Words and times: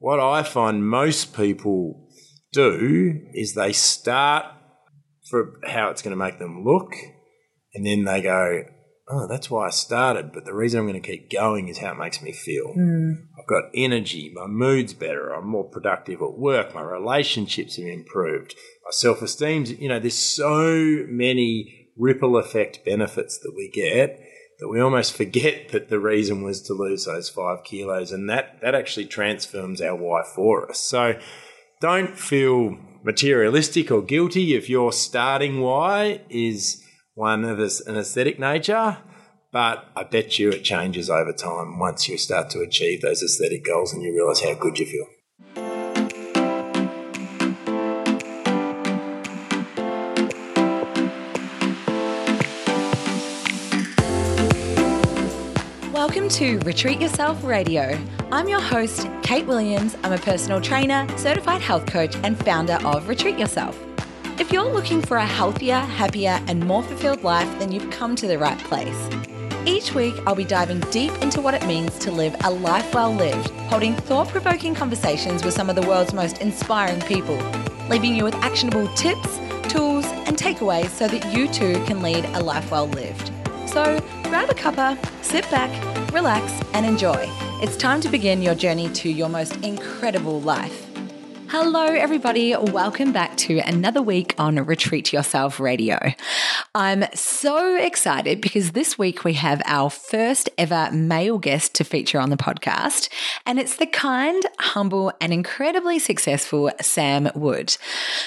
what 0.00 0.18
I 0.18 0.42
find 0.42 0.88
most 0.88 1.36
people 1.36 2.08
do 2.52 3.20
is 3.32 3.54
they 3.54 3.72
start 3.72 4.46
for 5.28 5.60
how 5.68 5.90
it's 5.90 6.02
going 6.02 6.18
to 6.18 6.24
make 6.24 6.38
them 6.38 6.64
look, 6.64 6.94
and 7.74 7.86
then 7.86 8.04
they 8.04 8.22
go, 8.22 8.64
"Oh, 9.08 9.28
that's 9.28 9.50
why 9.50 9.66
I 9.66 9.70
started." 9.70 10.32
But 10.32 10.46
the 10.46 10.54
reason 10.54 10.80
I'm 10.80 10.88
going 10.88 11.00
to 11.00 11.06
keep 11.06 11.30
going 11.30 11.68
is 11.68 11.78
how 11.78 11.92
it 11.92 11.98
makes 11.98 12.22
me 12.22 12.32
feel. 12.32 12.74
Mm. 12.76 13.26
I've 13.38 13.46
got 13.46 13.70
energy, 13.74 14.32
my 14.34 14.46
mood's 14.46 14.94
better, 14.94 15.32
I'm 15.34 15.46
more 15.46 15.68
productive 15.68 16.22
at 16.22 16.38
work, 16.38 16.74
my 16.74 16.82
relationships 16.82 17.76
have 17.76 17.86
improved, 17.86 18.54
my 18.84 18.90
self 18.90 19.20
esteem's. 19.20 19.70
You 19.70 19.90
know, 19.90 20.00
there's 20.00 20.18
so 20.18 21.04
many 21.08 21.90
ripple 21.96 22.38
effect 22.38 22.84
benefits 22.86 23.38
that 23.40 23.52
we 23.54 23.68
get 23.68 24.18
that 24.60 24.68
we 24.68 24.80
almost 24.80 25.16
forget 25.16 25.70
that 25.70 25.88
the 25.88 25.98
reason 25.98 26.42
was 26.42 26.62
to 26.62 26.74
lose 26.74 27.06
those 27.06 27.28
five 27.28 27.64
kilos, 27.64 28.12
and 28.12 28.28
that 28.30 28.60
that 28.60 28.74
actually 28.74 29.06
transforms 29.06 29.80
our 29.80 29.96
why 29.96 30.22
for 30.22 30.70
us. 30.70 30.80
So 30.80 31.18
don't 31.80 32.18
feel 32.18 32.76
materialistic 33.02 33.90
or 33.90 34.02
guilty 34.02 34.54
if 34.54 34.68
your 34.68 34.92
starting 34.92 35.60
why 35.60 36.20
is 36.28 36.82
one 37.14 37.44
of 37.44 37.58
an 37.58 37.96
aesthetic 37.96 38.38
nature. 38.38 38.98
But 39.52 39.88
I 39.96 40.04
bet 40.04 40.38
you 40.38 40.50
it 40.50 40.62
changes 40.62 41.10
over 41.10 41.32
time 41.32 41.78
once 41.80 42.08
you 42.08 42.16
start 42.18 42.50
to 42.50 42.60
achieve 42.60 43.02
those 43.02 43.22
aesthetic 43.22 43.64
goals 43.64 43.92
and 43.92 44.02
you 44.02 44.14
realize 44.14 44.42
how 44.42 44.54
good 44.54 44.78
you 44.78 44.86
feel. 44.86 45.06
To 56.30 56.60
Retreat 56.60 57.00
Yourself 57.00 57.42
Radio. 57.42 57.98
I'm 58.30 58.48
your 58.48 58.60
host, 58.60 59.08
Kate 59.20 59.44
Williams. 59.46 59.96
I'm 60.04 60.12
a 60.12 60.18
personal 60.18 60.60
trainer, 60.60 61.04
certified 61.18 61.60
health 61.60 61.86
coach, 61.86 62.14
and 62.22 62.38
founder 62.44 62.78
of 62.84 63.08
Retreat 63.08 63.36
Yourself. 63.36 63.76
If 64.38 64.52
you're 64.52 64.72
looking 64.72 65.02
for 65.02 65.16
a 65.16 65.26
healthier, 65.26 65.80
happier, 65.80 66.40
and 66.46 66.64
more 66.64 66.84
fulfilled 66.84 67.24
life, 67.24 67.48
then 67.58 67.72
you've 67.72 67.90
come 67.90 68.14
to 68.14 68.28
the 68.28 68.38
right 68.38 68.58
place. 68.58 69.08
Each 69.66 69.92
week, 69.92 70.14
I'll 70.24 70.36
be 70.36 70.44
diving 70.44 70.78
deep 70.92 71.10
into 71.20 71.40
what 71.40 71.54
it 71.54 71.66
means 71.66 71.98
to 71.98 72.12
live 72.12 72.36
a 72.44 72.50
life 72.50 72.94
well 72.94 73.12
lived, 73.12 73.50
holding 73.68 73.96
thought 73.96 74.28
provoking 74.28 74.72
conversations 74.72 75.44
with 75.44 75.54
some 75.54 75.68
of 75.68 75.74
the 75.74 75.86
world's 75.88 76.14
most 76.14 76.40
inspiring 76.40 77.00
people, 77.00 77.38
leaving 77.88 78.14
you 78.14 78.22
with 78.22 78.36
actionable 78.36 78.86
tips, 78.94 79.36
tools, 79.68 80.06
and 80.26 80.36
takeaways 80.36 80.90
so 80.90 81.08
that 81.08 81.34
you 81.34 81.48
too 81.48 81.72
can 81.86 82.02
lead 82.02 82.24
a 82.24 82.40
life 82.40 82.70
well 82.70 82.86
lived. 82.86 83.32
So 83.66 83.98
grab 84.24 84.48
a 84.48 84.54
cuppa, 84.54 84.96
sit 85.24 85.48
back, 85.50 85.89
relax, 86.10 86.52
and 86.74 86.84
enjoy. 86.84 87.26
It's 87.62 87.76
time 87.76 88.00
to 88.02 88.08
begin 88.08 88.42
your 88.42 88.54
journey 88.54 88.88
to 88.90 89.10
your 89.10 89.28
most 89.28 89.56
incredible 89.64 90.40
life. 90.40 90.89
Hello, 91.52 91.82
everybody. 91.82 92.54
Welcome 92.54 93.10
back 93.10 93.36
to 93.38 93.58
another 93.58 94.00
week 94.00 94.36
on 94.38 94.54
Retreat 94.54 95.12
Yourself 95.12 95.58
Radio. 95.58 95.98
I'm 96.76 97.06
so 97.12 97.74
excited 97.74 98.40
because 98.40 98.70
this 98.70 98.96
week 98.96 99.24
we 99.24 99.32
have 99.32 99.60
our 99.64 99.90
first 99.90 100.48
ever 100.56 100.88
male 100.92 101.38
guest 101.38 101.74
to 101.74 101.84
feature 101.84 102.20
on 102.20 102.30
the 102.30 102.36
podcast, 102.36 103.08
and 103.44 103.58
it's 103.58 103.74
the 103.74 103.86
kind, 103.86 104.40
humble, 104.60 105.12
and 105.20 105.32
incredibly 105.32 105.98
successful 105.98 106.70
Sam 106.80 107.28
Wood. 107.34 107.76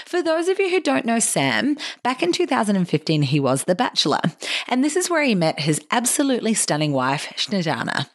For 0.06 0.22
those 0.22 0.50
of 0.50 0.60
you 0.60 0.70
who 0.70 0.82
don't 0.82 1.06
know 1.06 1.20
Sam, 1.20 1.78
back 2.04 2.24
in 2.24 2.34
2015 2.34 3.22
he 3.22 3.40
was 3.40 3.64
The 3.64 3.74
Bachelor, 3.74 4.20
and 4.68 4.84
this 4.84 4.98
is 4.98 5.10
where 5.10 5.24
he 5.24 5.34
met 5.34 5.62
his 5.62 5.80
absolutely 5.92 6.54
stunning 6.54 6.92
wife, 6.92 7.32
Snezana. 7.38 8.10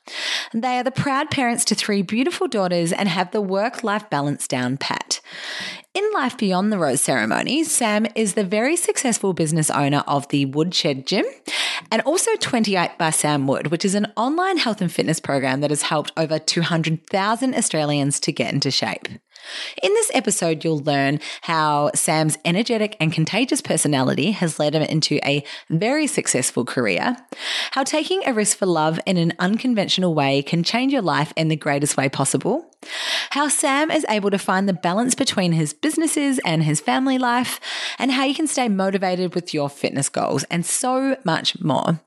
They 0.53 0.79
are 0.79 0.85
the 0.85 0.91
proud 0.91 1.31
parents 1.31 1.65
to 1.65 1.75
three 1.75 2.03
beautiful 2.03 2.47
daughters 2.47 2.93
and 2.93 3.09
have 3.09 3.31
the 3.31 3.41
work 3.41 3.83
life 3.83 4.11
balance 4.11 4.47
down 4.47 4.77
pat. 4.77 4.98
In 5.95 6.09
Life 6.15 6.39
Beyond 6.39 6.73
the 6.73 6.79
Rose 6.79 7.01
Ceremony, 7.01 7.65
Sam 7.65 8.07
is 8.15 8.35
the 8.35 8.45
very 8.45 8.77
successful 8.77 9.33
business 9.33 9.71
owner 9.71 10.05
of 10.07 10.29
the 10.29 10.45
Woodshed 10.45 11.07
Gym 11.07 11.25
and 11.91 12.03
also 12.03 12.31
28 12.37 12.99
by 12.99 13.11
Sam 13.11 13.47
Wood, 13.47 13.69
which 13.69 13.85
is 13.85 13.95
an 13.95 14.13
online 14.17 14.59
health 14.59 14.81
and 14.81 14.93
fitness 14.93 15.19
program 15.19 15.61
that 15.61 15.71
has 15.71 15.83
helped 15.83 16.13
over 16.17 16.39
200,000 16.39 17.55
Australians 17.55 18.21
to 18.21 18.33
get 18.33 18.53
into 18.53 18.71
shape. 18.71 19.09
In 19.83 19.95
this 19.95 20.11
episode, 20.15 20.65
you'll 20.65 20.81
learn 20.81 21.21
how 21.43 21.91
Sam's 21.95 22.39
energetic 22.45 22.97
and 23.01 23.13
contagious 23.13 23.61
personality 23.61 24.33
has 24.33 24.59
led 24.59 24.75
him 24.75 24.83
into 24.83 25.19
a 25.25 25.45
very 25.71 26.07
successful 26.07 26.65
career, 26.65 27.17
how 27.71 27.85
taking 27.85 28.23
a 28.27 28.35
risk 28.35 28.59
for 28.59 28.67
love 28.67 29.01
in 29.07 29.17
an 29.17 29.33
unconventional 29.39 30.15
way 30.15 30.43
can 30.43 30.63
change 30.63 30.93
your 30.93 31.03
life 31.03 31.33
in 31.37 31.49
the 31.49 31.57
greatest 31.57 31.97
way 31.97 32.09
possible, 32.09 32.68
how 33.31 33.49
Sam 33.49 33.91
is 33.91 34.07
able 34.09 34.31
to 34.31 34.39
find 34.39 34.69
the 34.69 34.73
balance 34.73 35.15
between 35.15 35.53
his 35.53 35.73
businesses 35.73 36.39
and 36.45 36.63
his 36.63 36.81
family 36.81 37.19
life, 37.19 37.61
and 37.99 38.13
how 38.13 38.25
you 38.25 38.35
can 38.35 38.47
stay 38.47 38.69
motivated 38.69 39.35
with 39.35 39.53
your 39.53 39.69
fitness 39.69 40.09
goals, 40.09 40.45
and 40.45 40.65
so 40.65 41.17
much 41.25 41.61
more. 41.61 42.01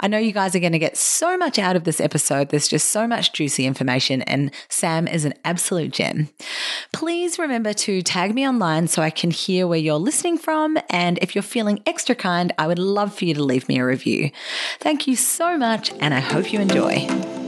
I 0.00 0.08
know 0.08 0.18
you 0.18 0.32
guys 0.32 0.54
are 0.54 0.60
going 0.60 0.72
to 0.72 0.78
get 0.78 0.96
so 0.96 1.36
much 1.36 1.58
out 1.58 1.76
of 1.76 1.84
this 1.84 2.00
episode. 2.00 2.50
There's 2.50 2.68
just 2.68 2.90
so 2.90 3.06
much 3.06 3.32
juicy 3.32 3.66
information, 3.66 4.22
and 4.22 4.52
Sam 4.68 5.08
is 5.08 5.24
an 5.24 5.34
absolute 5.44 5.92
gem. 5.92 6.28
Please 6.92 7.38
remember 7.38 7.72
to 7.72 8.02
tag 8.02 8.34
me 8.34 8.46
online 8.46 8.88
so 8.88 9.02
I 9.02 9.10
can 9.10 9.30
hear 9.30 9.66
where 9.66 9.78
you're 9.78 9.96
listening 9.96 10.38
from. 10.38 10.78
And 10.90 11.18
if 11.22 11.34
you're 11.34 11.42
feeling 11.42 11.82
extra 11.86 12.14
kind, 12.14 12.52
I 12.58 12.66
would 12.66 12.78
love 12.78 13.14
for 13.14 13.24
you 13.24 13.34
to 13.34 13.42
leave 13.42 13.68
me 13.68 13.78
a 13.78 13.84
review. 13.84 14.30
Thank 14.80 15.06
you 15.06 15.16
so 15.16 15.56
much, 15.56 15.92
and 16.00 16.14
I 16.14 16.20
hope 16.20 16.52
you 16.52 16.60
enjoy. 16.60 17.47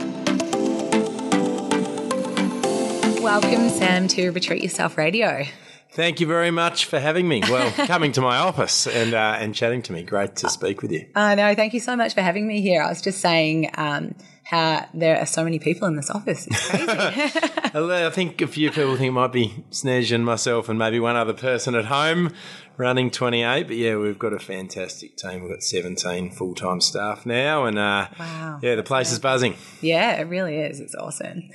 Welcome, 3.22 3.68
Sam, 3.68 4.08
to 4.08 4.30
Retreat 4.30 4.62
Yourself 4.62 4.96
Radio. 4.96 5.44
Thank 5.92 6.20
you 6.20 6.26
very 6.26 6.50
much 6.50 6.86
for 6.86 6.98
having 6.98 7.28
me. 7.28 7.42
Well, 7.42 7.70
coming 7.86 8.12
to 8.12 8.20
my 8.22 8.38
office 8.38 8.86
and 8.86 9.12
uh, 9.12 9.36
and 9.38 9.54
chatting 9.54 9.82
to 9.82 9.92
me. 9.92 10.02
Great 10.04 10.36
to 10.36 10.48
speak 10.48 10.80
with 10.80 10.90
you. 10.90 11.06
I 11.14 11.34
know. 11.34 11.54
Thank 11.54 11.74
you 11.74 11.80
so 11.80 11.96
much 11.96 12.14
for 12.14 12.22
having 12.22 12.46
me 12.46 12.62
here. 12.62 12.82
I 12.82 12.88
was 12.88 13.02
just 13.02 13.20
saying 13.20 13.70
um, 13.74 14.14
how 14.44 14.86
there 14.94 15.18
are 15.18 15.26
so 15.26 15.44
many 15.44 15.58
people 15.58 15.86
in 15.88 15.96
this 15.96 16.08
office. 16.10 16.46
It's 16.46 16.70
crazy. 16.70 17.38
I 17.74 18.10
think 18.10 18.40
a 18.40 18.46
few 18.46 18.70
people 18.70 18.96
think 18.96 19.08
it 19.08 19.12
might 19.12 19.32
be 19.32 19.64
Snez 19.70 20.14
and 20.14 20.24
myself 20.24 20.68
and 20.70 20.78
maybe 20.78 20.98
one 20.98 21.16
other 21.16 21.34
person 21.34 21.74
at 21.74 21.84
home 21.86 22.32
running 22.78 23.10
28. 23.10 23.64
But 23.66 23.76
yeah, 23.76 23.96
we've 23.96 24.18
got 24.18 24.32
a 24.32 24.38
fantastic 24.38 25.16
team. 25.16 25.42
We've 25.42 25.50
got 25.50 25.62
17 25.62 26.30
full 26.30 26.54
time 26.54 26.80
staff 26.80 27.26
now. 27.26 27.66
And 27.66 27.78
uh, 27.78 28.08
Wow. 28.18 28.60
yeah, 28.62 28.76
the 28.76 28.82
place 28.82 29.12
is 29.12 29.18
buzzing. 29.18 29.56
Yeah, 29.82 30.12
it 30.20 30.24
really 30.28 30.56
is. 30.56 30.80
It's 30.80 30.94
awesome. 30.94 31.50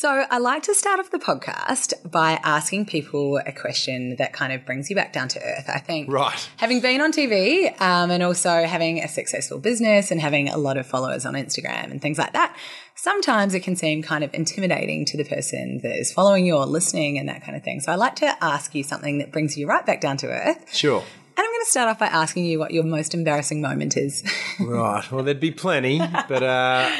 So, 0.00 0.24
I 0.30 0.38
like 0.38 0.62
to 0.62 0.76
start 0.76 1.00
off 1.00 1.10
the 1.10 1.18
podcast 1.18 2.08
by 2.08 2.38
asking 2.44 2.86
people 2.86 3.38
a 3.38 3.50
question 3.50 4.14
that 4.18 4.32
kind 4.32 4.52
of 4.52 4.64
brings 4.64 4.88
you 4.88 4.94
back 4.94 5.12
down 5.12 5.26
to 5.26 5.42
earth. 5.42 5.68
I 5.68 5.80
think 5.80 6.08
Right. 6.08 6.48
having 6.58 6.80
been 6.80 7.00
on 7.00 7.10
TV 7.10 7.66
um, 7.80 8.12
and 8.12 8.22
also 8.22 8.62
having 8.62 9.02
a 9.02 9.08
successful 9.08 9.58
business 9.58 10.12
and 10.12 10.20
having 10.20 10.50
a 10.50 10.56
lot 10.56 10.76
of 10.76 10.86
followers 10.86 11.26
on 11.26 11.34
Instagram 11.34 11.90
and 11.90 12.00
things 12.00 12.16
like 12.16 12.32
that, 12.34 12.56
sometimes 12.94 13.54
it 13.54 13.64
can 13.64 13.74
seem 13.74 14.04
kind 14.04 14.22
of 14.22 14.32
intimidating 14.34 15.04
to 15.06 15.16
the 15.16 15.24
person 15.24 15.80
that 15.82 15.98
is 15.98 16.12
following 16.12 16.46
you 16.46 16.54
or 16.54 16.64
listening 16.64 17.18
and 17.18 17.28
that 17.28 17.42
kind 17.42 17.56
of 17.56 17.64
thing. 17.64 17.80
So, 17.80 17.90
I 17.90 17.96
like 17.96 18.14
to 18.16 18.36
ask 18.40 18.76
you 18.76 18.84
something 18.84 19.18
that 19.18 19.32
brings 19.32 19.58
you 19.58 19.66
right 19.66 19.84
back 19.84 20.00
down 20.00 20.16
to 20.18 20.28
earth. 20.28 20.72
Sure. 20.72 21.02
And 21.38 21.44
I'm 21.44 21.52
going 21.52 21.64
to 21.64 21.70
start 21.70 21.88
off 21.88 22.00
by 22.00 22.06
asking 22.06 22.46
you 22.46 22.58
what 22.58 22.72
your 22.72 22.82
most 22.82 23.14
embarrassing 23.14 23.60
moment 23.60 23.96
is. 23.96 24.24
Right. 24.60 25.08
Well, 25.12 25.22
there'd 25.22 25.38
be 25.38 25.52
plenty, 25.52 26.00
but 26.00 26.42
uh, 26.42 26.90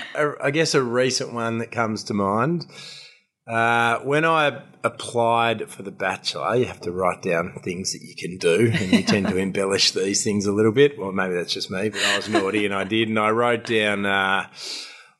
I 0.41 0.53
guess 0.53 0.77
a 0.77 0.83
recent 0.83 1.33
one 1.33 1.59
that 1.59 1.73
comes 1.73 2.05
to 2.05 2.15
mind. 2.15 2.67
Uh, 3.49 3.99
when 3.99 4.25
I 4.25 4.63
applied 4.85 5.69
for 5.69 5.83
The 5.83 5.91
Bachelor, 5.91 6.55
you 6.55 6.67
have 6.67 6.81
to 6.83 6.93
write 6.93 7.21
down 7.21 7.59
things 7.65 7.93
that 7.93 8.01
you 8.01 8.15
can 8.15 8.39
do, 8.39 8.71
and 8.73 8.93
you 8.93 9.03
tend 9.03 9.27
to 9.27 9.37
embellish 9.39 9.91
these 9.91 10.23
things 10.23 10.47
a 10.47 10.53
little 10.53 10.71
bit. 10.71 10.97
Well, 11.01 11.11
maybe 11.11 11.35
that's 11.35 11.53
just 11.53 11.69
me, 11.69 11.89
but 11.89 12.01
I 12.01 12.17
was 12.17 12.29
naughty 12.29 12.65
and 12.65 12.73
I 12.73 12.85
did, 12.85 13.09
and 13.09 13.19
I 13.19 13.31
wrote 13.31 13.67
down. 13.67 14.07
Uh, 14.07 14.47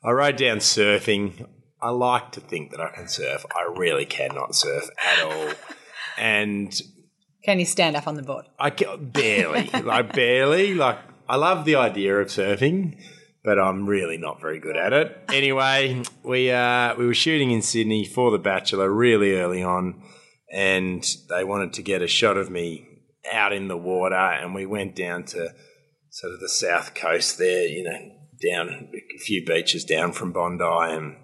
I 0.05 0.11
wrote 0.13 0.37
down 0.37 0.59
surfing. 0.59 1.45
I 1.83 1.91
like 1.91 2.31
to 2.33 2.41
think 2.41 2.71
that 2.71 2.81
I 2.81 2.91
can 2.91 3.09
surf. 3.09 3.45
I 3.51 3.69
really 3.77 4.07
cannot 4.07 4.55
surf 4.55 4.89
at 5.05 5.25
all, 5.25 5.55
and 6.17 6.81
Can 7.49 7.59
you 7.59 7.65
stand 7.65 7.97
up 7.97 8.07
on 8.07 8.15
the 8.15 8.23
board? 8.23 8.45
I 8.59 8.69
ca- 8.69 8.99
barely, 8.99 9.71
like 9.83 10.13
barely. 10.13 10.75
Like 10.75 10.99
I 11.27 11.37
love 11.37 11.65
the 11.65 11.77
idea 11.77 12.15
of 12.19 12.27
surfing, 12.27 13.03
but 13.43 13.59
I'm 13.59 13.87
really 13.87 14.19
not 14.19 14.39
very 14.39 14.61
good 14.61 14.77
at 14.77 14.93
it. 14.93 15.19
Anyway, 15.33 16.03
we 16.23 16.51
uh, 16.51 16.95
we 16.97 17.07
were 17.07 17.15
shooting 17.15 17.51
in 17.51 17.63
Sydney 17.63 18.05
for 18.05 18.31
The 18.31 18.39
Bachelor 18.39 18.93
really 18.93 19.35
early 19.37 19.63
on, 19.63 20.03
and 20.53 21.03
they 21.31 21.43
wanted 21.43 21.73
to 21.73 21.83
get 21.83 22.03
a 22.03 22.07
shot 22.07 22.37
of 22.37 22.51
me 22.51 22.87
out 23.33 23.55
in 23.55 23.69
the 23.69 23.79
water, 23.79 24.15
and 24.15 24.55
we 24.55 24.67
went 24.67 24.95
down 24.95 25.25
to 25.29 25.55
sort 26.11 26.35
of 26.35 26.41
the 26.41 26.51
south 26.51 26.95
coast 26.95 27.39
there, 27.39 27.67
you 27.67 27.83
know, 27.83 27.99
down 28.47 28.91
a 28.93 29.19
few 29.21 29.43
beaches 29.47 29.87
down 29.87 30.13
from 30.13 30.33
Bondi, 30.33 30.65
and 30.65 31.17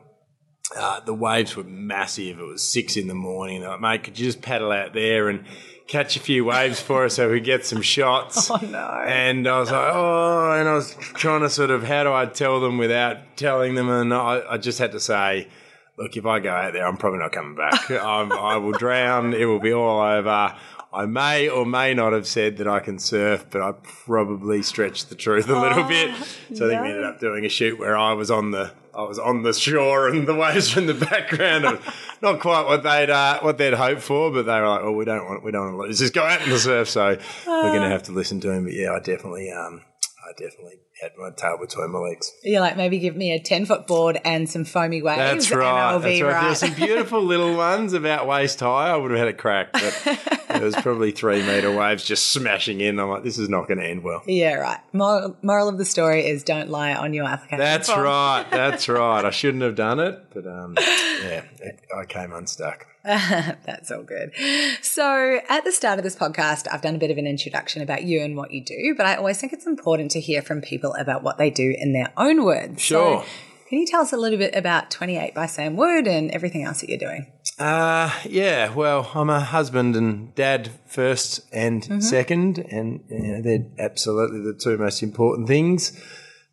uh, 0.74 1.00
the 1.00 1.12
waves 1.12 1.54
were 1.54 1.64
massive. 1.64 2.38
It 2.38 2.46
was 2.46 2.72
six 2.72 2.96
in 2.96 3.08
the 3.08 3.14
morning. 3.14 3.60
They're 3.60 3.68
like, 3.68 3.80
mate, 3.82 4.04
could 4.04 4.18
you 4.18 4.24
just 4.24 4.40
paddle 4.40 4.72
out 4.72 4.94
there 4.94 5.28
and 5.28 5.44
catch 5.86 6.16
a 6.16 6.20
few 6.20 6.44
waves 6.44 6.80
for 6.80 7.04
us 7.04 7.14
so 7.14 7.30
we 7.30 7.40
get 7.40 7.64
some 7.64 7.82
shots? 7.82 8.50
Oh, 8.50 8.58
no. 8.62 9.02
And 9.06 9.46
I 9.48 9.58
was 9.58 9.70
like, 9.70 9.94
oh, 9.94 10.52
and 10.58 10.68
I 10.68 10.74
was 10.74 10.94
trying 11.14 11.40
to 11.40 11.50
sort 11.50 11.70
of, 11.70 11.82
how 11.82 12.04
do 12.04 12.12
I 12.12 12.26
tell 12.26 12.60
them 12.60 12.78
without 12.78 13.36
telling 13.36 13.74
them? 13.74 13.88
And 13.88 14.14
I, 14.14 14.42
I 14.48 14.58
just 14.58 14.78
had 14.78 14.92
to 14.92 15.00
say, 15.00 15.48
look, 15.96 16.16
if 16.16 16.26
I 16.26 16.40
go 16.40 16.50
out 16.50 16.72
there, 16.72 16.86
I'm 16.86 16.96
probably 16.96 17.20
not 17.20 17.32
coming 17.32 17.54
back. 17.56 17.90
I'm, 17.90 18.32
I 18.32 18.56
will 18.56 18.72
drown. 18.72 19.32
It 19.34 19.44
will 19.46 19.60
be 19.60 19.72
all 19.72 20.00
over. 20.00 20.56
I 20.92 21.06
may 21.06 21.48
or 21.48 21.66
may 21.66 21.92
not 21.92 22.12
have 22.12 22.24
said 22.26 22.58
that 22.58 22.68
I 22.68 22.78
can 22.78 23.00
surf, 23.00 23.46
but 23.50 23.60
I 23.60 23.72
probably 24.06 24.62
stretched 24.62 25.08
the 25.08 25.16
truth 25.16 25.48
a 25.48 25.58
little 25.58 25.80
Oh, 25.84 25.88
bit. 25.88 26.14
So 26.56 26.66
I 26.66 26.68
think 26.70 26.82
we 26.82 26.88
ended 26.90 27.04
up 27.04 27.18
doing 27.18 27.44
a 27.44 27.48
shoot 27.48 27.80
where 27.80 27.96
I 27.96 28.12
was 28.12 28.30
on 28.30 28.52
the 28.52 28.70
I 28.96 29.02
was 29.02 29.18
on 29.18 29.42
the 29.42 29.52
shore 29.52 30.06
and 30.06 30.24
the 30.28 30.36
waves 30.36 30.72
were 30.76 30.80
in 30.82 30.86
the 30.86 30.94
background. 30.94 31.80
Not 32.22 32.38
quite 32.38 32.66
what 32.66 32.84
they'd 32.84 33.10
uh, 33.10 33.40
what 33.40 33.58
they'd 33.58 33.74
hoped 33.74 34.02
for, 34.02 34.30
but 34.30 34.44
they 34.46 34.60
were 34.60 34.68
like, 34.68 34.82
"Oh, 34.82 34.92
we 34.92 35.04
don't 35.04 35.24
want 35.24 35.42
we 35.42 35.50
don't 35.50 35.62
want 35.64 35.74
to 35.74 35.88
lose. 35.88 35.98
Just 35.98 36.14
go 36.14 36.22
out 36.22 36.40
in 36.42 36.50
the 36.50 36.60
surf." 36.60 36.88
So 36.88 37.18
we're 37.44 37.70
going 37.70 37.82
to 37.82 37.88
have 37.88 38.04
to 38.04 38.12
listen 38.12 38.38
to 38.42 38.52
him. 38.52 38.62
But 38.62 38.74
yeah, 38.74 38.92
I 38.92 39.00
definitely 39.00 39.50
um 39.50 39.82
I 40.24 40.30
definitely 40.40 40.78
had 41.02 41.10
my 41.18 41.30
tail 41.36 41.58
between 41.60 41.90
my 41.90 41.98
legs. 41.98 42.32
You're 42.42 42.60
like, 42.60 42.76
maybe 42.76 42.98
give 42.98 43.16
me 43.16 43.32
a 43.32 43.40
10 43.40 43.66
foot 43.66 43.86
board 43.86 44.20
and 44.24 44.48
some 44.48 44.64
foamy 44.64 45.02
waves. 45.02 45.18
That's 45.18 45.50
And 45.50 45.60
right. 45.60 45.90
I'll 45.90 45.98
That's 46.00 46.18
be 46.18 46.22
right. 46.22 46.32
right. 46.32 46.40
There 46.40 46.48
were 46.50 46.54
some 46.54 46.74
beautiful 46.74 47.22
little 47.24 47.56
ones 47.56 47.92
about 47.92 48.26
waist 48.26 48.60
high. 48.60 48.90
I 48.90 48.96
would 48.96 49.10
have 49.10 49.18
had 49.18 49.28
a 49.28 49.32
crack, 49.34 49.72
but 49.72 50.02
there 50.48 50.62
was 50.62 50.76
probably 50.76 51.10
three 51.10 51.42
meter 51.42 51.74
waves 51.76 52.04
just 52.04 52.28
smashing 52.28 52.80
in. 52.80 52.98
I'm 53.00 53.08
like, 53.10 53.24
this 53.24 53.38
is 53.38 53.48
not 53.48 53.66
going 53.68 53.78
to 53.78 53.86
end 53.86 54.04
well. 54.04 54.22
yeah, 54.26 54.54
right. 54.54 54.78
Moral, 54.92 55.36
moral 55.42 55.68
of 55.68 55.78
the 55.78 55.84
story 55.84 56.26
is 56.26 56.44
don't 56.44 56.70
lie 56.70 56.94
on 56.94 57.12
your 57.12 57.24
application. 57.26 57.58
That's 57.58 57.88
form. 57.90 58.02
right. 58.02 58.46
That's 58.50 58.88
right. 58.88 59.24
I 59.24 59.30
shouldn't 59.30 59.62
have 59.64 59.74
done 59.74 59.98
it, 60.00 60.24
but 60.32 60.46
um, 60.46 60.74
yeah, 60.78 61.42
it, 61.58 61.80
I 61.96 62.04
came 62.06 62.32
unstuck. 62.32 62.86
That's 63.64 63.90
all 63.90 64.02
good. 64.02 64.32
So, 64.80 65.38
at 65.50 65.62
the 65.64 65.72
start 65.72 65.98
of 65.98 66.04
this 66.04 66.16
podcast, 66.16 66.66
I've 66.72 66.80
done 66.80 66.94
a 66.94 66.98
bit 66.98 67.10
of 67.10 67.18
an 67.18 67.26
introduction 67.26 67.82
about 67.82 68.04
you 68.04 68.22
and 68.22 68.34
what 68.34 68.50
you 68.50 68.64
do, 68.64 68.94
but 68.96 69.04
I 69.04 69.16
always 69.16 69.38
think 69.38 69.52
it's 69.52 69.66
important 69.66 70.10
to 70.12 70.20
hear 70.20 70.40
from 70.40 70.62
people 70.62 70.94
about 70.94 71.22
what 71.22 71.36
they 71.36 71.50
do 71.50 71.76
in 71.78 71.92
their 71.92 72.14
own 72.16 72.46
words. 72.46 72.80
Sure. 72.80 73.20
So, 73.20 73.26
can 73.68 73.78
you 73.78 73.86
tell 73.86 74.00
us 74.00 74.14
a 74.14 74.16
little 74.16 74.38
bit 74.38 74.54
about 74.56 74.90
28 74.90 75.34
by 75.34 75.44
Sam 75.44 75.76
Wood 75.76 76.06
and 76.06 76.30
everything 76.30 76.64
else 76.64 76.80
that 76.80 76.88
you're 76.88 76.96
doing? 76.96 77.26
Uh, 77.58 78.10
yeah, 78.24 78.72
well, 78.72 79.10
I'm 79.14 79.28
a 79.28 79.40
husband 79.40 79.96
and 79.96 80.34
dad 80.34 80.70
first 80.86 81.42
and 81.52 82.02
second, 82.02 82.58
and 82.58 83.04
you 83.10 83.18
know, 83.18 83.42
they're 83.42 83.66
absolutely 83.78 84.40
the 84.40 84.58
two 84.58 84.78
most 84.78 85.02
important 85.02 85.46
things. 85.46 85.92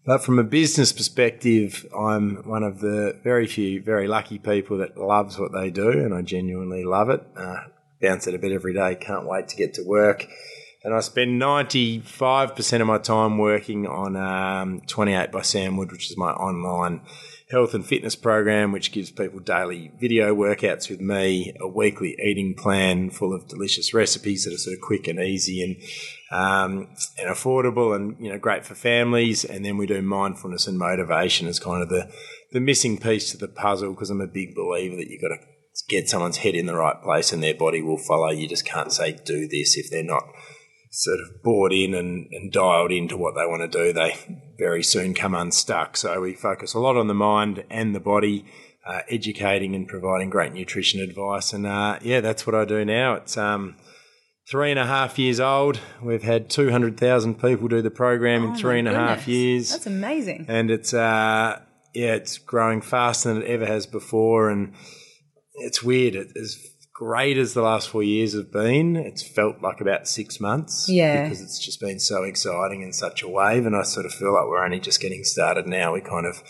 But 0.04 0.24
from 0.24 0.40
a 0.40 0.44
business 0.44 0.92
perspective, 0.92 1.86
I'm 1.96 2.38
one 2.38 2.64
of 2.64 2.80
the 2.80 3.20
very 3.24 3.46
few, 3.46 3.82
very 3.84 4.08
lucky 4.08 4.40
people 4.40 4.80
that 4.80 4.98
loves 4.98 5.38
what 5.38 5.52
they 5.52 5.70
do, 5.70 5.92
and 5.92 6.14
I 6.14 6.24
genuinely 6.24 6.84
love 6.84 7.10
it. 7.10 7.24
Uh, 7.36 7.66
bounce 8.02 8.26
it 8.26 8.34
a 8.34 8.40
bit 8.40 8.52
every 8.52 8.74
day, 8.74 8.96
can't 8.96 9.28
wait 9.28 9.48
to 9.50 9.56
get 9.56 9.76
to 9.76 9.84
work. 9.84 10.28
And 10.84 10.96
I 10.96 11.02
spend 11.02 11.40
95% 11.40 12.82
of 12.82 12.88
my 12.88 12.98
time 12.98 13.38
working 13.38 13.86
on 13.86 14.16
um, 14.16 14.82
28 14.88 15.32
by 15.32 15.44
Sam 15.44 15.78
Wood, 15.78 15.92
which 15.92 16.10
is 16.10 16.18
my 16.18 16.32
online 16.32 17.02
health 17.52 17.74
and 17.74 17.86
fitness 17.86 18.16
program, 18.16 18.72
which 18.72 18.92
gives 18.92 19.12
people 19.12 19.40
daily 19.40 19.92
video 20.00 20.34
workouts 20.34 20.90
with 20.90 21.02
me, 21.02 21.54
a 21.60 21.68
weekly 21.68 22.16
eating 22.24 22.56
plan 22.56 23.10
full 23.10 23.34
of 23.34 23.48
delicious 23.48 23.94
recipes 23.94 24.46
that 24.46 24.54
are 24.54 24.58
sort 24.58 24.76
of 24.76 24.82
quick 24.82 25.08
and 25.08 25.20
easy 25.20 25.62
and 25.62 25.76
um, 26.32 26.88
and 27.18 27.30
affordable 27.30 27.96
and 27.96 28.16
you 28.20 28.32
know 28.32 28.40
great 28.40 28.66
for 28.66 28.76
families. 28.76 29.44
And 29.44 29.66
then 29.66 29.78
we 29.78 29.86
do 29.86 30.02
mindfulness 30.02 30.68
and 30.68 30.78
motivation 30.78 31.48
as 31.48 31.60
kind 31.60 31.84
of 31.84 31.90
the 31.90 32.12
the 32.52 32.60
missing 32.60 32.98
piece 32.98 33.32
to 33.32 33.38
the 33.38 33.48
puzzle 33.48 33.94
because 33.94 34.10
I'm 34.10 34.22
a 34.22 34.28
big 34.28 34.56
believer 34.56 34.96
that 34.96 35.08
you've 35.08 35.22
got 35.22 35.30
to 35.30 35.42
get 35.88 36.10
someone's 36.10 36.38
head 36.38 36.56
in 36.56 36.66
the 36.66 36.76
right 36.76 37.02
place 37.02 37.32
and 37.32 37.44
their 37.44 37.56
body 37.56 37.82
will 37.82 37.98
follow. 37.98 38.30
You 38.30 38.48
just 38.48 38.66
can't 38.66 38.92
say 38.92 39.18
do 39.26 39.48
this 39.48 39.78
if 39.78 39.90
they're 39.90 40.04
not 40.04 40.24
sort 40.92 41.22
of 41.22 41.42
bought 41.42 41.72
in 41.72 41.94
and, 41.94 42.28
and 42.32 42.52
dialed 42.52 42.92
into 42.92 43.18
what 43.18 43.34
they 43.34 43.46
want 43.46 43.72
to 43.72 43.86
do, 43.86 43.94
they 43.94 44.40
very 44.60 44.84
soon 44.84 45.14
come 45.14 45.34
unstuck. 45.34 45.96
So 45.96 46.20
we 46.22 46.34
focus 46.34 46.74
a 46.74 46.80
lot 46.80 46.98
on 46.98 47.08
the 47.08 47.14
mind 47.14 47.64
and 47.70 47.96
the 47.96 48.02
body, 48.02 48.46
uh, 48.86 49.00
educating 49.10 49.74
and 49.74 49.88
providing 49.88 50.30
great 50.30 50.54
nutrition 50.54 51.00
advice. 51.00 51.54
And 51.54 51.66
uh, 51.66 51.98
yeah, 52.02 52.20
that's 52.20 52.46
what 52.46 52.56
I 52.56 52.66
do 52.66 52.84
now. 52.84 53.14
It's 53.14 53.38
um, 53.38 53.78
three 54.50 54.70
and 54.70 54.80
a 54.80 54.86
half 54.86 55.18
years 55.18 55.40
old. 55.40 55.80
We've 56.04 56.24
had 56.24 56.50
200,000 56.50 57.40
people 57.40 57.70
do 57.70 57.82
the 57.82 57.90
program 57.90 58.44
Oh 58.44 58.50
in 58.50 58.56
three 58.56 58.80
and 58.80 58.88
a 58.88 58.94
half 58.94 59.20
goodness. 59.20 59.28
years 59.28 59.72
That's 59.72 59.88
amazing. 59.88 60.46
and 60.50 60.70
it's 60.70 60.94
uh, 60.94 61.62
yeah, 61.94 62.16
it's 62.16 62.38
growing 62.38 62.82
faster 62.82 63.34
than 63.34 63.44
it 63.44 63.48
ever 63.48 63.66
has 63.66 63.86
before, 63.86 64.50
and 64.50 64.74
it's 65.56 65.82
weird. 65.82 66.16
It, 66.16 66.28
as 66.36 66.58
great 67.02 67.36
as 67.36 67.56
the 67.56 67.64
last 67.64 67.90
four 67.90 68.04
years 68.04 68.36
have 68.36 68.52
been, 68.52 68.96
it's 68.96 69.24
felt 69.24 69.60
like 69.60 69.82
about 69.82 70.08
six 70.08 70.40
months. 70.40 70.88
Yeah. 70.88 71.24
because 71.24 71.42
it's 71.42 71.58
just 71.58 71.80
been 71.80 72.00
so 72.00 72.22
exciting 72.22 72.84
and 72.84 72.94
such 72.94 73.24
a 73.24 73.28
wave, 73.28 73.66
and 73.66 73.76
I 73.76 73.82
sort 73.82 74.06
of 74.06 74.14
feel 74.14 74.32
like 74.36 74.46
we're 74.46 74.64
only 74.64 74.80
just 74.80 75.02
getting 75.02 75.24
started 75.24 75.66
now. 75.66 75.94
We 75.94 76.02
kind 76.02 76.28
of 76.28 76.44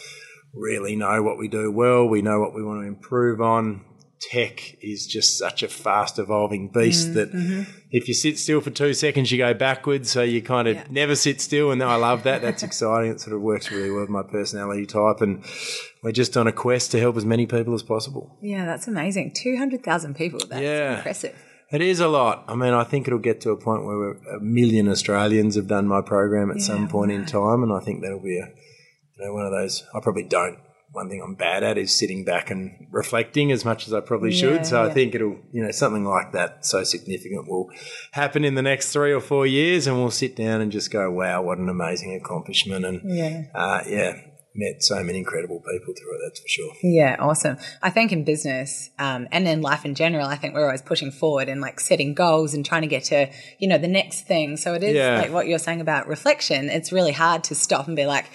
really 0.53 0.98
know 0.98 1.24
what 1.24 1.38
we 1.38 1.48
do 1.48 1.71
well. 1.71 2.06
We 2.06 2.21
know 2.21 2.42
what 2.42 2.53
we 2.53 2.65
want 2.65 2.81
to 2.81 2.88
improve 2.88 3.39
on. 3.39 3.86
Tech 4.29 4.77
is 4.81 5.07
just 5.07 5.38
such 5.38 5.63
a 5.63 5.68
fast 5.68 6.19
evolving 6.19 6.68
beast 6.68 7.09
Mm, 7.09 7.13
that 7.15 7.33
mm-hmm. 7.33 7.63
if 7.89 8.07
you 8.07 8.13
sit 8.13 8.38
still 8.38 8.62
for 8.62 8.69
two 8.69 8.94
seconds, 8.94 9.31
you 9.31 9.39
go 9.39 9.53
backwards. 9.56 10.12
So 10.12 10.21
you 10.21 10.41
kind 10.44 10.68
of 10.68 10.75
Yeah. 10.75 10.83
never 10.91 11.15
sit 11.15 11.41
still. 11.41 11.71
And 11.71 11.81
I 11.81 11.95
love 11.95 12.21
that. 12.23 12.41
That's 12.44 12.62
exciting. 12.62 13.09
It 13.12 13.19
sort 13.19 13.35
of 13.35 13.41
works 13.41 13.71
really 13.71 13.89
well 13.89 14.01
with 14.01 14.09
my 14.12 14.21
personality 14.21 14.85
type. 14.85 15.21
And 15.21 15.44
we're 16.03 16.12
just 16.12 16.38
on 16.38 16.45
a 16.45 16.51
quest 16.51 16.91
to 16.91 17.00
help 17.00 17.18
as 17.18 17.25
many 17.25 17.47
people 17.47 17.73
as 17.73 17.81
possible. 17.81 18.38
Yeah, 18.44 18.65
that's 18.65 18.88
amazing. 18.88 19.33
200,000 19.35 20.15
people. 20.15 20.39
That's 20.47 20.62
Yeah. 20.62 20.97
impressive. 20.97 21.35
It 21.71 21.81
is 21.81 22.00
a 22.00 22.07
lot. 22.07 22.44
I 22.47 22.56
mean, 22.56 22.74
I 22.74 22.83
think 22.83 23.07
it'll 23.07 23.17
get 23.17 23.41
to 23.41 23.51
a 23.51 23.57
point 23.57 23.85
where 23.85 23.97
we're, 23.97 24.17
a 24.35 24.39
million 24.41 24.88
Australians 24.89 25.56
have 25.56 25.67
done 25.67 25.88
my 25.88 26.01
program 26.01 26.51
at 26.51 26.59
some 26.62 26.88
point 26.89 27.12
in 27.12 27.25
time, 27.25 27.63
and 27.63 27.71
I 27.71 27.79
think 27.79 28.01
that'll 28.01 28.19
be 28.19 28.38
a, 28.38 28.47
you 29.17 29.25
know, 29.25 29.33
one 29.33 29.45
of 29.45 29.51
those. 29.51 29.83
I 29.95 30.00
probably 30.01 30.24
don't. 30.24 30.57
One 30.93 31.09
thing 31.09 31.21
I'm 31.23 31.35
bad 31.35 31.63
at 31.63 31.77
is 31.77 31.97
sitting 31.97 32.25
back 32.25 32.51
and 32.51 32.88
reflecting 32.91 33.51
as 33.51 33.63
much 33.63 33.88
as 33.88 33.93
I 33.93 34.01
probably 34.01 34.31
Yeah, 34.31 34.39
should. 34.41 34.65
So 34.65 34.83
yeah. 34.83 34.89
I 34.89 34.93
think 34.93 35.15
it'll, 35.15 35.38
you 35.53 35.63
know, 35.63 35.71
something 35.71 36.03
like 36.03 36.33
that 36.33 36.65
so 36.65 36.83
significant 36.83 37.47
will 37.47 37.69
happen 38.11 38.43
in 38.43 38.55
the 38.55 38.61
next 38.61 38.91
three 38.91 39.13
or 39.13 39.21
four 39.21 39.47
years, 39.47 39.88
and 39.88 39.95
we'll 39.97 40.11
sit 40.11 40.35
down 40.35 40.59
and 40.59 40.69
just 40.71 40.91
go, 40.91 41.09
"Wow, 41.09 41.43
what 41.43 41.59
an 41.59 41.69
amazing 41.69 42.13
accomplishment!" 42.15 42.83
And 42.85 43.01
Yeah. 43.05 43.43
uh, 43.55 43.83
yeah, 43.88 44.15
met 44.53 44.83
so 44.83 45.01
many 45.01 45.19
incredible 45.19 45.59
people 45.61 45.93
through 45.97 46.15
it. 46.15 46.19
That's 46.25 46.41
for 46.41 46.47
sure. 46.49 46.73
Yeah, 46.83 47.15
awesome. 47.19 47.55
I 47.81 47.89
think 47.89 48.11
in 48.11 48.25
business 48.25 48.89
um, 48.99 49.29
and 49.31 49.47
in 49.47 49.61
life 49.61 49.85
in 49.85 49.95
general, 49.95 50.27
I 50.27 50.35
think 50.35 50.53
we're 50.53 50.65
always 50.65 50.81
pushing 50.81 51.09
forward 51.11 51.47
and 51.47 51.61
like 51.61 51.79
setting 51.79 52.13
goals 52.13 52.53
and 52.53 52.65
trying 52.65 52.81
to 52.81 52.88
get 52.89 53.05
to, 53.05 53.29
you 53.59 53.69
know, 53.69 53.77
the 53.77 53.88
next 53.88 54.27
thing. 54.27 54.57
So 54.57 54.73
it 54.73 54.83
is 54.83 54.95
Yeah. 54.95 55.21
like 55.21 55.31
what 55.31 55.47
you're 55.47 55.57
saying 55.57 55.79
about 55.79 56.07
reflection. 56.07 56.69
It's 56.69 56.91
really 56.91 57.13
hard 57.13 57.45
to 57.45 57.55
stop 57.55 57.88
and 57.88 57.95
be 57.95 58.05
like, 58.05 58.25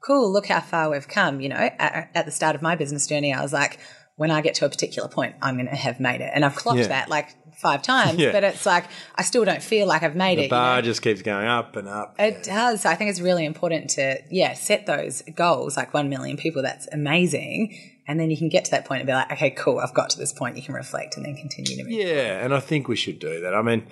cool, 0.00 0.32
look 0.32 0.46
how 0.46 0.60
far 0.60 0.90
we've 0.90 1.08
come. 1.08 1.40
You 1.40 1.48
know, 1.50 1.56
at, 1.56 2.10
at 2.14 2.26
the 2.26 2.32
start 2.32 2.54
of 2.56 2.62
my 2.62 2.76
business 2.76 3.06
journey, 3.06 3.32
I 3.32 3.42
was 3.42 3.52
like, 3.52 3.78
when 4.16 4.30
I 4.30 4.40
get 4.42 4.54
to 4.56 4.66
a 4.66 4.68
particular 4.68 5.08
point, 5.08 5.34
I'm 5.40 5.54
going 5.56 5.68
to 5.68 5.74
have 5.74 5.98
made 6.00 6.20
it. 6.20 6.30
And 6.34 6.44
I've 6.44 6.54
clocked 6.54 6.78
Yeah. 6.80 6.88
that 6.88 7.08
like 7.08 7.28
five 7.58 7.82
times, 7.82 8.18
Yeah. 8.18 8.32
but 8.32 8.44
it's 8.44 8.66
like, 8.66 8.84
I 9.14 9.22
still 9.22 9.44
don't 9.44 9.62
feel 9.62 9.86
like 9.86 10.02
I've 10.02 10.16
made 10.16 10.36
The 10.38 10.42
it. 10.42 10.44
you 10.44 10.50
bar 10.50 10.76
know? 10.76 10.82
just 10.82 11.00
keeps 11.02 11.22
going 11.22 11.46
up 11.46 11.76
and 11.76 11.88
up. 11.88 12.16
It 12.18 12.42
does. 12.42 12.82
So 12.82 12.90
I 12.90 12.96
think 12.96 13.10
it's 13.10 13.20
really 13.20 13.44
important 13.46 13.90
to, 13.90 14.18
yeah, 14.30 14.52
set 14.54 14.86
those 14.86 15.22
goals, 15.34 15.76
like 15.76 15.94
1 15.94 16.08
million 16.10 16.36
people. 16.36 16.62
That's 16.62 16.86
amazing. 16.92 17.78
And 18.06 18.18
then 18.18 18.30
you 18.30 18.36
can 18.36 18.48
get 18.48 18.64
to 18.66 18.70
that 18.72 18.84
point 18.86 19.00
and 19.00 19.06
be 19.06 19.12
like, 19.12 19.30
okay, 19.32 19.50
cool, 19.50 19.78
I've 19.78 19.94
got 19.94 20.10
to 20.10 20.18
this 20.18 20.32
point. 20.32 20.56
You 20.56 20.62
can 20.62 20.74
reflect 20.74 21.16
and 21.16 21.24
then 21.24 21.36
continue 21.36 21.76
to 21.76 21.84
move. 21.84 21.92
Yeah, 21.92 22.44
and 22.44 22.52
I 22.54 22.60
think 22.60 22.88
we 22.88 22.96
should 22.96 23.20
do 23.20 23.40
that. 23.40 23.54
I 23.54 23.62
mean, 23.62 23.86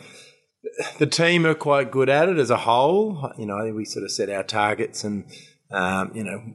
the 0.98 1.06
team 1.06 1.46
are 1.46 1.54
quite 1.54 1.90
good 1.90 2.08
at 2.08 2.28
it 2.28 2.36
as 2.38 2.50
a 2.50 2.56
whole. 2.56 3.32
You 3.38 3.46
know, 3.46 3.72
we 3.74 3.84
sort 3.84 4.04
of 4.04 4.10
set 4.10 4.28
our 4.28 4.42
targets, 4.42 5.04
and 5.04 5.24
um, 5.70 6.12
you 6.14 6.24
know, 6.24 6.54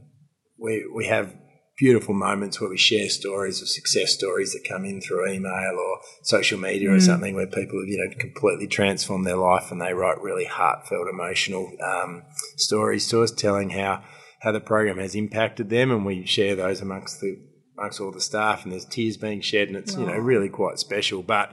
we 0.58 0.86
we 0.94 1.08
have 1.08 1.36
beautiful 1.78 2.14
moments 2.14 2.62
where 2.62 2.70
we 2.70 2.78
share 2.78 3.10
stories 3.10 3.62
of 3.62 3.68
success 3.68 4.14
stories 4.14 4.54
that 4.54 4.68
come 4.68 4.86
in 4.86 5.02
through 5.02 5.28
email 5.28 5.76
or 5.76 6.00
social 6.22 6.60
media 6.60 6.92
or 6.92 7.00
something 7.00 7.34
where 7.36 7.48
people 7.48 7.80
have 7.80 7.88
you 7.88 7.98
know 7.98 8.16
completely 8.20 8.68
transformed 8.68 9.26
their 9.26 9.36
life 9.36 9.72
and 9.72 9.82
they 9.82 9.94
write 9.94 10.22
really 10.22 10.46
heartfelt, 10.46 11.08
emotional 11.08 11.72
um, 11.84 12.24
stories 12.58 13.08
to 13.08 13.22
us, 13.22 13.32
telling 13.32 13.72
how 13.72 14.04
how 14.42 14.52
the 14.52 14.60
program 14.60 14.98
has 14.98 15.16
impacted 15.16 15.70
them, 15.70 15.92
and 15.92 16.06
we 16.06 16.26
share 16.26 16.56
those 16.56 16.82
amongst 16.82 17.22
the 17.22 17.38
amongst 17.78 18.00
all 18.00 18.12
the 18.12 18.22
staff, 18.22 18.64
and 18.64 18.72
there's 18.72 18.86
tears 18.86 19.18
being 19.18 19.42
shed, 19.42 19.68
and 19.68 19.78
it's 19.78 19.96
you 19.96 20.06
know 20.06 20.14
really 20.14 20.50
quite 20.50 20.80
special, 20.80 21.24
but 21.24 21.52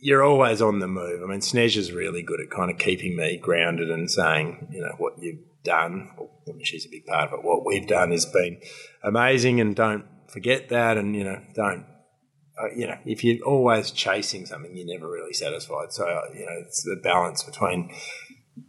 you're 0.00 0.22
always 0.22 0.60
on 0.60 0.80
the 0.80 0.88
move. 0.88 1.22
I 1.22 1.26
mean, 1.26 1.40
Snez 1.40 1.76
is 1.76 1.90
really 1.90 2.22
good 2.22 2.40
at 2.40 2.50
kind 2.50 2.70
of 2.70 2.78
keeping 2.78 3.16
me 3.16 3.38
grounded 3.38 3.90
and 3.90 4.10
saying, 4.10 4.68
you 4.70 4.82
know, 4.82 4.94
what 4.98 5.14
you've 5.18 5.38
done. 5.64 6.10
I 6.18 6.52
mean, 6.52 6.64
she's 6.64 6.86
a 6.86 6.90
big 6.90 7.06
part 7.06 7.32
of 7.32 7.38
it. 7.38 7.44
What 7.44 7.64
we've 7.66 7.86
done 7.86 8.10
has 8.10 8.26
been 8.26 8.60
amazing, 9.02 9.60
and 9.60 9.74
don't 9.74 10.04
forget 10.28 10.68
that. 10.68 10.96
And 10.96 11.14
you 11.16 11.24
know, 11.24 11.40
don't. 11.54 11.86
Uh, 12.56 12.70
you 12.76 12.86
know, 12.86 12.96
if 13.04 13.24
you're 13.24 13.44
always 13.44 13.90
chasing 13.90 14.46
something, 14.46 14.76
you're 14.76 14.86
never 14.86 15.10
really 15.10 15.32
satisfied. 15.32 15.92
So, 15.92 16.06
uh, 16.06 16.20
you 16.32 16.46
know, 16.46 16.52
it's 16.64 16.84
the 16.84 17.00
balance 17.02 17.42
between 17.42 17.90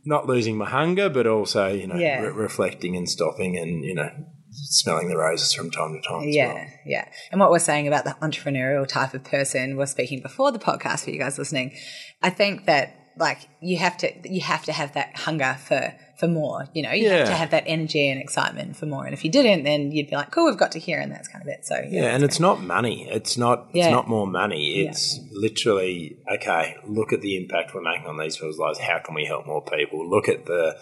not 0.04 0.26
losing 0.26 0.58
my 0.58 0.68
hunger, 0.68 1.08
but 1.08 1.28
also, 1.28 1.68
you 1.68 1.86
know, 1.86 1.96
Yeah. 1.96 2.22
re- 2.22 2.30
reflecting 2.32 2.96
and 2.96 3.08
stopping 3.08 3.56
and, 3.56 3.84
you 3.86 3.94
know, 3.94 4.10
smelling 4.50 5.10
the 5.10 5.18
roses 5.18 5.54
from 5.54 5.70
time 5.70 5.94
to 6.02 6.10
time. 6.10 6.28
as 6.28 6.36
Yeah, 6.36 6.54
well. 6.54 6.66
yeah. 6.88 7.06
And 7.32 7.40
what 7.40 7.52
we're 7.52 7.60
saying 7.60 7.88
about 7.88 8.06
the 8.06 8.16
entrepreneurial 8.24 8.88
type 8.88 9.14
of 9.14 9.24
person, 9.24 9.78
we're 9.78 9.86
speaking 9.86 10.20
before 10.20 10.52
the 10.52 10.58
podcast 10.58 11.04
for 11.04 11.12
you 11.12 11.20
guys 11.20 11.38
listening. 11.38 11.76
I 12.24 12.32
think 12.32 12.66
that 12.66 12.96
like 13.18 13.38
you 13.62 13.78
have 13.78 13.98
to 14.00 14.12
you 14.28 14.42
have 14.42 14.64
to 14.66 14.74
have 14.74 14.94
that 14.94 15.16
hunger 15.16 15.58
for 15.64 15.94
for 16.18 16.28
more. 16.28 16.68
You 16.74 16.84
know, 16.84 16.92
you 16.92 17.08
Yeah. 17.08 17.18
have 17.18 17.28
to 17.28 17.34
have 17.34 17.52
that 17.52 17.64
energy 17.68 18.10
and 18.10 18.22
excitement 18.22 18.76
for 18.78 18.86
more. 18.86 19.06
And 19.06 19.14
if 19.14 19.26
you 19.26 19.32
didn't, 19.32 19.64
then 19.64 19.92
you'd 19.92 20.10
be 20.10 20.16
like, 20.16 20.32
cool, 20.32 20.46
we've 20.46 20.58
got 20.58 20.72
to 20.74 20.80
here. 20.80 21.00
And 21.00 21.12
that's 21.12 21.28
kind 21.28 21.42
of 21.42 21.48
it. 21.48 21.66
So, 21.66 21.76
Yeah, 21.88 22.16
and 22.16 22.24
it's 22.24 22.40
not 22.40 22.62
money. 22.62 23.08
It's 23.10 23.38
not. 23.38 23.70
Yeah. 23.74 23.86
It's 23.86 23.92
not 23.92 24.08
more 24.08 24.28
money. 24.28 24.86
It's 24.86 25.20
literally 25.32 26.18
okay. 26.32 26.76
Look 26.88 27.14
at 27.14 27.22
the 27.22 27.38
impact 27.38 27.74
we're 27.74 27.82
making 27.82 28.08
on 28.08 28.18
these 28.18 28.38
people's 28.38 28.58
lives. 28.58 28.80
How 28.80 29.00
can 29.00 29.16
we 29.16 29.26
help 29.26 29.46
more 29.46 29.64
people? 29.64 30.10
Look 30.10 30.30
at 30.30 30.46
the 30.46 30.78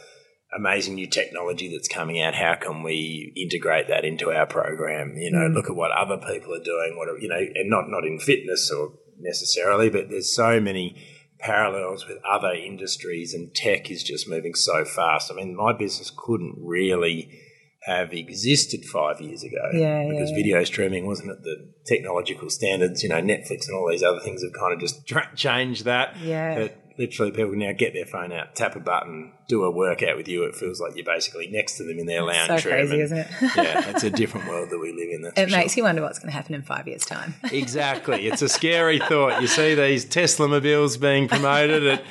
amazing 0.55 0.95
new 0.95 1.07
technology 1.07 1.71
that's 1.71 1.87
coming 1.87 2.21
out. 2.21 2.35
How 2.35 2.55
can 2.55 2.83
we 2.83 3.33
integrate 3.35 3.87
that 3.87 4.05
into 4.05 4.31
our 4.31 4.45
program? 4.45 5.15
You 5.17 5.31
know, 5.31 5.49
mm. 5.49 5.53
look 5.53 5.69
at 5.69 5.75
what 5.75 5.91
other 5.91 6.17
people 6.17 6.53
are 6.53 6.63
doing. 6.63 6.95
What 6.95 7.09
are, 7.09 7.17
you 7.17 7.27
know, 7.27 7.37
and 7.37 7.69
not 7.69 7.89
not 7.89 8.05
in 8.05 8.19
fitness 8.19 8.71
or 8.71 8.93
necessarily, 9.19 9.89
but 9.89 10.09
there's 10.09 10.33
so 10.33 10.59
many 10.59 10.95
parallels 11.43 12.07
with 12.07 12.17
other 12.25 12.51
industries, 12.53 13.33
and 13.33 13.53
tech 13.53 13.91
is 13.91 14.01
just 14.03 14.27
moving 14.27 14.55
so 14.55 14.85
fast. 14.85 15.31
I 15.31 15.35
mean, 15.35 15.55
my 15.55 15.73
business 15.73 16.11
couldn't 16.15 16.55
really 16.57 17.39
have 17.85 18.13
existed 18.13 18.85
five 18.85 19.19
years 19.19 19.43
ago 19.43 19.57
Yeah, 19.73 20.07
because 20.09 20.29
yeah. 20.29 20.35
video 20.37 20.63
streaming 20.63 21.05
wasn't 21.05 21.31
at 21.31 21.43
the 21.43 21.69
technological 21.85 22.49
standards. 22.49 23.03
You 23.03 23.09
know, 23.09 23.21
Netflix 23.21 23.67
and 23.67 23.75
all 23.75 23.89
these 23.89 24.03
other 24.03 24.21
things 24.21 24.41
have 24.41 24.53
kind 24.53 24.73
of 24.73 24.79
just 24.79 25.05
tra- 25.05 25.29
changed 25.35 25.83
that. 25.83 26.17
Yeah. 26.21 26.55
But 26.59 26.82
literally, 26.97 27.31
people 27.31 27.53
now 27.55 27.71
get 27.71 27.93
their 27.93 28.05
phone 28.05 28.31
out, 28.31 28.55
tap 28.55 28.75
a 28.75 28.79
button, 28.79 29.33
do 29.47 29.63
a 29.63 29.71
workout 29.71 30.17
with 30.17 30.27
you. 30.27 30.43
It 30.43 30.55
feels 30.55 30.79
like 30.79 30.95
you're 30.95 31.05
basically 31.05 31.47
next 31.47 31.77
to 31.77 31.83
them 31.83 31.99
in 31.99 32.05
their 32.05 32.23
lounge 32.23 32.63
so 32.63 32.69
room. 32.69 32.87
crazy, 32.87 32.93
and- 32.93 33.01
isn't 33.03 33.17
it? 33.17 33.27
yeah, 33.57 33.89
it's 33.89 34.03
a 34.03 34.09
different 34.11 34.47
world 34.47 34.69
that 34.69 34.79
we 34.79 34.91
live 34.91 35.09
in. 35.11 35.21
That's 35.23 35.39
it 35.39 35.49
makes 35.51 35.73
sure. 35.73 35.81
you 35.81 35.83
wonder 35.83 36.01
what's 36.01 36.19
going 36.19 36.29
to 36.31 36.35
happen 36.35 36.55
in 36.55 36.61
five 36.61 36.87
years' 36.87 37.05
time. 37.05 37.35
Exactly, 37.53 38.27
it's 38.27 38.41
a 38.41 38.49
scary 38.49 38.99
thought. 38.99 39.41
You 39.41 39.47
see 39.47 39.75
these 39.75 40.05
Tesla 40.05 40.47
mobiles 40.47 40.97
being 40.97 41.27
promoted 41.27 41.85
at, 41.85 42.03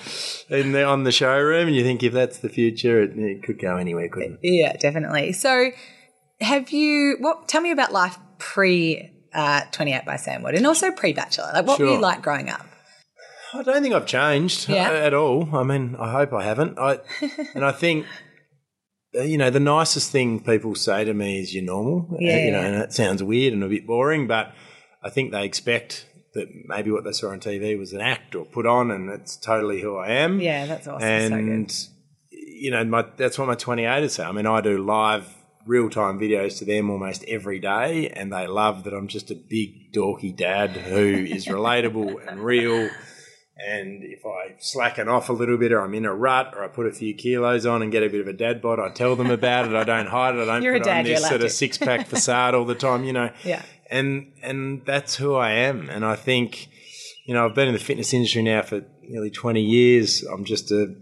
in 0.48 0.72
the, 0.72 0.84
on 0.84 1.04
the 1.04 1.12
showroom, 1.12 1.68
and 1.68 1.76
you 1.76 1.82
think 1.82 2.02
if 2.02 2.12
that's 2.12 2.38
the 2.38 2.48
future, 2.48 3.02
it, 3.02 3.18
it 3.18 3.42
could 3.42 3.58
go 3.60 3.76
anywhere, 3.76 4.08
couldn't 4.08 4.38
it? 4.42 4.52
yeah, 4.52 4.76
definitely. 4.76 5.32
So, 5.32 5.70
have 6.40 6.70
you, 6.70 7.16
what, 7.20 7.48
tell 7.48 7.60
me 7.60 7.70
about 7.70 7.92
life 7.92 8.18
pre 8.38 9.12
uh, 9.34 9.62
28 9.72 10.04
by 10.04 10.16
Sam 10.16 10.42
Wood 10.42 10.54
and 10.54 10.66
also 10.66 10.90
pre 10.90 11.12
Bachelor. 11.12 11.50
Like, 11.52 11.66
what 11.66 11.78
were 11.78 11.86
you 11.86 12.00
like 12.00 12.22
growing 12.22 12.50
up? 12.50 12.66
I 13.54 13.62
don't 13.62 13.82
think 13.82 13.94
I've 13.94 14.06
changed 14.06 14.68
Yeah. 14.68 14.90
uh, 14.90 14.94
at 14.94 15.14
all. 15.14 15.54
I 15.54 15.62
mean, 15.62 15.96
I 15.98 16.10
hope 16.10 16.32
I 16.32 16.42
haven't. 16.44 16.78
I 16.78 17.00
and 17.54 17.64
I 17.64 17.72
think 17.72 18.06
uh, 19.16 19.22
you 19.22 19.36
know 19.38 19.50
the 19.50 19.60
nicest 19.60 20.10
thing 20.10 20.40
people 20.40 20.74
say 20.74 21.04
to 21.04 21.14
me 21.14 21.40
is 21.40 21.54
you're 21.54 21.64
normal. 21.64 22.08
Uh, 22.12 22.16
Yeah. 22.20 22.44
you 22.44 22.50
know, 22.52 22.60
and 22.60 22.74
that 22.80 22.92
sounds 22.92 23.22
weird 23.22 23.52
and 23.52 23.62
a 23.64 23.68
bit 23.68 23.86
boring, 23.86 24.26
but 24.26 24.52
I 25.02 25.10
think 25.10 25.32
they 25.32 25.44
expect 25.44 26.06
that 26.34 26.48
maybe 26.66 26.90
what 26.90 27.04
they 27.04 27.12
saw 27.12 27.28
on 27.30 27.40
TV 27.40 27.78
was 27.78 27.92
an 27.92 28.00
act 28.00 28.34
or 28.34 28.44
put 28.46 28.64
on, 28.64 28.90
and 28.90 29.10
it's 29.10 29.36
totally 29.36 29.82
who 29.82 29.96
I 29.96 30.12
am. 30.12 30.40
Yeah, 30.40 30.64
that's 30.66 30.86
awesome. 30.88 31.06
and 31.06 31.68
good. 31.68 31.74
you 32.30 32.70
know, 32.70 32.82
my, 32.84 33.04
that's 33.18 33.38
what 33.38 33.48
my 33.48 33.54
28ers 33.54 34.10
say. 34.12 34.24
I 34.24 34.32
mean, 34.32 34.46
I 34.46 34.62
do 34.62 34.78
live 34.82 35.26
real 35.66 35.90
time 35.90 36.18
videos 36.18 36.56
to 36.58 36.64
them 36.64 36.88
almost 36.88 37.22
every 37.28 37.58
day, 37.60 38.08
and 38.08 38.32
they 38.32 38.46
love 38.46 38.84
that 38.84 38.94
I'm 38.94 39.08
just 39.08 39.30
a 39.30 39.34
big 39.34 39.92
dorky 39.92 40.34
dad 40.34 40.70
who 40.70 41.04
is 41.04 41.46
relatable 41.46 42.26
and 42.26 42.42
real. 42.42 42.88
And 43.64 44.02
if 44.02 44.26
I 44.26 44.54
slacken 44.58 45.08
off 45.08 45.28
a 45.28 45.32
little 45.32 45.56
bit, 45.56 45.72
or 45.72 45.80
I'm 45.80 45.94
in 45.94 46.04
a 46.04 46.14
rut, 46.14 46.52
or 46.56 46.64
I 46.64 46.68
put 46.68 46.86
a 46.86 46.92
few 46.92 47.14
kilos 47.14 47.64
on 47.64 47.82
and 47.82 47.92
get 47.92 48.02
a 48.02 48.08
bit 48.08 48.20
of 48.20 48.26
a 48.26 48.32
dad 48.32 48.60
bod, 48.60 48.80
I 48.80 48.88
tell 48.90 49.14
them 49.14 49.30
about 49.30 49.66
it. 49.66 49.74
I 49.74 49.84
don't 49.84 50.06
hide 50.08 50.34
it. 50.34 50.42
I 50.42 50.44
don't 50.46 50.62
You're 50.62 50.74
put 50.78 50.82
on 50.82 50.88
dad, 50.88 51.06
you're 51.06 51.16
this 51.18 51.28
sort 51.28 51.42
of 51.42 51.52
six 51.52 51.78
pack 51.78 52.06
facade 52.08 52.54
all 52.54 52.64
the 52.64 52.74
time. 52.74 53.04
You 53.04 53.12
know, 53.12 53.30
Yeah. 53.44 53.62
and 53.90 54.32
and 54.42 54.84
that's 54.84 55.14
who 55.16 55.34
I 55.34 55.52
am. 55.52 55.88
And 55.90 56.04
I 56.04 56.16
think, 56.16 56.68
you 57.26 57.34
know, 57.34 57.46
I've 57.46 57.54
been 57.54 57.68
in 57.68 57.74
the 57.74 57.80
fitness 57.80 58.12
industry 58.12 58.42
now 58.42 58.62
for 58.62 58.84
nearly 59.02 59.30
twenty 59.30 59.62
years. 59.62 60.22
I'm 60.24 60.44
just 60.44 60.70
a 60.72 60.94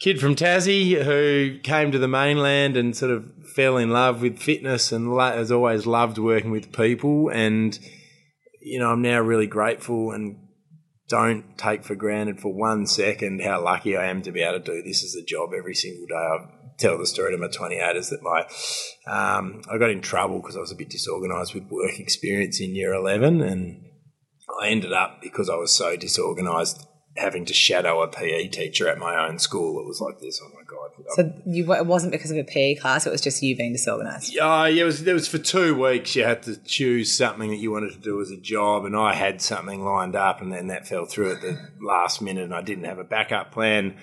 kid 0.00 0.20
from 0.20 0.34
Tassie 0.36 1.02
who 1.02 1.58
came 1.60 1.90
to 1.92 1.98
the 1.98 2.08
mainland 2.08 2.76
and 2.76 2.96
sort 2.96 3.10
of 3.10 3.24
fell 3.56 3.76
in 3.78 3.90
love 3.90 4.20
with 4.22 4.38
fitness 4.38 4.92
and 4.92 5.18
has 5.20 5.50
always 5.50 5.86
loved 5.86 6.18
working 6.18 6.50
with 6.50 6.72
people. 6.72 7.28
And 7.30 7.78
you 8.60 8.78
know, 8.78 8.90
I'm 8.90 9.02
now 9.02 9.20
really 9.20 9.46
grateful 9.46 10.12
and 10.12 10.36
don't 11.08 11.58
take 11.58 11.84
for 11.84 11.94
granted 11.94 12.40
for 12.40 12.52
one 12.52 12.86
second 12.86 13.42
how 13.42 13.62
lucky 13.62 13.96
I 13.96 14.06
am 14.06 14.22
to 14.22 14.32
be 14.32 14.42
able 14.42 14.60
to 14.60 14.64
do 14.64 14.82
this 14.82 15.04
as 15.04 15.14
a 15.14 15.24
job 15.24 15.50
every 15.56 15.74
single 15.74 16.06
day. 16.06 16.14
I 16.14 16.38
tell 16.78 16.98
the 16.98 17.06
story 17.06 17.32
to 17.32 17.38
my 17.38 17.48
28ers 17.48 18.10
that 18.10 18.22
my 18.22 18.40
um, 19.06 19.62
I 19.70 19.78
got 19.78 19.90
in 19.90 20.00
trouble 20.00 20.40
because 20.40 20.56
I 20.56 20.60
was 20.60 20.72
a 20.72 20.76
bit 20.76 20.90
disorganised 20.90 21.54
with 21.54 21.70
work 21.70 21.98
experience 21.98 22.60
in 22.60 22.74
year 22.74 22.94
11 22.94 23.42
and 23.42 23.84
I 24.60 24.68
ended 24.68 24.92
up 24.92 25.20
because 25.22 25.48
I 25.48 25.56
was 25.56 25.72
so 25.72 25.96
disorganised 25.96 26.86
having 27.16 27.44
to 27.44 27.54
shadow 27.54 28.02
a 28.02 28.08
PE 28.08 28.48
teacher 28.48 28.88
at 28.88 28.98
my 28.98 29.26
own 29.26 29.38
school. 29.38 29.80
It 29.80 29.86
was 29.86 30.00
like 30.00 30.18
this. 30.18 30.40
Oh 30.42 30.48
my 30.54 30.62
god! 30.66 30.90
So, 31.10 31.32
you, 31.46 31.72
it 31.72 31.86
wasn't 31.86 32.12
because 32.12 32.30
of 32.30 32.36
a 32.36 32.44
PE 32.44 32.76
class, 32.76 33.06
it 33.06 33.10
was 33.10 33.20
just 33.20 33.42
you 33.42 33.56
being 33.56 33.72
disorganized. 33.72 34.36
Uh, 34.36 34.68
yeah, 34.70 34.82
it 34.82 34.84
was, 34.84 35.06
it 35.06 35.12
was 35.12 35.28
for 35.28 35.38
two 35.38 35.80
weeks. 35.80 36.16
You 36.16 36.24
had 36.24 36.42
to 36.44 36.56
choose 36.56 37.16
something 37.16 37.50
that 37.50 37.56
you 37.56 37.70
wanted 37.70 37.92
to 37.92 37.98
do 37.98 38.20
as 38.20 38.30
a 38.30 38.36
job, 38.36 38.84
and 38.84 38.96
I 38.96 39.14
had 39.14 39.40
something 39.40 39.84
lined 39.84 40.16
up, 40.16 40.40
and 40.40 40.52
then 40.52 40.68
that 40.68 40.88
fell 40.88 41.06
through 41.06 41.32
at 41.32 41.40
the 41.40 41.58
last 41.80 42.20
minute, 42.20 42.44
and 42.44 42.54
I 42.54 42.62
didn't 42.62 42.84
have 42.84 42.98
a 42.98 43.04
backup 43.04 43.52
plan. 43.52 43.96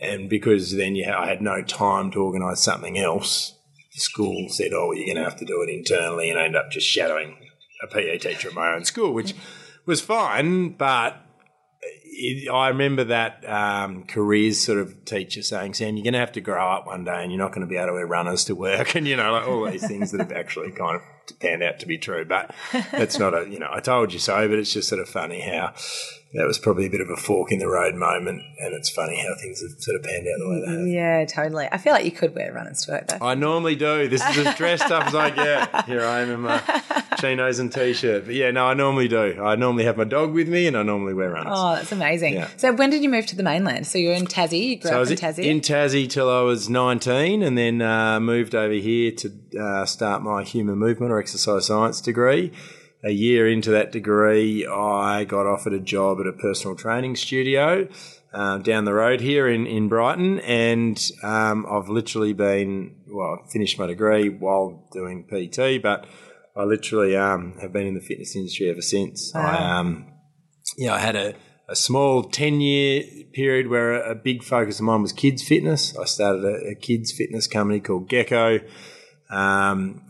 And 0.00 0.30
because 0.30 0.74
then 0.76 0.96
you 0.96 1.04
ha- 1.06 1.22
I 1.22 1.26
had 1.26 1.42
no 1.42 1.62
time 1.62 2.10
to 2.12 2.22
organise 2.22 2.60
something 2.60 2.98
else, 2.98 3.54
the 3.94 4.00
school 4.00 4.48
said, 4.48 4.72
"Oh, 4.72 4.88
well, 4.88 4.96
you're 4.96 5.06
going 5.06 5.22
to 5.22 5.24
have 5.24 5.38
to 5.38 5.44
do 5.44 5.62
it 5.62 5.68
internally," 5.68 6.30
and 6.30 6.38
I 6.38 6.44
ended 6.44 6.60
up 6.60 6.70
just 6.70 6.86
shadowing 6.86 7.36
a 7.82 7.86
PE 7.86 8.18
teacher 8.18 8.48
at 8.48 8.54
my 8.54 8.74
own 8.74 8.84
school, 8.84 9.12
which 9.12 9.34
was 9.86 10.00
fine, 10.00 10.70
but 10.70 11.22
it, 12.20 12.50
I 12.50 12.68
remember 12.68 13.04
that 13.04 13.48
um, 13.48 14.04
careers 14.04 14.60
sort 14.60 14.78
of 14.78 15.04
teacher 15.04 15.42
saying, 15.42 15.74
Sam, 15.74 15.96
you're 15.96 16.04
going 16.04 16.12
to 16.12 16.20
have 16.20 16.32
to 16.32 16.40
grow 16.40 16.68
up 16.68 16.86
one 16.86 17.04
day 17.04 17.22
and 17.22 17.32
you're 17.32 17.40
not 17.40 17.52
going 17.52 17.62
to 17.62 17.66
be 17.66 17.76
able 17.76 17.88
to 17.88 17.92
wear 17.94 18.06
runners 18.06 18.44
to 18.44 18.54
work. 18.54 18.94
And, 19.00 19.06
you 19.06 19.16
know, 19.16 19.32
like 19.32 19.46
all 19.46 19.70
these 19.70 19.86
things 19.86 20.10
that 20.10 20.20
have 20.20 20.32
actually 20.32 20.72
kind 20.72 20.96
of 20.96 21.38
panned 21.38 21.62
out 21.62 21.78
to 21.80 21.86
be 21.86 21.96
true. 21.96 22.24
But 22.24 22.54
that's 22.92 23.18
not 23.18 23.34
a, 23.34 23.48
you 23.48 23.58
know, 23.58 23.68
I 23.70 23.80
told 23.80 24.12
you 24.12 24.18
so, 24.18 24.46
but 24.48 24.58
it's 24.58 24.72
just 24.72 24.88
sort 24.88 25.00
of 25.00 25.08
funny 25.08 25.40
how 25.40 25.72
that 26.34 26.46
was 26.46 26.58
probably 26.58 26.86
a 26.86 26.90
bit 26.90 27.00
of 27.00 27.08
a 27.08 27.16
fork 27.16 27.50
in 27.50 27.60
the 27.60 27.68
road 27.68 27.94
moment. 27.94 28.42
And 28.58 28.74
it's 28.74 28.90
funny 28.90 29.20
how 29.20 29.34
things 29.40 29.62
have 29.62 29.80
sort 29.80 29.96
of 29.96 30.02
panned 30.02 30.26
out 30.26 30.38
the 30.38 30.48
way 30.50 30.60
they 30.66 30.72
have. 30.72 30.86
Yeah, 30.88 31.24
totally. 31.24 31.68
I 31.70 31.78
feel 31.78 31.92
like 31.92 32.04
you 32.04 32.10
could 32.10 32.34
wear 32.34 32.52
runners 32.52 32.84
to 32.84 32.92
work 32.92 33.08
though. 33.08 33.24
I 33.24 33.34
normally 33.34 33.76
do. 33.76 34.08
This 34.08 34.26
is 34.26 34.46
as 34.46 34.54
dressed 34.56 34.90
up 34.90 35.06
as 35.06 35.14
I 35.14 35.30
get. 35.30 35.86
Here 35.86 36.04
I 36.04 36.20
am 36.20 36.30
in 36.30 36.40
my 36.40 36.58
chinos 37.20 37.58
and 37.58 37.72
t-shirt. 37.72 38.26
But 38.26 38.34
yeah, 38.34 38.50
no, 38.50 38.66
I 38.66 38.74
normally 38.74 39.08
do. 39.08 39.42
I 39.42 39.56
normally 39.56 39.84
have 39.84 39.96
my 39.96 40.04
dog 40.04 40.32
with 40.32 40.48
me 40.48 40.66
and 40.66 40.76
I 40.76 40.82
normally 40.82 41.14
wear 41.14 41.30
runners. 41.30 41.52
Oh, 41.54 41.74
that's 41.76 41.92
amazing. 41.92 42.34
Yeah. 42.34 42.48
So 42.56 42.72
when 42.72 42.90
did 42.90 43.02
you 43.02 43.08
move 43.08 43.26
to 43.26 43.36
the 43.36 43.42
mainland? 43.42 43.86
So 43.86 43.98
you 43.98 44.08
were 44.08 44.14
in 44.14 44.26
Tassie, 44.26 44.68
you 44.70 44.76
grew 44.78 44.90
So 44.90 44.94
I 44.96 44.98
up 44.98 45.00
was 45.00 45.10
in 45.10 45.16
Tassie? 45.18 45.44
in 45.44 45.60
Tassie 45.60 46.08
till 46.08 46.30
I 46.30 46.42
was 46.42 46.68
19 46.68 47.42
and 47.42 47.56
then 47.58 47.82
uh, 47.82 48.20
moved 48.20 48.54
over 48.54 48.74
here 48.74 49.12
to 49.12 49.32
uh, 49.60 49.84
start 49.86 50.22
my 50.22 50.42
human 50.42 50.76
movement 50.78 51.12
or 51.12 51.18
exercise 51.18 51.66
science 51.66 52.00
degree. 52.00 52.52
A 53.02 53.10
year 53.12 53.48
into 53.48 53.70
that 53.70 53.92
degree, 53.92 54.66
I 54.66 55.24
got 55.24 55.46
offered 55.46 55.72
a 55.72 55.80
job 55.80 56.20
at 56.20 56.26
a 56.26 56.32
personal 56.34 56.76
training 56.76 57.16
studio 57.16 57.88
uh, 58.34 58.58
down 58.58 58.84
the 58.84 58.92
road 58.92 59.20
here 59.22 59.48
in, 59.48 59.66
in 59.66 59.88
Brighton. 59.88 60.38
And 60.40 61.00
um, 61.22 61.64
I've 61.70 61.88
literally 61.88 62.34
been, 62.34 62.94
well, 63.08 63.40
I 63.42 63.50
finished 63.50 63.78
my 63.78 63.86
degree 63.86 64.28
while 64.28 64.86
doing 64.92 65.24
PT, 65.24 65.82
but 65.82 66.04
I 66.56 66.64
literally 66.64 67.16
um, 67.16 67.56
have 67.60 67.72
been 67.72 67.86
in 67.86 67.94
the 67.94 68.00
fitness 68.00 68.34
industry 68.34 68.68
ever 68.68 68.82
since. 68.82 69.34
I, 69.34 69.78
um, 69.78 70.12
yeah, 70.76 70.94
I 70.94 70.98
had 70.98 71.16
a, 71.16 71.34
a 71.68 71.76
small 71.76 72.24
10 72.24 72.60
year 72.60 73.04
period 73.32 73.68
where 73.68 73.92
a, 73.92 74.12
a 74.12 74.14
big 74.14 74.42
focus 74.42 74.80
of 74.80 74.86
mine 74.86 75.02
was 75.02 75.12
kids 75.12 75.42
fitness. 75.42 75.96
I 75.96 76.04
started 76.04 76.44
a, 76.44 76.70
a 76.70 76.74
kids 76.74 77.12
fitness 77.12 77.46
company 77.46 77.80
called 77.80 78.08
Gecko. 78.08 78.60
Um, 79.30 80.02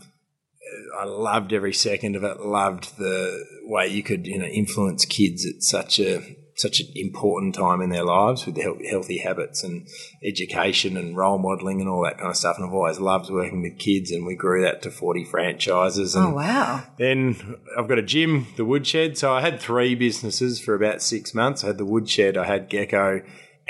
I 0.97 1.05
loved 1.05 1.53
every 1.53 1.73
second 1.73 2.15
of 2.15 2.23
it. 2.23 2.39
Loved 2.41 2.97
the 2.97 3.45
way 3.63 3.87
you 3.87 4.03
could, 4.03 4.25
you 4.25 4.39
know, 4.39 4.45
influence 4.45 5.05
kids 5.05 5.45
at 5.45 5.61
such 5.61 5.99
a 5.99 6.35
such 6.61 6.79
an 6.79 6.87
important 6.95 7.55
time 7.55 7.81
in 7.81 7.89
their 7.89 8.03
lives 8.03 8.45
with 8.45 8.55
healthy, 8.57 8.87
healthy 8.87 9.17
habits 9.17 9.63
and 9.63 9.87
education 10.23 10.95
and 10.95 11.17
role 11.17 11.37
modelling 11.37 11.81
and 11.81 11.89
all 11.89 12.03
that 12.03 12.17
kind 12.17 12.29
of 12.29 12.37
stuff. 12.37 12.57
And 12.57 12.65
I've 12.65 12.73
always 12.73 12.99
loved 12.99 13.29
working 13.29 13.61
with 13.61 13.79
kids, 13.79 14.11
and 14.11 14.25
we 14.25 14.35
grew 14.35 14.61
that 14.61 14.81
to 14.83 14.91
forty 14.91 15.23
franchises. 15.23 16.15
And 16.15 16.27
oh, 16.27 16.35
wow. 16.35 16.83
then 16.97 17.57
I've 17.77 17.87
got 17.87 17.97
a 17.97 18.03
gym, 18.03 18.47
the 18.57 18.65
Woodshed. 18.65 19.17
So 19.17 19.33
I 19.33 19.41
had 19.41 19.59
three 19.59 19.95
businesses 19.95 20.59
for 20.59 20.75
about 20.75 21.01
six 21.01 21.33
months. 21.33 21.63
I 21.63 21.67
had 21.67 21.77
the 21.77 21.85
Woodshed, 21.85 22.37
I 22.37 22.45
had 22.45 22.69
Gecko, 22.69 23.21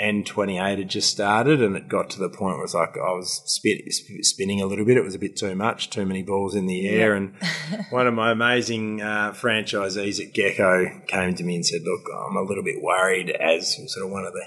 and 0.02 0.26
28 0.26 0.78
had 0.78 0.88
just 0.88 1.10
started. 1.10 1.62
And 1.62 1.76
it 1.76 1.88
got 1.88 2.10
to 2.10 2.18
the 2.18 2.28
point 2.28 2.56
where 2.56 2.58
it 2.58 2.62
was 2.62 2.74
like 2.74 2.96
I 2.96 3.12
was 3.12 3.40
spin, 3.46 3.78
spinning 4.22 4.60
a 4.60 4.66
little 4.66 4.84
bit. 4.84 4.96
It 4.96 5.04
was 5.04 5.14
a 5.14 5.20
bit 5.20 5.36
too 5.36 5.54
much, 5.54 5.90
too 5.90 6.04
many 6.04 6.24
balls 6.24 6.56
in 6.56 6.66
the 6.66 6.88
air. 6.88 7.14
And 7.14 7.36
one 7.90 8.08
of 8.08 8.14
my 8.14 8.32
amazing 8.32 9.00
uh, 9.00 9.32
franchisees 9.32 10.20
at 10.20 10.34
Gecko 10.34 11.02
came 11.06 11.36
to 11.36 11.44
me 11.44 11.54
and 11.54 11.64
said, 11.64 11.82
Look, 11.84 12.06
I'm 12.12 12.36
a 12.36 12.42
little 12.42 12.64
bit 12.64 12.82
worried 12.82 13.30
as 13.30 13.76
sort 13.92 14.04
of 14.04 14.10
one 14.10 14.24
of 14.24 14.32
the, 14.32 14.44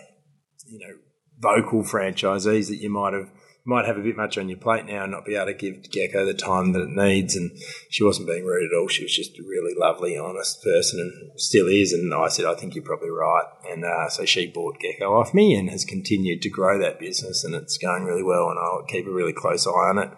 you 0.67 0.79
know, 0.79 0.93
vocal 1.39 1.83
franchisees 1.83 2.67
that 2.67 2.81
you 2.81 2.89
might 2.89 3.13
have 3.13 3.29
might 3.65 3.85
have 3.85 3.97
a 3.97 4.01
bit 4.01 4.15
much 4.15 4.37
on 4.37 4.47
your 4.47 4.59
plate 4.59 4.85
now 4.85 5.03
and 5.03 5.11
not 5.11 5.25
be 5.25 5.35
able 5.35 5.47
to 5.47 5.53
give 5.53 5.89
Gecko 5.91 6.23
the 6.23 6.35
time 6.35 6.73
that 6.73 6.83
it 6.83 6.89
needs. 6.89 7.35
And 7.35 7.51
she 7.89 8.03
wasn't 8.03 8.27
being 8.27 8.45
rude 8.45 8.71
at 8.71 8.77
all. 8.77 8.87
She 8.87 9.03
was 9.03 9.15
just 9.15 9.39
a 9.39 9.43
really 9.43 9.73
lovely, 9.75 10.15
honest 10.15 10.63
person 10.63 10.99
and 10.99 11.39
still 11.39 11.67
is. 11.67 11.91
And 11.91 12.13
I 12.13 12.27
said, 12.27 12.45
I 12.45 12.53
think 12.53 12.75
you're 12.75 12.83
probably 12.83 13.09
right. 13.09 13.45
And 13.67 13.83
uh, 13.83 14.07
so 14.09 14.23
she 14.23 14.45
bought 14.45 14.79
Gecko 14.79 15.19
off 15.19 15.33
me 15.33 15.55
and 15.55 15.71
has 15.71 15.83
continued 15.83 16.43
to 16.43 16.49
grow 16.49 16.79
that 16.79 16.99
business 16.99 17.43
and 17.43 17.55
it's 17.55 17.79
going 17.79 18.03
really 18.03 18.23
well. 18.23 18.49
And 18.49 18.59
I'll 18.59 18.85
keep 18.87 19.07
a 19.07 19.11
really 19.11 19.33
close 19.33 19.65
eye 19.65 19.71
on 19.71 19.97
it. 19.97 20.11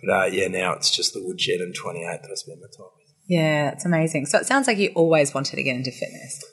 But 0.00 0.12
uh, 0.12 0.24
yeah, 0.26 0.46
now 0.46 0.74
it's 0.74 0.94
just 0.94 1.14
the 1.14 1.22
woodshed 1.22 1.60
and 1.60 1.74
28 1.74 2.04
that 2.04 2.30
I 2.30 2.34
spend 2.34 2.60
my 2.60 2.68
time 2.76 2.92
with. 2.96 3.14
Yeah, 3.26 3.72
it's 3.72 3.84
amazing. 3.84 4.26
So 4.26 4.38
it 4.38 4.46
sounds 4.46 4.68
like 4.68 4.78
you 4.78 4.92
always 4.94 5.34
wanted 5.34 5.56
to 5.56 5.62
get 5.64 5.74
into 5.74 5.90
fitness. 5.90 6.44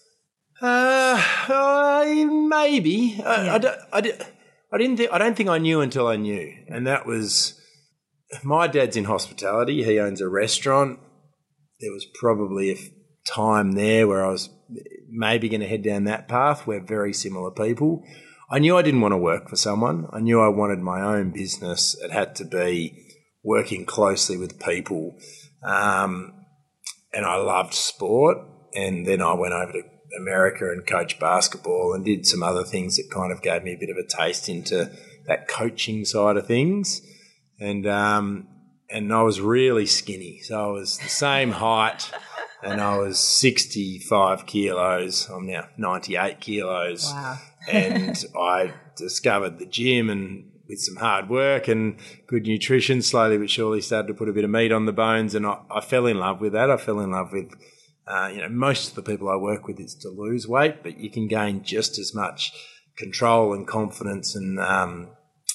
Uh, 0.60 1.22
uh 1.50 2.04
maybe. 2.50 3.22
I, 3.24 3.46
yeah. 3.46 3.54
I, 3.54 3.58
don't, 3.58 3.80
I, 3.94 4.02
I 4.72 4.78
didn't 4.78 5.02
I 5.12 5.18
don't 5.18 5.36
think 5.36 5.50
I 5.50 5.58
knew 5.58 5.82
until 5.82 6.08
I 6.08 6.16
knew, 6.16 6.54
and 6.68 6.88
that 6.88 7.06
was 7.06 7.60
my 8.44 8.68
dad's 8.68 8.96
in 8.96 9.04
hospitality. 9.04 9.84
He 9.84 10.00
owns 10.00 10.22
a 10.22 10.30
restaurant. 10.30 11.00
There 11.82 11.92
was 11.92 12.06
probably 12.06 12.72
a 12.72 12.78
time 13.28 13.74
there 13.74 14.08
where 14.08 14.26
I 14.26 14.30
was 14.30 14.50
maybe 15.10 15.50
going 15.50 15.62
to 15.62 15.68
head 15.68 15.84
down 15.84 16.06
that 16.06 16.28
path. 16.28 16.66
We're 16.66 16.80
very 16.80 17.14
similar 17.14 17.52
people. 17.52 18.04
I 18.50 18.60
knew 18.60 18.78
I 18.78 18.82
didn't 18.82 19.02
want 19.02 19.14
to 19.14 19.18
work 19.18 19.50
for 19.50 19.56
someone. 19.56 20.08
I 20.12 20.20
knew 20.20 20.42
I 20.42 20.48
wanted 20.48 20.80
my 20.80 21.02
own 21.02 21.32
business. 21.32 21.98
It 22.02 22.12
had 22.12 22.36
to 22.36 22.46
be 22.46 22.98
working 23.44 23.86
closely 23.86 24.38
with 24.38 24.60
people, 24.60 25.18
um, 25.64 26.34
and 27.14 27.26
I 27.26 27.36
loved 27.36 27.74
sport. 27.74 28.38
And 28.74 29.06
then 29.06 29.22
I 29.22 29.34
went 29.34 29.54
over 29.54 29.74
to 29.74 29.84
America 30.18 30.72
and 30.72 30.86
coached 30.86 31.20
basketball 31.20 31.94
and 31.94 32.06
did 32.06 32.26
some 32.26 32.44
other 32.44 32.64
things 32.64 32.98
that 32.98 33.10
kind 33.12 33.32
of 33.32 33.42
gave 33.42 33.64
me 33.64 33.74
a 33.74 33.78
bit 33.78 33.90
of 33.90 33.98
a 33.98 34.06
taste 34.06 34.50
into 34.50 34.92
that 35.28 35.48
coaching 35.48 36.06
side 36.06 36.38
of 36.38 36.48
things. 36.48 37.02
And 37.60 37.86
um, 37.88 38.48
and 38.90 39.14
I 39.14 39.22
was 39.22 39.40
really 39.40 39.86
skinny, 39.86 40.40
so 40.40 40.70
I 40.70 40.72
was 40.72 40.98
the 40.98 41.10
same 41.10 41.52
height, 41.52 42.12
and 42.64 42.82
I 42.82 42.98
was 42.98 43.20
sixty 43.20 44.00
five 44.00 44.46
kilos. 44.46 45.30
I'm 45.30 45.46
now 45.46 45.68
ninety 45.78 46.16
eight 46.18 46.40
kilos. 46.40 47.06
Wow. 47.06 47.38
and 47.70 48.26
I 48.36 48.74
discovered 48.98 49.60
the 49.60 49.68
gym 49.68 50.10
and 50.10 50.52
with 50.68 50.80
some 50.80 50.96
hard 50.96 51.30
work 51.30 51.68
and 51.68 51.98
good 52.28 52.48
nutrition, 52.48 53.02
slowly 53.02 53.38
but 53.38 53.50
surely 53.50 53.82
started 53.82 54.08
to 54.08 54.14
put 54.14 54.30
a 54.30 54.34
bit 54.34 54.46
of 54.46 54.50
meat 54.50 54.72
on 54.72 54.86
the 54.86 54.94
bones, 54.94 55.36
and 55.36 55.46
I, 55.46 55.60
I 55.70 55.82
fell 55.82 56.08
in 56.08 56.18
love 56.18 56.42
with 56.42 56.54
that. 56.54 56.72
I 56.72 56.78
fell 56.78 57.00
in 57.02 57.12
love 57.12 57.32
with 57.32 57.52
uh, 58.12 58.28
you 58.28 58.42
know, 58.42 58.50
most 58.50 58.90
of 58.90 58.96
the 58.96 59.04
people 59.04 59.30
I 59.30 59.36
work 59.36 59.68
with 59.68 59.80
is 59.80 59.96
to 59.96 60.10
lose 60.10 60.48
weight, 60.48 60.84
but 60.84 60.98
you 60.98 61.10
can 61.10 61.28
gain 61.28 61.64
just 61.64 61.98
as 61.98 62.14
much 62.14 62.52
control 62.98 63.54
and 63.54 63.66
confidence 63.66 64.36
and, 64.36 64.60
um, 64.60 65.10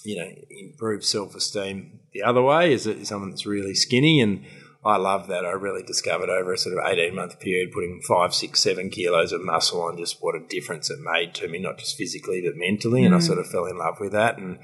you 0.04 0.16
know, 0.16 0.28
improve 0.50 1.04
self 1.04 1.34
esteem 1.34 2.00
the 2.16 2.22
other 2.22 2.40
way 2.40 2.72
is, 2.72 2.88
someone 3.02 3.30
that's 3.30 3.44
really 3.44 3.74
skinny. 3.74 4.20
And 4.20 4.44
I 4.84 4.96
love 4.96 5.26
that. 5.28 5.44
I 5.44 5.50
really 5.50 5.82
discovered 5.82 6.30
over 6.30 6.54
a 6.54 6.58
sort 6.58 6.78
of 6.78 6.84
18 6.86 7.14
month 7.14 7.38
period, 7.40 7.72
putting 7.72 8.00
five, 8.00 8.32
six, 8.32 8.60
seven 8.60 8.88
kilos 8.88 9.32
of 9.32 9.42
muscle 9.42 9.82
on, 9.82 9.98
just 9.98 10.22
what 10.22 10.34
a 10.34 10.46
difference 10.48 10.90
it 10.90 10.98
made 11.00 11.34
to 11.34 11.48
me, 11.48 11.58
not 11.58 11.78
just 11.78 11.96
physically, 11.96 12.40
but 12.40 12.56
mentally. 12.56 13.02
Mm. 13.02 13.06
And 13.06 13.14
I 13.14 13.18
mm. 13.18 13.22
sort 13.22 13.38
of 13.38 13.50
fell 13.50 13.66
in 13.66 13.76
love 13.76 13.96
with 14.00 14.12
that. 14.12 14.38
And, 14.38 14.58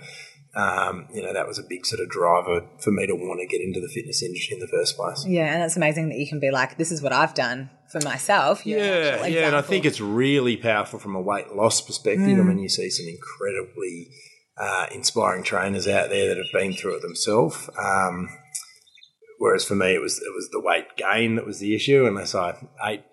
um, 0.55 1.09
you 1.13 1.23
know, 1.23 1.35
that 1.35 1.47
was 1.47 1.59
a 1.59 1.63
big 1.63 1.85
sort 1.85 2.01
of 2.01 2.09
driver 2.09 2.67
for 2.79 2.91
me 2.91 3.07
to 3.07 3.15
want 3.15 3.41
to 3.41 3.47
get 3.47 3.63
into 3.63 3.81
the 3.81 3.89
fitness 3.89 4.23
industry 4.23 4.55
in 4.55 4.61
the 4.61 4.69
first 4.69 4.97
place. 4.97 5.27
Yeah, 5.27 5.53
and 5.53 5.63
it's 5.63 5.77
amazing 5.77 6.09
that 6.09 6.19
you 6.19 6.27
can 6.27 6.41
be 6.41 6.51
like, 6.51 6.79
this 6.79 6.91
is 6.91 7.03
what 7.03 7.13
I've 7.13 7.35
done 7.35 7.69
for 7.93 8.01
myself. 8.01 8.67
yeah, 8.67 9.27
yeah, 9.27 9.47
and 9.47 9.57
I 9.57 9.61
think 9.61 9.85
it's 9.85 10.01
really 10.01 10.57
powerful 10.57 10.99
from 10.99 11.15
a 11.15 11.21
weight 11.21 11.53
loss 11.53 11.81
perspective. 11.81 12.27
Mm. 12.27 12.41
I 12.41 12.43
mean, 12.43 12.59
you 12.59 12.69
see 12.69 12.89
some 12.89 13.07
incredibly 13.07 14.09
uh, 14.57 14.87
inspiring 14.91 15.43
trainers 15.43 15.87
out 15.87 16.09
there 16.09 16.29
that 16.29 16.39
have 16.39 16.53
been 16.53 16.73
through 16.73 16.97
it 16.97 17.03
themselves. 17.03 17.69
Um, 17.79 18.29
whereas 19.39 19.65
for 19.65 19.75
me, 19.75 19.95
it 19.95 20.01
was 20.01 20.19
it 20.19 20.33
was 20.35 20.49
the 20.51 20.61
weight 20.61 20.97
gain 20.97 21.37
that 21.37 21.47
was 21.47 21.59
the 21.59 21.75
issue. 21.75 22.07
Unless 22.07 22.35
I 22.35 22.57
ate 22.83 23.05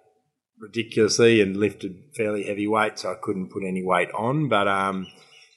ridiculously 0.60 1.42
and 1.42 1.58
lifted 1.58 1.96
fairly 2.16 2.44
heavy 2.44 2.68
weights, 2.68 3.06
I 3.06 3.16
couldn't 3.22 3.52
put 3.52 3.64
any 3.64 3.84
weight 3.84 4.12
on. 4.12 4.48
But 4.48 4.68
um, 4.68 5.08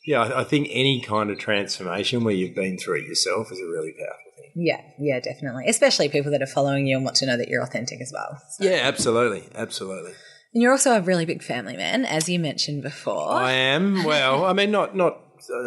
yeah, 0.04 0.32
I 0.34 0.44
think 0.44 0.68
any 0.70 1.00
kind 1.00 1.30
of 1.30 1.38
transformation 1.38 2.24
where 2.24 2.34
you've 2.34 2.54
been 2.54 2.76
through 2.76 3.00
it 3.00 3.06
yourself 3.06 3.52
is 3.52 3.58
a 3.58 3.66
really 3.66 3.92
powerful 3.92 4.32
thing. 4.36 4.50
Yeah, 4.54 4.80
yeah, 4.98 5.20
definitely. 5.20 5.64
Especially 5.68 6.08
people 6.08 6.32
that 6.32 6.42
are 6.42 6.46
following 6.46 6.86
you 6.86 6.96
and 6.96 7.04
want 7.04 7.16
to 7.18 7.26
know 7.26 7.36
that 7.36 7.48
you're 7.48 7.62
authentic 7.62 8.00
as 8.00 8.12
well. 8.12 8.40
So. 8.50 8.64
Yeah, 8.64 8.80
absolutely, 8.82 9.48
absolutely. 9.54 10.12
And 10.54 10.62
you're 10.62 10.72
also 10.72 10.92
a 10.92 11.00
really 11.00 11.24
big 11.24 11.42
family 11.42 11.76
man, 11.76 12.04
as 12.04 12.28
you 12.28 12.38
mentioned 12.38 12.82
before. 12.82 13.32
I 13.32 13.52
am. 13.52 14.04
Well, 14.04 14.44
I 14.44 14.52
mean, 14.52 14.70
not 14.70 14.96
not. 14.96 15.18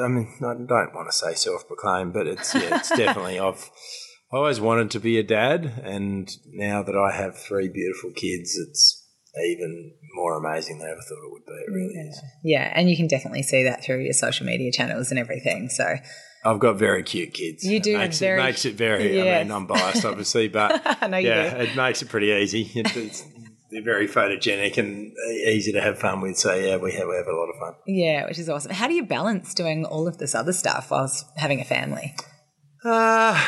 I 0.01 0.07
mean, 0.07 0.31
I 0.39 0.53
don't 0.53 0.93
want 0.93 1.09
to 1.09 1.15
say 1.15 1.33
self-proclaimed, 1.33 2.13
but 2.13 2.27
it's 2.27 2.53
yeah, 2.53 2.77
it's 2.77 2.89
definitely. 2.95 3.39
I've 3.39 3.69
always 4.31 4.59
wanted 4.59 4.91
to 4.91 4.99
be 4.99 5.17
a 5.17 5.23
dad, 5.23 5.81
and 5.83 6.29
now 6.47 6.83
that 6.83 6.95
I 6.95 7.15
have 7.15 7.37
three 7.37 7.67
beautiful 7.67 8.11
kids, 8.11 8.55
it's 8.57 9.04
even 9.43 9.93
more 10.13 10.37
amazing 10.37 10.79
than 10.79 10.87
I 10.87 10.91
ever 10.91 11.01
thought 11.01 11.17
it 11.25 11.31
would 11.31 11.45
be. 11.45 11.53
It 11.53 11.71
really 11.71 11.93
yeah. 11.95 12.09
is. 12.09 12.21
Yeah, 12.43 12.73
and 12.75 12.89
you 12.89 12.95
can 12.95 13.07
definitely 13.07 13.43
see 13.43 13.63
that 13.63 13.83
through 13.83 14.01
your 14.01 14.13
social 14.13 14.45
media 14.45 14.71
channels 14.71 15.11
and 15.11 15.19
everything. 15.19 15.69
So 15.69 15.95
I've 16.45 16.59
got 16.59 16.77
very 16.77 17.03
cute 17.03 17.33
kids. 17.33 17.63
You 17.63 17.79
do. 17.79 17.95
It 17.95 17.99
makes, 17.99 18.19
very, 18.19 18.39
it, 18.39 18.43
makes 18.43 18.65
it 18.65 18.75
very. 18.75 19.15
Yes. 19.15 19.41
I 19.41 19.43
mean, 19.43 19.51
I'm 19.51 19.67
biased, 19.67 20.05
obviously, 20.05 20.47
but 20.49 20.81
yeah, 21.01 21.55
it 21.55 21.75
makes 21.75 22.01
it 22.01 22.09
pretty 22.09 22.27
easy. 22.27 22.71
It's, 22.75 23.23
they're 23.71 23.83
very 23.83 24.07
photogenic 24.07 24.77
and 24.77 25.11
easy 25.47 25.73
to 25.73 25.81
have 25.81 25.99
fun 25.99 26.21
with. 26.21 26.37
So 26.37 26.53
yeah, 26.53 26.77
we 26.77 26.93
have 26.93 27.07
we 27.07 27.15
have 27.15 27.27
a 27.27 27.35
lot 27.35 27.49
of 27.49 27.59
fun. 27.59 27.73
Yeah, 27.87 28.25
which 28.27 28.39
is 28.39 28.47
awesome. 28.47 28.71
How 28.71 28.87
do 28.87 28.93
you 28.93 29.03
balance 29.03 29.53
doing 29.53 29.85
all 29.85 30.07
of 30.07 30.17
this 30.17 30.35
other 30.35 30.53
stuff 30.53 30.91
whilst 30.91 31.25
having 31.35 31.59
a 31.59 31.65
family? 31.65 32.15
Uh 32.83 33.43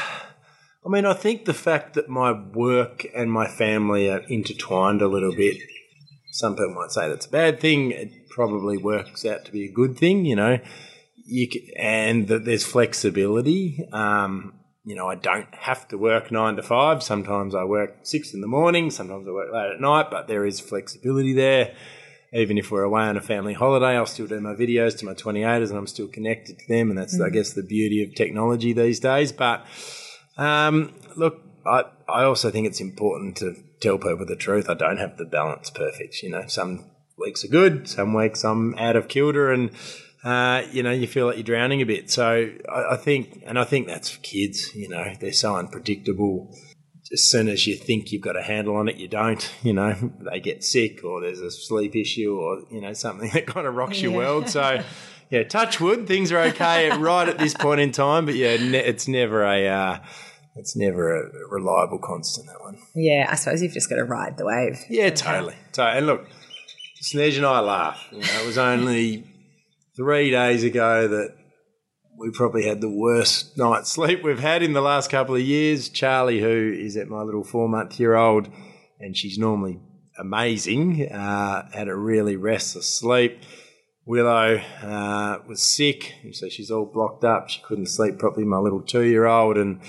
I 0.86 0.90
mean, 0.90 1.06
I 1.06 1.14
think 1.14 1.44
the 1.44 1.54
fact 1.54 1.96
that 1.96 2.08
my 2.08 2.32
work 2.32 3.06
and 3.14 3.30
my 3.30 3.48
family 3.48 4.10
are 4.10 4.22
intertwined 4.30 5.02
a 5.02 5.08
little 5.08 5.36
bit 5.36 5.58
some 6.38 6.56
people 6.56 6.76
might 6.76 6.92
say 6.92 7.10
that's 7.10 7.26
a 7.26 7.32
bad 7.32 7.60
thing. 7.60 7.90
It 7.90 8.30
probably 8.30 8.78
works 8.78 9.26
out 9.26 9.44
to 9.46 9.52
be 9.52 9.66
a 9.66 9.72
good 9.72 9.98
thing, 9.98 10.24
you 10.24 10.36
know. 10.36 10.60
You 11.26 11.50
can, 11.50 11.62
and 11.76 12.28
that 12.28 12.46
there's 12.46 12.64
flexibility. 12.64 13.84
Um, 13.92 14.54
you 14.86 14.96
know, 14.96 15.08
I 15.08 15.16
don't 15.16 15.52
have 15.56 15.88
to 15.88 15.98
work 15.98 16.32
nine 16.32 16.56
to 16.58 16.62
five. 16.62 17.02
Sometimes 17.02 17.56
I 17.56 17.64
work 17.64 18.02
six 18.04 18.36
in 18.36 18.42
the 18.42 18.48
morning. 18.48 18.92
Sometimes 18.92 19.28
I 19.28 19.32
work 19.32 19.52
late 19.52 19.72
at 19.74 19.82
night. 19.82 20.12
But 20.12 20.28
there 20.28 20.46
is 20.46 20.60
flexibility 20.60 21.34
there. 21.34 21.76
Even 22.32 22.60
if 22.60 22.70
we're 22.70 22.84
away 22.84 23.02
on 23.02 23.18
a 23.18 23.22
family 23.22 23.54
holiday, 23.54 23.98
I'll 23.98 24.06
still 24.06 24.28
do 24.28 24.40
my 24.40 24.54
videos 24.54 24.96
to 25.00 25.06
my 25.06 25.16
28ers 25.16 25.70
and 25.70 25.80
I'm 25.80 25.88
still 25.88 26.08
connected 26.08 26.60
to 26.60 26.68
them. 26.68 26.92
And 26.92 27.00
that's, 27.00 27.16
mm-hmm. 27.16 27.26
I 27.26 27.30
guess, 27.30 27.54
the 27.54 27.64
beauty 27.64 28.04
of 28.04 28.14
technology 28.14 28.74
these 28.74 29.00
days. 29.00 29.32
But 29.32 29.66
um, 30.38 30.94
look, 31.16 31.47
I, 31.68 31.86
I 32.08 32.24
also 32.24 32.50
think 32.50 32.68
it's 32.68 32.80
important 32.80 33.38
to 33.38 33.56
tell 33.82 33.98
people 33.98 34.26
the 34.26 34.36
truth. 34.36 34.70
I 34.70 34.74
don't 34.74 34.98
have 34.98 35.18
the 35.18 35.26
balance 35.26 35.70
perfect. 35.70 36.22
You 36.24 36.30
know, 36.30 36.48
some 36.48 36.86
weeks 37.18 37.44
are 37.44 37.50
good, 37.50 37.88
some 37.88 38.14
weeks 38.14 38.44
I'm 38.44 38.76
out 38.76 38.96
of 38.96 39.08
kilter, 39.08 39.52
and 39.52 39.72
uh, 40.24 40.64
you 40.72 40.84
know, 40.84 40.92
you 40.92 41.08
feel 41.08 41.28
like 41.28 41.36
you're 41.36 41.44
drowning 41.44 41.82
a 41.82 41.86
bit. 41.86 42.10
So 42.10 42.52
I, 42.70 42.94
I, 42.94 42.98
think, 42.98 43.44
and 43.46 43.60
I 43.60 43.64
think 43.64 43.88
that's 43.88 44.10
for 44.10 44.20
kids. 44.22 44.76
You 44.76 44.90
know, 44.90 45.14
they're 45.20 45.34
so 45.34 45.56
unpredictable. 45.56 46.56
As 47.12 47.24
soon 47.24 47.48
as 47.48 47.66
you 47.66 47.76
think 47.76 48.12
you've 48.12 48.22
got 48.22 48.36
a 48.36 48.42
handle 48.42 48.76
on 48.76 48.90
it, 48.90 48.98
you 48.98 49.08
don't. 49.08 49.50
You 49.64 49.74
know, 49.74 49.94
they 50.32 50.40
get 50.40 50.64
sick, 50.64 51.04
or 51.04 51.22
there's 51.22 51.40
a 51.40 51.52
sleep 51.52 51.96
issue, 51.96 52.38
or 52.38 52.64
you 52.72 52.82
know, 52.82 52.94
something 52.94 53.30
that 53.34 53.48
kind 53.48 53.68
of 53.68 53.76
rocks 53.76 53.98
yeah. 53.98 54.10
your 54.10 54.18
world. 54.18 54.50
So. 54.50 54.84
Yeah, 55.30 55.44
touch 55.44 55.82
wood. 55.82 56.08
Things 56.08 56.32
are 56.32 56.40
okay 56.40 56.90
right 56.98 57.28
at 57.28 57.38
this 57.38 57.54
point 57.54 57.82
in 57.82 57.92
time, 57.92 58.26
but 58.26 58.36
yeah, 58.36 58.56
ne- 58.56 58.86
it's 58.86 59.10
never 59.10 59.44
a 59.44 59.68
uh, 59.68 60.00
it's 60.58 60.76
never 60.76 61.16
a 61.16 61.48
reliable 61.50 62.00
constant 62.00 62.48
that 62.48 62.62
one. 62.62 62.78
Yeah, 62.96 63.28
I 63.30 63.36
suppose 63.36 63.62
you've 63.62 63.74
just 63.74 63.90
got 63.90 63.98
to 63.98 64.04
ride 64.04 64.38
the 64.38 64.46
wave. 64.46 64.80
Yeah, 64.90 65.10
totally. 65.12 65.56
So, 65.74 65.84
and 65.84 66.08
look, 66.08 66.28
Snez 67.02 67.38
and 67.38 67.46
I 67.46 67.60
laugh. 67.60 68.08
You 68.12 68.20
know, 68.20 68.42
it 68.42 68.46
was 68.46 68.58
only 68.58 69.26
three 69.96 70.32
days 70.32 70.64
ago 70.64 71.08
that 71.08 71.36
we 72.18 72.32
probably 72.32 72.66
had 72.66 72.82
the 72.82 72.90
worst 72.90 73.58
night's 73.58 73.92
sleep 73.92 74.24
we've 74.24 74.40
had 74.40 74.64
in 74.64 74.74
the 74.74 74.82
last 74.82 75.10
couple 75.10 75.36
of 75.36 75.42
years. 75.42 75.90
Charlie, 75.90 76.42
who 76.42 76.76
is 76.78 76.98
at 76.98 77.08
my 77.08 77.22
little 77.22 77.44
four 77.44 77.70
month 77.70 78.00
year 78.00 78.16
old, 78.16 78.50
and 79.00 79.16
she's 79.16 79.38
normally 79.38 79.80
amazing, 80.18 81.08
uh, 81.12 81.70
had 81.72 81.88
a 81.88 81.96
really 81.96 82.36
restless 82.36 82.94
sleep. 82.94 83.40
Willow 84.06 84.62
uh, 84.82 85.40
was 85.48 85.62
sick, 85.62 86.14
so 86.32 86.48
she's 86.48 86.72
all 86.72 86.86
blocked 86.86 87.26
up. 87.26 87.50
She 87.50 87.62
couldn't 87.62 87.88
sleep 87.88 88.18
properly. 88.18 88.46
My 88.46 88.58
little 88.58 88.82
two 88.82 89.04
year 89.04 89.26
old, 89.26 89.58
and 89.58 89.82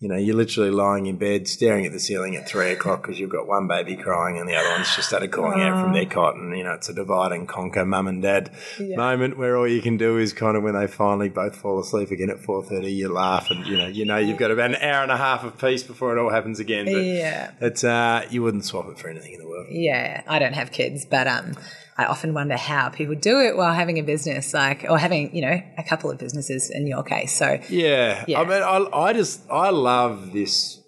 you 0.00 0.08
know, 0.08 0.16
you're 0.16 0.36
literally 0.36 0.70
lying 0.70 1.06
in 1.06 1.16
bed 1.16 1.48
staring 1.48 1.84
at 1.84 1.90
the 1.90 1.98
ceiling 1.98 2.36
at 2.36 2.48
three 2.48 2.70
o'clock 2.70 3.02
because 3.02 3.18
you've 3.18 3.30
got 3.30 3.48
one 3.48 3.66
baby 3.66 3.96
crying 3.96 4.38
and 4.38 4.48
the 4.48 4.54
other 4.54 4.70
one's 4.70 4.94
just 4.94 5.08
started 5.08 5.32
calling 5.32 5.60
out 5.60 5.82
from 5.82 5.92
their 5.92 6.06
cot. 6.06 6.36
And, 6.36 6.56
you 6.56 6.62
know, 6.62 6.74
it's 6.74 6.88
a 6.88 6.94
divide 6.94 7.32
and 7.32 7.48
conquer 7.48 7.84
mum 7.84 8.06
and 8.06 8.22
dad 8.22 8.52
yeah. 8.78 8.96
moment 8.96 9.36
where 9.36 9.56
all 9.56 9.66
you 9.66 9.82
can 9.82 9.96
do 9.96 10.16
is 10.16 10.32
kind 10.32 10.56
of 10.56 10.62
when 10.62 10.74
they 10.74 10.86
finally 10.86 11.28
both 11.28 11.56
fall 11.56 11.80
asleep 11.80 12.12
again 12.12 12.30
at 12.30 12.38
4.30, 12.38 12.94
you 12.94 13.12
laugh 13.12 13.50
and, 13.50 13.66
you 13.66 13.76
know, 13.76 13.88
you 13.88 14.04
know 14.04 14.18
you've 14.18 14.38
got 14.38 14.52
about 14.52 14.70
an 14.70 14.76
hour 14.76 15.02
and 15.02 15.10
a 15.10 15.16
half 15.16 15.42
of 15.42 15.58
peace 15.58 15.82
before 15.82 16.16
it 16.16 16.20
all 16.20 16.30
happens 16.30 16.60
again. 16.60 16.84
But 16.84 17.02
yeah. 17.02 17.50
It's, 17.60 17.82
uh, 17.82 18.24
you 18.30 18.44
wouldn't 18.44 18.64
swap 18.64 18.88
it 18.88 19.00
for 19.00 19.08
anything 19.08 19.32
in 19.32 19.40
the 19.40 19.48
world. 19.48 19.66
Yeah. 19.68 20.22
I 20.28 20.38
don't 20.38 20.54
have 20.54 20.70
kids, 20.70 21.06
but, 21.06 21.26
um, 21.26 21.56
I 21.98 22.04
often 22.04 22.32
wonder 22.32 22.56
how 22.56 22.90
people 22.90 23.16
do 23.16 23.40
it 23.40 23.56
while 23.56 23.74
having 23.74 23.98
a 23.98 24.02
business, 24.02 24.54
like, 24.54 24.86
or 24.88 24.98
having, 24.98 25.34
you 25.34 25.42
know, 25.42 25.60
a 25.76 25.82
couple 25.82 26.12
of 26.12 26.18
businesses 26.18 26.70
in 26.70 26.86
your 26.86 27.02
case. 27.02 27.36
So, 27.36 27.58
Yeah. 27.68 28.24
Yeah. 28.28 28.40
I 28.40 28.44
mean, 28.44 28.62
I, 28.62 28.86
I 28.96 29.12
just, 29.12 29.42
I 29.50 29.70
love 29.70 30.32
this, 30.32 30.80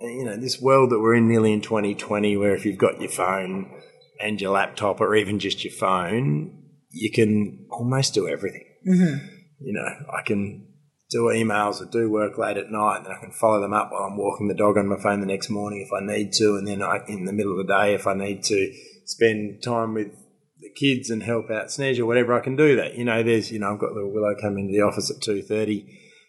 you 0.00 0.24
know, 0.24 0.38
this 0.38 0.58
world 0.58 0.90
that 0.90 0.98
we're 0.98 1.14
in 1.14 1.28
nearly 1.28 1.52
in 1.52 1.60
2020 1.60 2.38
where 2.38 2.54
if 2.54 2.64
you've 2.64 2.78
got 2.78 2.98
your 3.02 3.10
phone 3.10 3.70
and 4.18 4.40
your 4.40 4.52
laptop 4.52 5.02
or 5.02 5.14
even 5.14 5.38
just 5.38 5.62
your 5.62 5.74
phone, 5.74 6.58
you 6.88 7.10
can 7.12 7.66
almost 7.70 8.14
do 8.14 8.26
everything. 8.26 8.64
Mm-hmm. 8.88 9.26
You 9.60 9.74
know, 9.74 10.06
I 10.10 10.22
can 10.22 10.68
do 11.10 11.24
emails 11.24 11.82
or 11.82 11.84
do 11.84 12.10
work 12.10 12.38
late 12.38 12.56
at 12.56 12.70
night 12.70 12.98
and 12.98 13.06
then 13.06 13.12
I 13.12 13.20
can 13.20 13.32
follow 13.32 13.60
them 13.60 13.74
up 13.74 13.90
while 13.92 14.04
I'm 14.04 14.16
walking 14.16 14.48
the 14.48 14.54
dog 14.54 14.78
on 14.78 14.88
my 14.88 14.96
phone 15.02 15.20
the 15.20 15.26
next 15.26 15.50
morning 15.50 15.86
if 15.86 15.92
I 15.92 16.02
need 16.02 16.32
to. 16.34 16.56
And 16.56 16.66
then 16.66 16.82
I, 16.82 17.00
in 17.08 17.26
the 17.26 17.32
middle 17.34 17.60
of 17.60 17.66
the 17.66 17.70
day, 17.70 17.92
if 17.92 18.06
I 18.06 18.14
need 18.14 18.42
to 18.44 18.72
spend 19.04 19.62
time 19.62 19.92
with 19.92 20.12
the 20.60 20.70
kids 20.70 21.10
and 21.10 21.22
help 21.22 21.50
out 21.50 21.66
Snez 21.66 21.98
or 21.98 22.06
whatever, 22.06 22.34
I 22.34 22.40
can 22.40 22.56
do 22.56 22.76
that. 22.76 22.96
You 22.96 23.04
know, 23.04 23.22
there's, 23.22 23.50
you 23.50 23.58
know, 23.58 23.72
I've 23.72 23.78
got 23.78 23.92
little 23.92 24.12
Willow 24.12 24.34
coming 24.40 24.66
into 24.66 24.78
the 24.78 24.84
office 24.84 25.10
at 25.10 25.22
2.30 25.22 25.86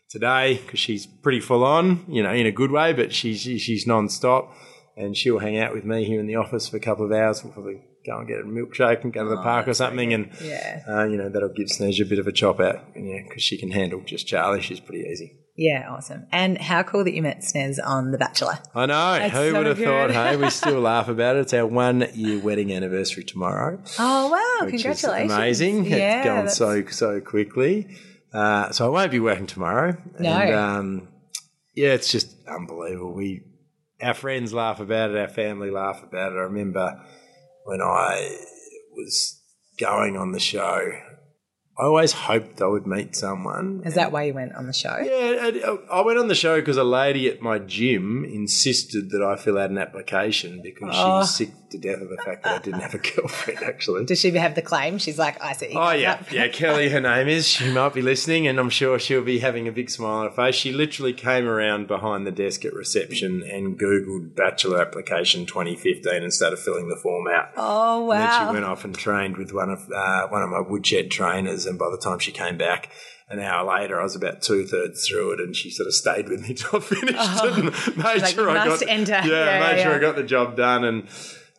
today 0.09 0.55
because 0.57 0.79
she's 0.79 1.05
pretty 1.05 1.39
full 1.39 1.63
on, 1.63 2.05
you 2.07 2.23
know, 2.23 2.31
in 2.31 2.45
a 2.45 2.51
good 2.51 2.71
way, 2.71 2.93
but 2.93 3.13
she's, 3.13 3.41
she's 3.41 3.87
non-stop 3.87 4.53
and 4.97 5.15
she'll 5.15 5.39
hang 5.39 5.57
out 5.57 5.73
with 5.73 5.85
me 5.85 6.05
here 6.05 6.19
in 6.19 6.27
the 6.27 6.35
office 6.35 6.67
for 6.69 6.77
a 6.77 6.81
couple 6.81 7.05
of 7.05 7.11
hours. 7.11 7.43
We'll 7.43 7.53
probably 7.53 7.81
go 8.05 8.17
and 8.17 8.27
get 8.27 8.39
a 8.39 8.43
milkshake 8.43 9.03
and 9.03 9.13
go 9.13 9.23
to 9.23 9.29
the 9.29 9.41
park 9.41 9.67
or 9.67 9.73
something 9.73 10.13
and, 10.13 10.31
yeah. 10.41 10.81
uh, 10.87 11.05
you 11.05 11.17
know, 11.17 11.29
that'll 11.29 11.53
give 11.53 11.67
Snez 11.67 12.01
a 12.01 12.05
bit 12.05 12.19
of 12.19 12.27
a 12.27 12.31
chop 12.31 12.59
out, 12.59 12.83
yeah, 12.95 13.23
because 13.23 13.43
she 13.43 13.57
can 13.57 13.71
handle 13.71 14.01
just 14.05 14.27
Charlie. 14.27 14.61
She's 14.61 14.79
pretty 14.79 15.07
easy. 15.09 15.40
Yeah, 15.57 15.87
awesome. 15.91 16.27
And 16.31 16.57
how 16.57 16.81
cool 16.83 17.03
that 17.03 17.13
you 17.13 17.21
met 17.21 17.41
Snez 17.41 17.77
on 17.83 18.11
The 18.11 18.17
Bachelor. 18.17 18.57
I 18.73 18.85
know. 18.85 19.19
That's 19.19 19.33
Who 19.33 19.51
so 19.51 19.57
would 19.57 19.65
have 19.67 19.77
good. 19.77 19.85
thought? 19.85 20.11
Hey, 20.11 20.35
we 20.37 20.49
still 20.49 20.79
laugh 20.79 21.07
about 21.09 21.35
it. 21.35 21.39
It's 21.41 21.53
our 21.53 21.65
one 21.67 22.07
year 22.13 22.39
wedding 22.39 22.71
anniversary 22.73 23.23
tomorrow. 23.23 23.81
Oh, 23.99 24.29
wow. 24.29 24.65
which 24.65 24.75
is 24.75 24.81
Congratulations. 24.83 25.31
amazing. 25.33 25.85
Yeah, 25.85 26.17
it's 26.19 26.25
gone 26.25 26.35
that's- 26.35 26.57
so 26.57 26.85
so 26.87 27.21
quickly. 27.21 27.95
Uh, 28.33 28.71
so 28.71 28.85
I 28.85 28.89
won't 28.89 29.11
be 29.11 29.19
working 29.19 29.45
tomorrow. 29.45 29.97
No. 30.17 30.29
And, 30.31 30.55
um, 30.55 31.07
yeah, 31.75 31.89
it's 31.89 32.09
just 32.11 32.33
unbelievable. 32.47 33.13
We 33.13 33.43
our 34.01 34.13
friends 34.13 34.53
laugh 34.53 34.79
about 34.79 35.11
it. 35.11 35.17
Our 35.17 35.27
family 35.27 35.69
laugh 35.69 36.01
about 36.01 36.31
it. 36.31 36.35
I 36.35 36.43
remember 36.43 36.99
when 37.65 37.81
I 37.81 38.35
was 38.95 39.39
going 39.79 40.15
on 40.17 40.31
the 40.31 40.39
show. 40.39 40.91
I 41.79 41.83
always 41.85 42.11
hoped 42.11 42.61
I 42.61 42.67
would 42.67 42.85
meet 42.85 43.15
someone. 43.15 43.81
Is 43.85 43.95
that 43.95 44.11
why 44.11 44.23
you 44.23 44.33
went 44.33 44.53
on 44.55 44.67
the 44.67 44.73
show? 44.73 44.97
Yeah, 45.01 45.51
uh, 45.67 45.77
I 45.91 46.01
went 46.01 46.19
on 46.19 46.27
the 46.27 46.35
show 46.35 46.59
because 46.59 46.77
a 46.77 46.83
lady 46.83 47.27
at 47.29 47.41
my 47.41 47.59
gym 47.59 48.23
insisted 48.25 49.09
that 49.11 49.23
I 49.23 49.35
fill 49.35 49.57
out 49.57 49.69
an 49.71 49.77
application 49.77 50.61
because 50.61 50.93
she 50.93 51.01
Oh. 51.01 51.17
was 51.19 51.35
sick 51.35 51.49
to 51.71 51.77
death 51.77 52.01
of 52.01 52.09
the 52.09 52.17
fact 52.17 52.43
that 52.43 52.55
I 52.55 52.59
didn't 52.59 52.81
have 52.81 52.93
a 52.93 52.97
girlfriend, 53.15 53.63
actually. 53.63 54.05
Does 54.05 54.19
she 54.19 54.31
have 54.31 54.55
the 54.55 54.61
claim? 54.61 54.97
She's 54.97 55.17
like, 55.19 55.41
I 55.43 55.53
see. 55.53 55.73
Oh 55.75 55.91
yeah, 55.91 56.21
yeah. 56.31 56.47
Kelly, 56.47 56.89
her 56.89 57.01
name 57.01 57.27
is. 57.27 57.47
She 57.47 57.71
might 57.71 57.93
be 57.93 58.01
listening, 58.01 58.47
and 58.47 58.59
I'm 58.59 58.69
sure 58.69 58.99
she'll 58.99 59.23
be 59.23 59.39
having 59.39 59.67
a 59.67 59.71
big 59.71 59.89
smile 59.89 60.19
on 60.19 60.25
her 60.29 60.31
face. 60.35 60.55
She 60.55 60.71
literally 60.71 61.13
came 61.13 61.47
around 61.47 61.87
behind 61.87 62.25
the 62.27 62.31
desk 62.31 62.65
at 62.65 62.73
reception 62.73 63.43
and 63.43 63.79
googled 63.79 64.35
Bachelor 64.35 64.81
Application 64.81 65.45
2015 65.45 66.13
and 66.23 66.33
started 66.33 66.59
filling 66.59 66.89
the 66.89 66.95
form 66.95 67.27
out. 67.27 67.49
Oh, 67.57 68.05
wow. 68.05 68.13
And 68.15 68.21
then 68.21 68.47
she 68.47 68.53
went 68.53 68.65
off 68.65 68.85
and 68.85 68.95
trained 68.97 69.37
with 69.37 69.51
one 69.53 69.69
of 69.69 69.89
uh, 69.93 70.27
one 70.27 70.43
of 70.43 70.49
my 70.49 70.61
woodshed 70.61 71.09
trainers, 71.11 71.65
and 71.65 71.77
by 71.79 71.89
the 71.89 71.97
time 71.97 72.19
she 72.19 72.31
came 72.31 72.57
back. 72.57 72.89
An 73.29 73.39
hour 73.39 73.63
later, 73.79 73.97
I 73.97 74.03
was 74.03 74.17
about 74.17 74.41
two 74.41 74.65
thirds 74.67 75.07
through 75.07 75.31
it, 75.31 75.39
and 75.39 75.55
she 75.55 75.69
sort 75.69 75.87
of 75.87 75.93
stayed 75.93 76.27
with 76.27 76.41
me 76.45 76.53
till 76.53 76.79
I 76.79 76.83
finished 76.83 77.15
it 77.45 77.53
and 77.59 77.63
made 77.97 78.05
Oh. 78.05 78.19
like, 78.21 78.35
sure 78.35 78.49
I 78.49 78.65
got 78.65 78.81
enter." 78.85 79.13
Yeah, 79.13 79.25
Yeah, 79.25 79.59
made 79.73 79.81
sure 79.83 79.91
yeah. 79.91 79.97
I 79.97 80.01
got 80.01 80.17
the 80.17 80.23
job 80.23 80.57
done. 80.57 80.83
And 80.83 81.07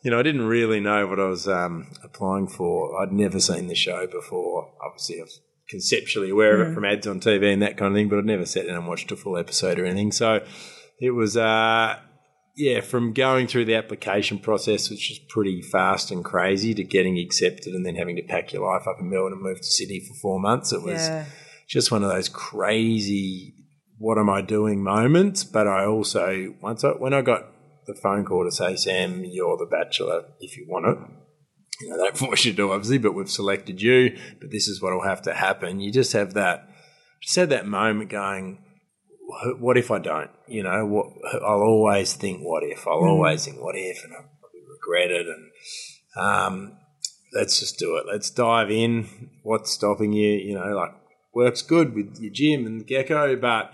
you 0.03 0.11
know, 0.11 0.19
I 0.19 0.23
didn't 0.23 0.47
really 0.47 0.81
know 0.81 1.07
what 1.07 1.21
I 1.21 1.25
was 1.27 1.47
um, 1.49 1.87
applying 2.03 2.49
for. 2.49 3.01
I'd 3.03 3.13
never 3.13 3.39
seen 3.41 3.69
the 3.69 3.75
show 3.75 4.07
before. 4.07 4.73
Obviously, 4.85 5.21
I 5.21 5.23
was 5.23 5.41
conceptually 5.69 6.31
aware 6.31 6.61
of 6.61 6.69
it 6.71 6.75
from 6.75 6.85
ads 6.85 7.07
on 7.07 7.21
TV 7.21 7.53
and 7.53 7.63
that 7.63 7.77
kind 7.77 7.93
of 7.93 7.97
thing, 7.97 8.09
but 8.09 8.19
I'd 8.19 8.25
never 8.25 8.45
sat 8.45 8.67
down 8.67 8.77
and 8.77 8.87
watched 8.89 9.11
a 9.13 9.17
full 9.17 9.37
episode 9.39 9.79
or 9.79 9.87
anything. 9.87 10.13
So 10.13 10.45
it 11.01 11.11
was, 11.13 11.37
uh, 11.37 11.99
yeah, 12.57 12.81
from 12.83 13.13
going 13.15 13.47
through 13.47 13.65
the 13.65 13.77
application 13.77 14.39
process, 14.39 14.91
which 14.91 15.11
is 15.11 15.19
pretty 15.19 15.63
fast 15.63 16.11
and 16.11 16.23
crazy, 16.25 16.75
to 16.75 16.85
getting 16.85 17.19
accepted 17.19 17.73
and 17.75 17.87
then 17.87 17.95
having 17.95 18.17
to 18.17 18.23
pack 18.23 18.53
your 18.53 18.67
life 18.71 18.87
up 18.87 18.97
in 19.01 19.09
Melbourne 19.09 19.33
and 19.33 19.41
move 19.43 19.59
to 19.59 19.65
Sydney 19.65 20.01
for 20.01 20.15
four 20.21 20.39
months. 20.41 20.73
It 20.73 20.83
was 20.83 21.01
Yeah. 21.09 21.25
just 21.69 21.91
one 21.91 22.03
of 22.03 22.11
those 22.11 22.29
crazy 22.29 23.55
what 23.99 24.19
am 24.19 24.29
I 24.29 24.43
doing 24.43 24.83
moments. 24.83 25.45
But 25.45 25.69
I 25.69 25.85
also 25.87 26.55
once 26.61 26.83
I 26.85 26.91
when 26.91 27.15
I 27.15 27.23
got 27.23 27.47
the 27.87 27.95
phone 27.95 28.25
call 28.25 28.45
to 28.45 28.53
say, 28.53 28.77
Sam, 28.77 29.25
you're 29.25 29.57
the 29.57 29.67
bachelor 29.67 30.25
if 30.41 30.57
you 30.57 30.67
want 30.69 30.87
it. 30.87 30.99
You 31.81 31.91
know, 31.91 31.97
they 31.97 32.05
don't 32.05 32.17
force 32.29 32.45
you 32.45 32.53
to 32.55 32.73
obviously, 32.73 32.99
but 32.99 33.13
we've 33.13 33.31
selected 33.31 33.83
you, 33.83 34.17
but 34.41 34.51
this 34.51 34.69
is 34.69 34.81
what 34.81 34.93
will 34.93 35.03
have 35.03 35.23
to 35.23 35.35
happen. 35.35 35.81
You 35.81 35.93
just 35.93 36.13
have 36.13 36.35
that 36.35 36.69
just 37.21 37.37
had 37.37 37.51
that 37.51 37.67
moment 37.67 38.11
going, 38.11 38.59
what 39.59 39.79
if 39.79 39.91
I 39.91 39.99
don't? 39.99 40.31
You 40.47 40.63
know, 40.65 40.85
what 40.85 41.07
I'll 41.35 41.63
always 41.63 42.15
think 42.15 42.43
what 42.43 42.63
if. 42.65 42.87
I'll 42.87 43.05
always 43.05 43.45
think 43.45 43.61
what 43.61 43.77
if 43.77 44.05
and 44.05 44.13
I'll 44.13 44.29
regret 44.71 45.11
it 45.11 45.27
and 45.27 45.51
um 46.17 46.77
let's 47.33 47.59
just 47.59 47.79
do 47.79 47.97
it. 47.97 48.05
Let's 48.07 48.31
dive 48.31 48.71
in. 48.71 49.31
What's 49.43 49.71
stopping 49.71 50.13
you? 50.13 50.33
You 50.33 50.55
know, 50.55 50.75
like 50.77 50.95
work's 51.35 51.63
good 51.63 51.95
with 51.95 52.19
your 52.21 52.33
gym 52.33 52.67
and 52.67 52.87
gecko, 52.87 53.37
but 53.37 53.73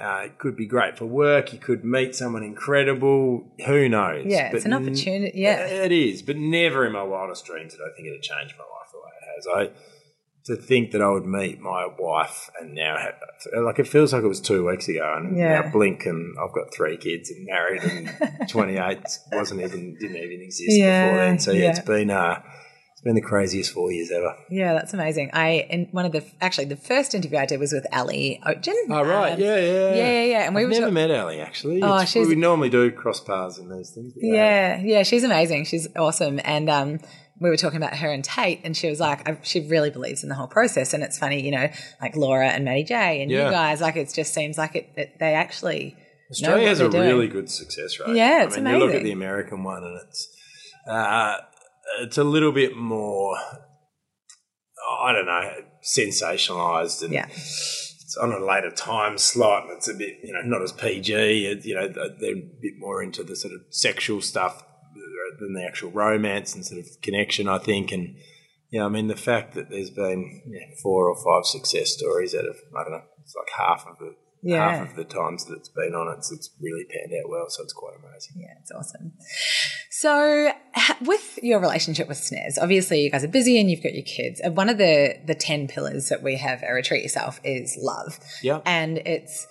uh, 0.00 0.22
it 0.24 0.38
could 0.38 0.56
be 0.56 0.66
great 0.66 0.96
for 0.96 1.04
work. 1.06 1.52
You 1.52 1.58
could 1.58 1.84
meet 1.84 2.14
someone 2.14 2.42
incredible. 2.42 3.44
Who 3.66 3.88
knows? 3.88 4.24
Yeah, 4.26 4.50
it's 4.52 4.64
But 4.64 4.72
an 4.72 4.74
opportunity. 4.82 5.38
Yeah. 5.40 5.58
it 5.66 5.92
is. 5.92 6.22
But 6.22 6.36
never 6.36 6.86
in 6.86 6.92
my 6.92 7.02
wildest 7.02 7.44
dreams 7.44 7.74
did 7.74 7.80
I 7.82 7.94
think 7.94 8.08
it'd 8.08 8.22
change 8.22 8.54
my 8.58 8.64
life 8.64 8.90
the 8.92 8.98
way 8.98 9.10
it 9.20 9.34
has. 9.34 9.46
I 9.72 9.76
to 10.46 10.56
think 10.56 10.92
that 10.92 11.02
I 11.02 11.08
would 11.10 11.26
meet 11.26 11.60
my 11.60 11.86
wife 11.98 12.48
and 12.58 12.74
now 12.74 12.96
have 12.96 13.14
like 13.62 13.78
it 13.78 13.86
feels 13.86 14.14
like 14.14 14.22
it 14.22 14.26
was 14.26 14.40
two 14.40 14.66
weeks 14.66 14.88
ago 14.88 15.14
and 15.18 15.36
Yeah. 15.36 15.60
now 15.60 15.70
blink 15.70 16.06
and 16.06 16.34
I've 16.42 16.54
got 16.54 16.72
three 16.74 16.96
kids 16.96 17.30
and 17.30 17.44
married 17.44 17.82
and 17.84 18.48
28 18.48 18.98
wasn't 19.32 19.60
even 19.60 19.96
didn't 20.00 20.16
even 20.16 20.40
exist 20.40 20.70
Yeah, 20.78 21.04
before 21.10 21.18
then. 21.26 21.38
So 21.38 21.52
yeah, 21.52 21.62
yeah. 21.64 21.70
it's 21.70 21.80
been 21.80 22.10
uh 22.10 22.40
it's 23.00 23.04
been 23.06 23.14
the 23.14 23.22
craziest 23.22 23.72
four 23.72 23.90
years 23.90 24.10
ever. 24.10 24.36
Yeah, 24.50 24.74
that's 24.74 24.92
amazing. 24.92 25.30
I 25.32 25.66
in 25.70 25.88
one 25.90 26.04
of 26.04 26.12
the 26.12 26.22
actually 26.42 26.66
the 26.66 26.76
first 26.76 27.14
interview 27.14 27.38
I 27.38 27.46
did 27.46 27.58
was 27.58 27.72
with 27.72 27.86
Ali 27.94 28.40
Oetjen. 28.46 28.74
Oh 28.90 29.02
right, 29.02 29.32
Um, 29.32 29.40
yeah, 29.40 29.56
yeah, 29.56 29.70
yeah, 29.70 29.94
yeah, 29.94 30.24
yeah. 30.24 30.46
And 30.46 30.54
we 30.54 30.64
I've 30.64 30.68
never 30.68 30.86
talk- 30.86 30.92
met 30.92 31.10
Ali 31.10 31.40
actually. 31.40 31.82
Oh, 31.82 31.94
It's- 31.94 32.10
she's- 32.10 32.26
we 32.28 32.34
normally 32.34 32.68
do 32.68 32.90
cross 32.90 33.18
paths 33.20 33.56
in 33.58 33.70
these 33.74 33.90
things. 33.94 34.12
but 34.12 34.22
Yeah, 34.22 34.80
yeah, 34.82 35.02
she's 35.02 35.24
amazing. 35.24 35.64
She's 35.64 35.88
awesome. 35.96 36.40
And 36.44 36.68
um, 36.68 37.00
we 37.40 37.48
were 37.48 37.56
talking 37.56 37.78
about 37.78 37.96
her 37.96 38.10
and 38.10 38.22
Taite, 38.22 38.60
and 38.64 38.76
she 38.76 38.90
was 38.90 39.00
like, 39.00 39.26
I, 39.26 39.38
she 39.42 39.60
really 39.66 39.88
believes 39.88 40.22
in 40.22 40.28
the 40.28 40.34
whole 40.34 40.46
process. 40.46 40.92
And 40.92 41.02
it's 41.02 41.16
funny, 41.18 41.40
you 41.40 41.52
know, 41.52 41.70
like 42.02 42.14
Laura 42.16 42.48
and 42.48 42.66
Matty 42.66 42.84
J 42.84 43.22
and 43.22 43.30
Yeah. 43.30 43.46
you 43.46 43.50
guys, 43.50 43.80
like 43.80 43.96
it 43.96 44.12
just 44.14 44.34
seems 44.34 44.58
like 44.58 44.76
it, 44.76 44.90
it 44.96 45.18
they 45.18 45.32
actually. 45.32 45.96
Australia 46.30 46.68
has 46.68 46.80
a 46.80 46.88
doing. 46.90 47.08
really 47.08 47.28
good 47.28 47.48
success 47.50 47.98
rate. 47.98 48.14
Yeah, 48.14 48.44
it's 48.44 48.58
I 48.58 48.60
mean, 48.60 48.74
You 48.74 48.78
look 48.84 48.94
at 48.94 49.02
the 49.02 49.10
American 49.12 49.64
one, 49.64 49.82
and 49.82 49.98
it's 50.06 50.28
uh, 50.86 51.36
it's 52.00 52.18
a 52.18 52.24
little 52.24 52.52
bit 52.52 52.76
more. 52.76 53.36
I 55.02 55.12
don't 55.12 55.26
know, 55.26 55.50
sensationalized 55.84 57.02
and 57.02 57.12
Yeah. 57.12 57.26
it's 57.28 58.16
on 58.20 58.32
a 58.32 58.44
later 58.44 58.70
time 58.70 59.18
slot. 59.18 59.64
And 59.64 59.72
it's 59.76 59.88
a 59.88 59.94
bit, 59.94 60.18
you 60.22 60.32
know, 60.32 60.40
not 60.42 60.62
as 60.62 60.72
PG. 60.72 61.12
It, 61.46 61.64
you 61.64 61.74
know, 61.74 61.88
they're 61.88 62.32
a 62.34 62.50
bit 62.60 62.74
more 62.78 63.02
into 63.02 63.22
the 63.22 63.36
sort 63.36 63.54
of 63.54 63.60
sexual 63.70 64.20
stuff 64.20 64.64
than 65.38 65.54
the 65.54 65.64
actual 65.64 65.90
romance 65.90 66.54
and 66.54 66.66
sort 66.66 66.80
of 66.80 66.86
connection. 67.02 67.48
I 67.48 67.58
think, 67.58 67.92
and 67.92 68.16
yeah, 68.70 68.84
I 68.84 68.88
mean 68.88 69.06
the 69.08 69.16
fact 69.16 69.54
that 69.54 69.70
there's 69.70 69.90
been 69.90 70.42
yeah, 70.48 70.74
four 70.82 71.08
or 71.08 71.16
five 71.16 71.46
success 71.46 71.90
stories 71.90 72.34
out 72.34 72.46
of 72.46 72.56
I 72.76 72.82
don't 72.82 72.92
know, 72.92 73.02
it's 73.22 73.34
like 73.36 73.48
half 73.56 73.86
of 73.86 73.96
the 73.98 74.14
Yeah. 74.42 74.78
half 74.78 74.90
of 74.90 74.96
the 74.96 75.04
times 75.04 75.44
that 75.46 75.56
it's 75.56 75.68
been 75.68 75.94
on, 75.94 76.14
it's 76.16 76.32
it's 76.32 76.50
really 76.60 76.84
panned 76.84 77.12
out 77.22 77.28
well. 77.28 77.46
So 77.48 77.62
it's 77.62 77.72
quite 77.72 77.92
amazing. 77.98 78.36
Yeah, 78.40 78.54
it's 78.60 78.72
awesome. 78.72 79.12
So, 79.90 80.52
with 81.02 81.38
your 81.42 81.60
relationship 81.60 82.08
with 82.08 82.18
Snez, 82.18 82.54
obviously 82.60 83.02
you 83.02 83.10
guys 83.10 83.22
are 83.24 83.28
busy 83.28 83.60
and 83.60 83.70
you've 83.70 83.82
got 83.82 83.92
your 83.92 84.04
kids. 84.04 84.40
And 84.40 84.56
one 84.56 84.68
of 84.68 84.78
the 84.78 85.16
the 85.26 85.34
ten 85.34 85.68
pillars 85.68 86.08
that 86.08 86.22
we 86.22 86.36
have 86.36 86.62
at 86.62 86.70
Retreat 86.70 87.02
Yourself 87.02 87.40
is 87.44 87.76
love. 87.80 88.18
Yeah. 88.42 88.60
and 88.64 88.98
it's 88.98 89.46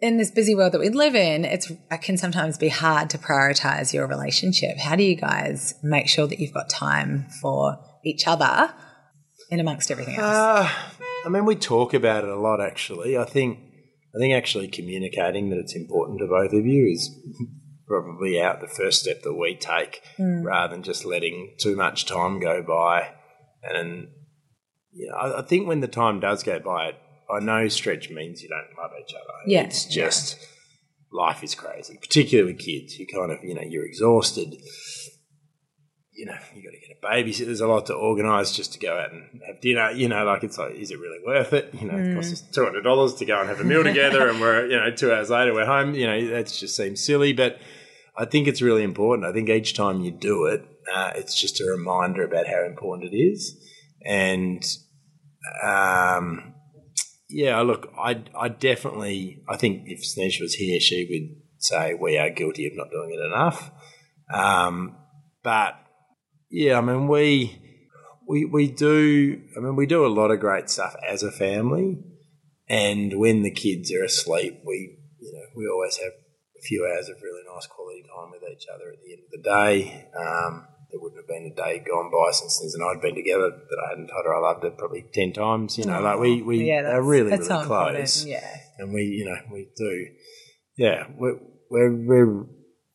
in 0.00 0.16
this 0.18 0.30
busy 0.30 0.54
world 0.54 0.72
that 0.72 0.80
we 0.80 0.88
live 0.90 1.14
in. 1.14 1.44
It's 1.44 1.70
it 1.70 2.02
can 2.02 2.16
sometimes 2.16 2.58
be 2.58 2.68
hard 2.68 3.10
to 3.10 3.18
prioritize 3.18 3.92
your 3.94 4.06
relationship. 4.06 4.78
How 4.78 4.96
do 4.96 5.02
you 5.02 5.14
guys 5.14 5.74
make 5.82 6.08
sure 6.08 6.26
that 6.26 6.38
you've 6.40 6.52
got 6.52 6.68
time 6.68 7.26
for 7.40 7.78
each 8.04 8.26
other 8.26 8.74
in 9.50 9.60
amongst 9.60 9.90
everything 9.90 10.16
else? 10.16 10.24
Uh, 10.24 10.70
I 11.24 11.28
mean, 11.28 11.44
we 11.44 11.54
talk 11.56 11.94
about 11.94 12.24
it 12.24 12.30
a 12.30 12.36
lot. 12.36 12.60
Actually, 12.60 13.16
I 13.16 13.24
think 13.24 13.60
I 14.14 14.18
think 14.18 14.34
actually 14.34 14.68
communicating 14.68 15.50
that 15.50 15.58
it's 15.58 15.74
important 15.74 16.20
to 16.20 16.26
both 16.26 16.52
of 16.52 16.64
you 16.64 16.86
is 16.86 17.10
probably 17.86 18.40
out 18.40 18.60
the 18.60 18.68
first 18.68 19.00
step 19.00 19.22
that 19.22 19.34
we 19.34 19.56
take, 19.56 20.00
hmm. 20.16 20.42
rather 20.42 20.74
than 20.74 20.82
just 20.82 21.04
letting 21.04 21.54
too 21.58 21.76
much 21.76 22.06
time 22.06 22.40
go 22.40 22.62
by. 22.62 23.10
And 23.62 24.08
you 24.92 25.08
know, 25.08 25.16
I, 25.16 25.40
I 25.40 25.42
think 25.42 25.66
when 25.66 25.80
the 25.80 25.88
time 25.88 26.20
does 26.20 26.42
go 26.42 26.60
by, 26.60 26.92
I 27.30 27.40
know 27.40 27.68
stretch 27.68 28.10
means 28.10 28.42
you 28.42 28.48
don't 28.48 28.78
love 28.78 28.92
each 29.02 29.14
other. 29.14 29.32
Yeah. 29.46 29.62
it's 29.62 29.86
just 29.86 30.38
life 31.12 31.42
is 31.42 31.54
crazy, 31.54 31.98
particularly 32.00 32.52
with 32.52 32.62
kids. 32.62 32.98
You 32.98 33.06
kind 33.06 33.32
of 33.32 33.38
you 33.42 33.54
know 33.54 33.62
you're 33.62 33.86
exhausted. 33.86 34.54
you 36.12 36.26
know, 36.26 36.36
you 36.54 36.62
got 36.62 36.70
to 36.70 36.83
get 37.04 37.12
a 37.12 37.22
babysitter. 37.22 37.46
There's 37.46 37.60
a 37.60 37.66
lot 37.66 37.86
to 37.86 37.94
organise 37.94 38.52
just 38.52 38.72
to 38.74 38.78
go 38.78 38.98
out 38.98 39.12
and 39.12 39.40
have 39.46 39.60
dinner. 39.60 39.90
You 39.90 40.08
know, 40.08 40.24
like 40.24 40.44
it's 40.44 40.58
like, 40.58 40.74
is 40.74 40.90
it 40.90 40.98
really 40.98 41.18
worth 41.24 41.52
it? 41.52 41.74
You 41.74 41.88
know, 41.88 41.98
it 41.98 42.14
costs 42.14 42.32
us 42.32 42.40
two 42.40 42.64
hundred 42.64 42.82
dollars 42.82 43.14
to 43.16 43.24
go 43.24 43.40
and 43.40 43.48
have 43.48 43.60
a 43.60 43.64
meal 43.64 43.84
together, 43.84 44.28
and 44.28 44.40
we're 44.40 44.66
you 44.66 44.76
know 44.76 44.90
two 44.90 45.12
hours 45.12 45.30
later 45.30 45.54
we're 45.54 45.66
home. 45.66 45.94
You 45.94 46.06
know, 46.06 46.28
that 46.30 46.52
just 46.52 46.76
seems 46.76 47.04
silly, 47.04 47.32
but 47.32 47.58
I 48.16 48.24
think 48.24 48.48
it's 48.48 48.62
really 48.62 48.82
important. 48.82 49.26
I 49.28 49.32
think 49.32 49.48
each 49.48 49.74
time 49.74 50.00
you 50.00 50.10
do 50.10 50.46
it, 50.46 50.64
uh, 50.92 51.12
it's 51.16 51.38
just 51.38 51.60
a 51.60 51.64
reminder 51.64 52.24
about 52.24 52.46
how 52.46 52.64
important 52.64 53.12
it 53.12 53.16
is, 53.16 53.56
and 54.04 54.64
um, 55.62 56.54
yeah, 57.28 57.60
look, 57.60 57.92
I 57.98 58.22
I 58.38 58.48
definitely 58.48 59.42
I 59.48 59.56
think 59.56 59.82
if 59.86 60.02
Snez 60.02 60.40
was 60.40 60.54
here, 60.54 60.80
she 60.80 61.06
would 61.10 61.42
say 61.58 61.94
we 61.94 62.18
are 62.18 62.30
guilty 62.30 62.66
of 62.66 62.74
not 62.76 62.90
doing 62.90 63.10
it 63.10 63.24
enough. 63.24 63.70
Um, 64.32 64.96
but 65.42 65.83
yeah, 66.54 66.78
I 66.78 66.80
mean 66.80 67.08
we 67.08 67.58
we 68.28 68.44
we 68.44 68.68
do. 68.68 69.40
I 69.56 69.60
mean 69.60 69.76
we 69.76 69.86
do 69.86 70.06
a 70.06 70.14
lot 70.18 70.30
of 70.30 70.40
great 70.40 70.70
stuff 70.70 70.94
as 71.08 71.22
a 71.22 71.32
family, 71.32 71.98
and 72.68 73.18
when 73.18 73.42
the 73.42 73.50
kids 73.50 73.92
are 73.92 74.04
asleep, 74.04 74.60
we 74.64 74.96
you 75.20 75.32
know 75.32 75.46
we 75.56 75.68
always 75.68 75.96
have 75.98 76.12
a 76.12 76.62
few 76.62 76.80
hours 76.86 77.08
of 77.08 77.16
really 77.22 77.42
nice 77.52 77.66
quality 77.66 78.02
time 78.02 78.30
with 78.30 78.42
each 78.52 78.66
other 78.72 78.90
at 78.92 78.98
the 79.04 79.12
end 79.12 79.22
of 79.26 79.30
the 79.34 79.42
day. 79.42 80.08
Um, 80.16 80.66
there 80.90 81.00
wouldn't 81.02 81.20
have 81.20 81.26
been 81.28 81.50
a 81.52 81.56
day 81.56 81.84
gone 81.84 82.08
by 82.12 82.30
since 82.30 82.60
Liz 82.62 82.74
and 82.74 82.84
I'd 82.84 83.02
been 83.02 83.16
together 83.16 83.50
that 83.50 83.78
I 83.84 83.88
hadn't 83.90 84.06
told 84.08 84.24
her 84.24 84.34
I 84.36 84.38
loved 84.38 84.62
her 84.62 84.70
probably 84.70 85.04
ten 85.12 85.32
times. 85.32 85.76
You 85.76 85.86
know, 85.86 86.00
like 86.00 86.20
we 86.20 86.40
we 86.40 86.64
Yeah, 86.68 86.82
are 86.94 87.02
really 87.02 87.32
really 87.32 87.46
close 87.46 87.62
important, 87.64 88.24
Yeah. 88.26 88.46
and 88.78 88.94
we 88.94 89.02
you 89.02 89.24
know 89.24 89.38
we 89.52 89.68
do 89.76 90.06
yeah 90.76 91.06
we're, 91.18 91.38
we're 91.70 91.92
we're 91.92 92.46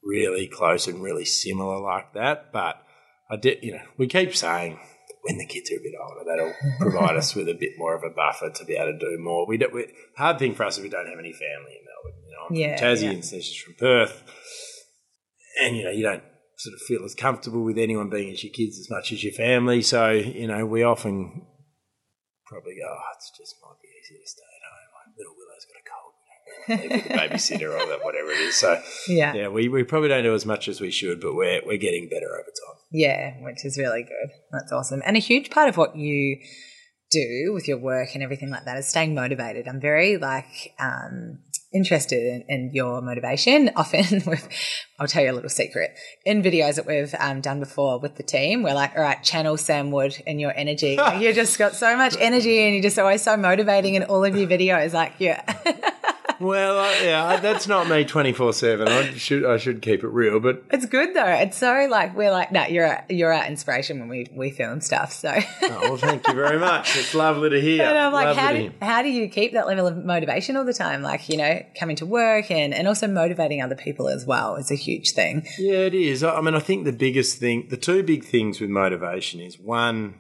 really 0.04 0.48
close 0.48 0.88
and 0.88 1.02
really 1.04 1.26
similar 1.26 1.80
like 1.80 2.14
that 2.14 2.52
but 2.52 2.82
i 3.30 3.36
did 3.36 3.60
you 3.64 3.72
know 3.74 3.82
we 3.98 4.08
keep 4.08 4.36
saying 4.36 4.80
when 5.24 5.38
the 5.38 5.46
kids 5.46 5.70
are 5.72 5.76
a 5.76 5.84
bit 5.84 5.94
older 6.02 6.24
that'll 6.26 6.54
provide 6.80 7.18
us 7.18 7.36
with 7.36 7.50
a 7.50 7.54
bit 7.54 7.72
more 7.78 7.94
of 7.94 8.04
a 8.04 8.10
buffer 8.10 8.50
to 8.50 8.64
be 8.66 8.76
able 8.76 8.94
to 8.94 8.98
do 9.00 9.18
more. 9.20 9.46
We 9.46 9.58
don't 9.58 9.74
we, 9.74 9.88
hard 10.18 10.40
thing 10.40 10.56
for 10.56 10.64
us 10.64 10.78
is 10.78 10.84
we 10.84 10.90
don't 10.90 11.08
have 11.08 11.20
any 11.20 11.34
family 11.34 11.76
in 11.78 11.84
melbourne 11.86 12.22
you 12.26 12.32
know. 12.32 12.46
I'm 12.50 12.56
Yeah, 12.56 12.78
from 12.78 12.88
tassie 12.88 13.02
yeah. 13.04 13.10
and 13.12 13.22
Snez 13.24 13.60
from 13.62 13.74
perth. 13.78 14.24
And 15.62 15.76
you 15.76 15.84
know 15.84 15.92
you 15.92 16.04
don't 16.04 16.24
sort 16.58 16.74
of 16.74 16.82
feel 16.82 17.04
as 17.04 17.16
comfortable 17.16 17.64
with 17.64 17.78
anyone 17.78 18.10
being 18.10 18.32
as 18.32 18.44
your 18.46 18.54
kids 18.54 18.80
as 18.80 18.90
much 18.90 19.12
as 19.12 19.22
your 19.24 19.34
family. 19.34 19.82
So 19.82 20.10
you 20.12 20.48
know 20.48 20.66
we 20.66 20.84
often 20.84 21.46
probably 22.46 22.76
go 22.82 22.88
oh 22.90 23.14
it's 23.18 23.32
just 23.38 23.56
might 23.62 23.76
be 23.82 23.90
easier 24.00 24.20
to 24.24 24.30
stay 24.30 24.42
at 24.42 24.64
home. 24.72 24.90
Like 24.96 25.18
little 25.20 25.36
willow's 25.36 25.68
got 25.68 25.84
a 25.84 25.88
cold 25.92 26.14
you 26.16 26.88
know, 26.88 26.96
leave 26.96 27.04
with 27.04 27.08
the 27.10 27.36
babysitter 27.36 28.00
or 28.00 28.06
whatever 28.06 28.32
it 28.32 28.40
is. 28.40 28.56
So 28.56 28.82
Yeah. 29.10 29.34
yeah 29.34 29.48
we, 29.50 29.68
we 29.68 29.84
probably 29.84 30.08
don't 30.08 30.24
do 30.24 30.34
as 30.34 30.46
much 30.46 30.70
as 30.70 30.80
we 30.80 30.92
should 30.92 31.20
but 31.20 31.36
we're 31.36 31.62
we're 31.66 31.78
getting 31.78 32.08
better 32.08 32.32
over 32.32 32.44
time 32.44 32.79
Yeah, 32.92 33.34
which 33.42 33.66
is 33.66 33.78
really 33.78 34.04
good. 34.04 34.30
That's 34.52 34.72
awesome. 34.72 35.02
And 35.06 35.16
a 35.16 35.20
huge 35.20 35.50
part 35.50 35.70
of 35.70 35.78
what 35.78 35.96
you 35.96 36.38
do 37.12 37.52
with 37.54 37.68
your 37.68 37.78
work 37.78 38.10
and 38.14 38.24
everything 38.24 38.50
like 38.50 38.66
that 38.66 38.78
is 38.78 38.88
staying 38.88 39.16
motivated. 39.16 39.68
I'm 39.68 39.80
very 39.80 40.18
like 40.18 40.74
um, 40.80 41.40
interested 41.74 42.20
in, 42.20 42.44
in 42.48 42.72
your 42.74 43.02
motivation. 43.02 43.70
Often, 43.76 44.24
with 44.26 44.48
I'll 45.00 45.08
tell 45.08 45.24
you 45.24 45.32
a 45.32 45.34
little 45.34 45.50
secret 45.50 45.92
in 46.26 46.42
videos 46.42 46.76
that 46.76 46.86
we've 46.86 47.14
um, 47.20 47.42
done 47.42 47.60
before 47.60 48.00
with 48.00 48.16
the 48.16 48.24
team. 48.24 48.64
We're 48.64 48.74
like, 48.74 48.96
all 48.96 49.02
right, 49.02 49.22
channel 49.24 49.58
Sam 49.58 49.92
Wood 49.92 50.22
and 50.28 50.40
your 50.40 50.54
energy. 50.56 50.98
you 51.20 51.34
just 51.34 51.58
got 51.58 51.76
so 51.76 51.96
much 51.96 52.16
energy, 52.20 52.60
and 52.60 52.74
you're 52.76 52.84
just 52.84 53.00
always 53.00 53.22
so 53.22 53.38
motivating 53.38 53.96
in 53.96 54.04
all 54.04 54.24
of 54.24 54.36
your 54.36 54.48
videos. 54.48 54.94
Like, 54.94 55.14
yeah, 55.20 55.44
well 56.40 56.80
uh, 56.80 56.92
yeah 57.04 57.38
that's 57.38 57.68
not 57.68 57.88
me 57.88 58.06
24-7 58.06 58.88
i 58.88 59.14
should 59.18 59.46
i 59.46 59.58
should 59.58 59.82
keep 59.82 60.04
it 60.04 60.10
real 60.10 60.40
but 60.40 60.64
it's 60.72 60.86
good 60.86 61.14
though. 61.16 61.26
It's 61.26 61.58
so 61.58 61.88
like 61.90 62.16
we're 62.16 62.32
like, 62.32 62.52
no, 62.52 62.66
you're 62.66 62.86
our, 62.86 63.06
you're 63.10 63.34
our 63.34 63.46
inspiration 63.46 64.00
when 64.00 64.08
we 64.08 64.28
we 64.34 64.52
film 64.52 64.82
stuff. 64.82 65.12
So. 65.12 65.34
oh, 65.34 65.80
well 65.82 65.98
thank 65.98 66.28
you 66.28 66.34
very 66.34 66.60
much 66.60 66.96
it's 66.96 67.14
lovely 67.14 67.50
to 67.50 67.62
hear 67.62 67.84
And 67.84 67.98
I'm 67.98 68.14
like, 68.14 68.36
Lovely 68.36 68.42
how 68.42 68.54
do, 68.54 68.72
how 68.82 69.02
do 69.02 69.10
you 69.10 69.28
keep 69.28 69.54
that 69.54 69.68
level 69.68 69.88
of 69.88 69.98
motivation 69.98 70.56
all 70.56 70.66
the 70.66 70.74
time? 70.74 71.02
Like, 71.02 71.30
you 71.30 71.38
know, 71.38 71.64
coming 71.78 71.96
to 71.98 72.06
work 72.06 72.52
and, 72.52 72.74
and 72.74 72.88
also 72.88 73.08
motivating 73.08 73.62
other 73.62 73.76
people 73.76 74.08
as 74.08 74.26
well 74.26 74.56
is 74.56 74.72
a 74.72 74.76
huge 74.76 75.12
thing. 75.12 75.46
Yeah, 75.58 75.80
it 75.80 75.94
is. 75.94 76.24
I 76.24 76.38
I 76.38 76.42
mean, 76.42 76.56
I 76.56 76.60
think 76.60 76.86
the 76.86 76.94
biggest 76.94 77.38
thing, 77.38 77.68
the 77.70 77.78
two 77.78 78.04
big 78.04 78.24
things 78.24 78.62
with 78.62 78.70
motivation 78.70 79.42
is 79.42 79.60
one, 79.60 80.16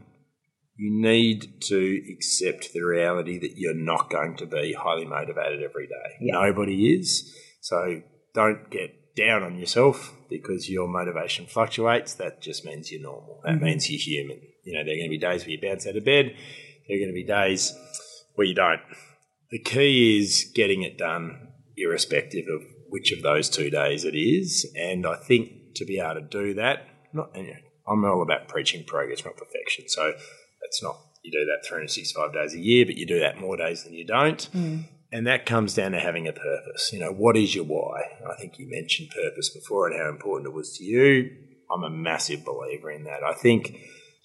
you 0.80 0.90
need 0.90 1.62
to 1.62 2.02
accept 2.10 2.72
the 2.72 2.82
reality 2.82 3.38
that 3.38 3.58
you're 3.58 3.74
not 3.74 4.10
going 4.10 4.38
to 4.38 4.46
be 4.46 4.72
highly 4.72 5.04
motivated 5.04 5.62
every 5.62 5.86
day. 5.86 6.16
Yeah. 6.22 6.36
Nobody 6.36 6.96
is. 6.96 7.36
So 7.60 8.02
don't 8.34 8.70
get 8.70 9.14
down 9.14 9.44
on 9.44 9.58
yourself 9.60 10.16
because 10.30 10.70
your 10.70 10.88
motivation 10.88 11.48
fluctuates. 11.48 12.14
That 12.14 12.42
just 12.42 12.64
means 12.64 12.94
you're 12.94 13.02
normal. 13.02 13.42
That 13.44 13.56
mm-hmm. 13.56 13.66
means 13.66 13.90
you're 13.90 14.00
human. 14.00 14.40
You 14.64 14.78
know, 14.78 14.86
there 14.86 14.94
are 14.94 14.98
going 14.98 15.10
to 15.10 15.18
be 15.18 15.18
days 15.18 15.42
where 15.42 15.50
you 15.50 15.60
bounce 15.62 15.86
out 15.86 15.98
of 15.98 16.06
bed, 16.06 16.34
there 16.88 16.96
are 16.96 17.00
going 17.00 17.10
to 17.10 17.14
be 17.14 17.26
days 17.26 17.74
where 18.36 18.48
you 18.48 18.56
don't. 18.56 18.80
The 19.52 19.60
key 19.60 20.18
is 20.18 20.50
getting 20.56 20.84
it 20.84 20.98
done 20.98 21.50
irrespective 21.76 22.46
of 22.48 22.62
which 22.88 23.12
of 23.12 23.22
those 23.22 23.50
two 23.50 23.70
days 23.70 24.06
it 24.06 24.16
is. 24.16 24.66
And 24.78 25.06
I 25.06 25.18
think 25.18 25.76
to 25.76 25.84
be 25.84 26.00
able 26.00 26.22
to 26.22 26.22
do 26.22 26.54
that, 26.54 26.88
not 27.12 27.36
I'm 27.36 28.06
all 28.06 28.22
about 28.22 28.48
preaching 28.48 28.86
progress, 28.86 29.26
not 29.26 29.36
perfection. 29.36 29.90
So 29.90 30.14
it's 30.70 30.82
not 30.82 30.98
you 31.24 31.32
do 31.32 31.46
that 31.46 31.68
365 31.68 32.34
days 32.34 32.54
a 32.54 32.60
year, 32.60 32.86
but 32.86 32.96
you 32.96 33.06
do 33.06 33.20
that 33.20 33.40
more 33.40 33.58
days 33.58 33.84
than 33.84 33.94
you 33.94 34.06
don't. 34.06 34.42
Hmm. 34.46 34.82
And 35.12 35.28
that 35.28 35.46
comes 35.46 35.74
down 35.74 35.92
to 35.92 36.00
having 36.00 36.28
a 36.28 36.34
purpose. 36.34 36.92
You 36.94 37.00
know, 37.00 37.12
what 37.12 37.36
is 37.36 37.56
your 37.56 37.66
why? 37.66 38.04
I 38.30 38.36
think 38.40 38.60
you 38.60 38.70
mentioned 38.70 39.10
purpose 39.10 39.50
before 39.50 39.88
and 39.88 40.00
how 40.00 40.08
important 40.10 40.52
it 40.52 40.56
was 40.56 40.78
to 40.78 40.84
you. 40.84 41.30
I'm 41.72 41.84
a 41.84 41.90
massive 41.90 42.46
believer 42.46 42.92
in 42.92 43.04
that. 43.06 43.24
I 43.24 43.34
think 43.34 43.76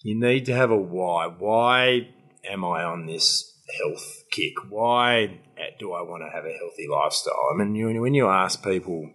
you 0.02 0.18
need 0.18 0.46
to 0.46 0.54
have 0.54 0.70
a 0.70 0.76
why. 0.76 1.26
Why 1.26 2.09
am 2.50 2.64
I 2.64 2.85
on 2.85 3.07
this 3.07 3.50
health 3.78 4.24
kick? 4.30 4.52
Why 4.68 5.40
do 5.78 5.92
I 5.92 6.02
want 6.02 6.22
to 6.22 6.35
have 6.35 6.44
a 6.44 6.57
healthy 6.59 6.87
lifestyle? 6.90 7.50
I 7.54 7.64
mean, 7.64 7.74
you, 7.74 8.00
when 8.00 8.14
you 8.14 8.28
ask 8.28 8.62
people, 8.62 9.11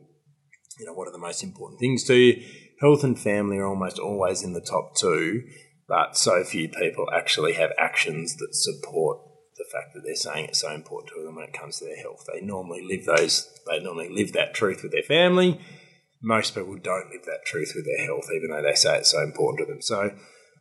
you 0.80 0.86
know, 0.86 0.94
what 0.94 1.08
are 1.08 1.12
the 1.12 1.20
most 1.20 1.44
important 1.44 1.80
things 1.80 2.04
to 2.06 2.16
you? 2.16 2.44
Health 2.82 3.04
and 3.04 3.20
family 3.20 3.58
are 3.58 3.68
almost 3.68 4.00
always 4.00 4.42
in 4.42 4.54
the 4.54 4.62
top 4.62 4.96
two, 4.96 5.44
but 5.90 6.16
so 6.16 6.44
few 6.44 6.70
people 6.70 7.08
actually 7.12 7.54
have 7.54 7.72
actions 7.78 8.38
that 8.38 8.54
support 8.54 9.20
the 9.58 9.66
fact 9.72 9.94
that 9.94 10.02
they're 10.06 10.16
saying 10.16 10.46
it's 10.46 10.62
so 10.62 10.72
important 10.72 11.12
to 11.14 11.24
them 11.26 11.36
when 11.36 11.46
it 11.46 11.54
comes 11.54 11.80
to 11.80 11.86
their 11.86 11.98
health. 11.98 12.26
They 12.32 12.42
normally 12.42 12.86
live 12.88 13.06
those, 13.06 13.50
they 13.68 13.80
normally 13.80 14.10
live 14.10 14.32
that 14.34 14.54
truth 14.54 14.84
with 14.84 14.92
their 14.92 15.04
family. 15.04 15.60
Most 16.22 16.54
people 16.54 16.78
don't 16.78 17.10
live 17.12 17.26
that 17.26 17.46
truth 17.46 17.74
with 17.76 17.86
their 17.86 18.06
health, 18.06 18.30
even 18.34 18.52
though 18.52 18.62
they 18.62 18.76
say 18.76 19.00
it's 19.00 19.12
so 19.12 19.22
important 19.22 19.68
to 19.68 19.74
them. 19.74 19.82
So 19.82 20.12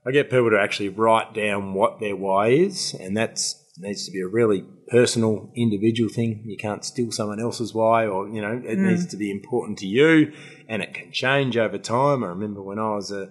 I 0.07 0.11
get 0.11 0.31
people 0.31 0.51
to 0.51 0.59
actually 0.59 0.89
write 0.89 1.35
down 1.35 1.75
what 1.75 2.01
their 2.01 2.17
why 2.17 2.49
is, 2.49 2.95
and 2.95 3.17
that's 3.17 3.65
needs 3.81 4.05
to 4.07 4.11
be 4.11 4.21
a 4.21 4.27
really 4.27 4.65
personal, 4.89 5.53
individual 5.55 6.11
thing. 6.11 6.43
You 6.45 6.57
can't 6.57 6.85
steal 6.85 7.13
someone 7.13 7.41
else's 7.41 7.75
why, 7.75 8.07
or 8.07 8.29
you 8.29 8.41
know, 8.41 8.61
it 8.65 8.79
mm. 8.79 8.89
needs 8.89 9.07
to 9.07 9.17
be 9.17 9.31
important 9.31 9.79
to 9.79 9.87
you, 9.87 10.33
and 10.69 10.83
it 10.83 10.95
can 10.95 11.13
change 11.13 11.57
over 11.57 11.79
time. 11.79 12.25
I 12.25 12.29
remember 12.29 12.63
when 12.63 12.79
I 12.79 12.95
was 12.95 13.11
a 13.11 13.31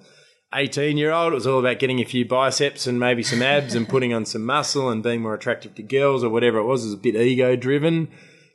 18 0.53 0.97
year 0.97 1.11
old, 1.11 1.33
it 1.33 1.35
was 1.35 1.47
all 1.47 1.59
about 1.59 1.79
getting 1.79 1.99
a 1.99 2.05
few 2.05 2.25
biceps 2.25 2.87
and 2.87 2.99
maybe 2.99 3.21
some 3.21 3.41
abs 3.41 3.75
and 3.75 3.87
putting 3.87 4.13
on 4.13 4.25
some 4.25 4.45
muscle 4.45 4.89
and 4.89 5.03
being 5.03 5.21
more 5.21 5.33
attractive 5.33 5.75
to 5.75 5.83
girls 5.83 6.23
or 6.23 6.29
whatever 6.29 6.59
it 6.59 6.65
was. 6.65 6.83
It 6.83 6.87
was 6.87 6.93
a 6.93 6.97
bit 6.97 7.15
ego 7.15 7.55
driven. 7.55 8.09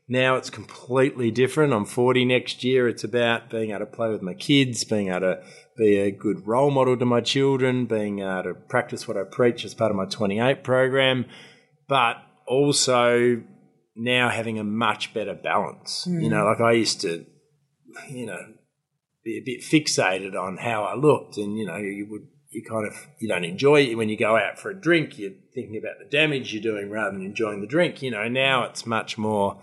Now 0.08 0.36
it's 0.36 0.50
completely 0.50 1.30
different. 1.30 1.72
I'm 1.72 1.84
40 1.84 2.24
next 2.24 2.64
year. 2.64 2.88
It's 2.88 3.04
about 3.04 3.50
being 3.50 3.70
able 3.70 3.80
to 3.80 3.86
play 3.86 4.10
with 4.10 4.22
my 4.22 4.34
kids, 4.34 4.84
being 4.84 5.08
able 5.08 5.20
to 5.20 5.42
be 5.76 5.98
a 5.98 6.10
good 6.10 6.46
role 6.46 6.70
model 6.70 6.96
to 6.96 7.04
my 7.04 7.20
children, 7.20 7.86
being 7.86 8.20
able 8.20 8.42
to 8.42 8.54
practice 8.54 9.06
what 9.06 9.16
I 9.16 9.24
preach 9.24 9.64
as 9.64 9.74
part 9.74 9.90
of 9.90 9.96
my 9.96 10.06
28 10.06 10.64
program, 10.64 11.26
but 11.88 12.16
also 12.46 13.42
now 13.94 14.28
having 14.28 14.58
a 14.58 14.64
much 14.64 15.14
better 15.14 15.34
balance. 15.34 16.06
You 16.06 16.28
mm. 16.28 16.30
know, 16.30 16.44
like 16.44 16.60
I 16.60 16.72
used 16.72 17.00
to, 17.02 17.24
you 18.10 18.26
know, 18.26 18.40
be 19.24 19.38
a 19.38 19.42
bit 19.44 19.60
fixated 19.62 20.34
on 20.34 20.56
how 20.58 20.84
I 20.84 20.94
looked, 20.94 21.36
and 21.36 21.56
you 21.56 21.66
know, 21.66 21.76
you 21.76 22.06
would 22.10 22.26
you 22.50 22.62
kind 22.62 22.86
of 22.86 22.94
you 23.18 23.28
don't 23.28 23.44
enjoy 23.44 23.82
it 23.82 23.94
when 23.94 24.08
you 24.08 24.16
go 24.16 24.36
out 24.36 24.58
for 24.58 24.70
a 24.70 24.74
drink. 24.80 25.18
You're 25.18 25.32
thinking 25.54 25.76
about 25.78 25.98
the 25.98 26.08
damage 26.10 26.52
you're 26.52 26.62
doing 26.62 26.90
rather 26.90 27.12
than 27.16 27.24
enjoying 27.24 27.60
the 27.60 27.66
drink. 27.66 28.02
You 28.02 28.10
know, 28.10 28.28
now 28.28 28.64
it's 28.64 28.84
much 28.86 29.16
more. 29.16 29.60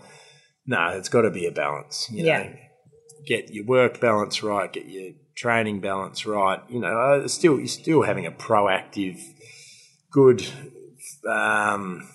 No, 0.66 0.88
it's 0.88 1.08
got 1.08 1.22
to 1.22 1.30
be 1.30 1.46
a 1.46 1.52
balance. 1.52 2.08
You 2.10 2.24
Yeah. 2.24 2.42
know, 2.42 2.54
get 3.26 3.50
your 3.52 3.64
work 3.64 4.00
balance 4.00 4.42
right, 4.42 4.72
get 4.72 4.86
your 4.86 5.12
training 5.36 5.80
balance 5.80 6.26
right. 6.26 6.60
You 6.68 6.80
know, 6.80 6.98
uh, 7.22 7.28
still 7.28 7.58
you're 7.58 7.66
still 7.68 8.02
having 8.02 8.26
a 8.26 8.30
proactive, 8.32 9.20
good 10.10 10.46
um, 11.28 12.08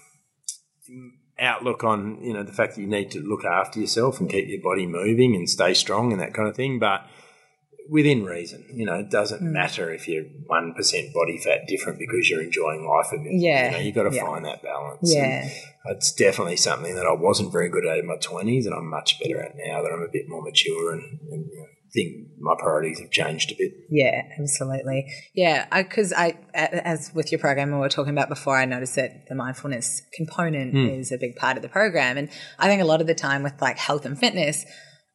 outlook 1.39 1.84
on 1.84 2.21
you 2.21 2.34
know 2.34 2.43
the 2.43 2.53
fact 2.53 2.75
that 2.75 2.81
you 2.81 2.88
need 2.88 3.12
to 3.12 3.19
look 3.19 3.43
after 3.45 3.79
yourself 3.79 4.19
and 4.19 4.29
keep 4.29 4.47
your 4.47 4.62
body 4.62 4.86
moving 4.86 5.36
and 5.36 5.49
stay 5.49 5.73
strong 5.73 6.12
and 6.12 6.21
that 6.21 6.34
kind 6.34 6.47
of 6.47 6.55
thing, 6.55 6.79
but 6.79 7.05
within 7.89 8.26
reason. 8.26 8.65
You 8.74 8.86
know, 8.86 8.95
it 8.95 9.10
doesn't 9.10 9.41
Mm. 9.41 9.52
matter 9.52 9.93
if 9.93 10.08
you're 10.08 10.26
one 10.48 10.74
percent 10.74 11.13
body 11.13 11.38
fat 11.38 11.67
different 11.67 12.00
because 12.00 12.30
you're 12.30 12.41
enjoying 12.41 12.86
life. 12.86 13.12
And 13.12 13.41
Yeah, 13.41 13.65
you 13.65 13.71
know, 13.71 13.84
you 13.84 13.91
got 13.91 14.10
to 14.10 14.15
yeah. 14.15 14.26
find 14.26 14.45
that 14.45 14.63
balance. 14.63 15.13
Yeah. 15.13 15.41
And 15.43 15.52
it's 15.95 16.12
definitely 16.13 16.58
something 16.58 16.95
that 16.95 17.06
I 17.06 17.13
wasn't 17.13 17.52
very 17.52 17.69
good 17.69 17.86
at 17.86 18.00
in 18.00 18.08
my 18.08 18.17
twenties, 18.17 18.65
and 18.65 18.74
I'm 18.74 18.89
much 18.89 19.19
better 19.19 19.41
at 19.41 19.54
now 19.56 19.82
that 19.82 19.91
I'm 19.91 20.02
a 20.02 20.12
bit 20.12 20.26
more 20.28 20.41
mature 20.41 20.93
and, 20.93 21.19
and 21.32 21.45
you 21.52 21.60
know, 21.60 21.65
think 21.93 22.28
my 22.39 22.54
priorities 22.60 23.00
have 23.00 23.10
changed 23.10 23.52
a 23.52 23.56
bit. 23.56 23.71
Yeah, 23.89 24.21
absolutely. 24.39 25.06
Yeah, 25.34 25.65
because 25.84 26.12
I, 26.12 26.38
as 26.54 27.12
with 27.13 27.32
your 27.32 27.39
program 27.39 27.71
we 27.71 27.78
were 27.78 27.89
talking 27.89 28.12
about 28.12 28.30
before, 28.30 28.58
I 28.58 28.65
noticed 28.65 28.95
that 28.95 29.28
the 29.30 29.36
mindfulness 29.36 30.02
component 30.13 30.74
mm. 30.74 31.00
is 31.00 31.12
a 31.12 31.17
big 31.17 31.36
part 31.36 31.56
of 31.56 31.63
the 31.63 31.69
program, 31.69 32.17
and 32.17 32.30
I 32.60 32.67
think 32.67 32.82
a 32.82 32.86
lot 32.86 33.02
of 33.02 33.08
the 33.08 33.15
time 33.15 33.43
with 33.43 33.62
like 33.62 33.78
health 33.78 34.06
and 34.06 34.19
fitness, 34.19 34.65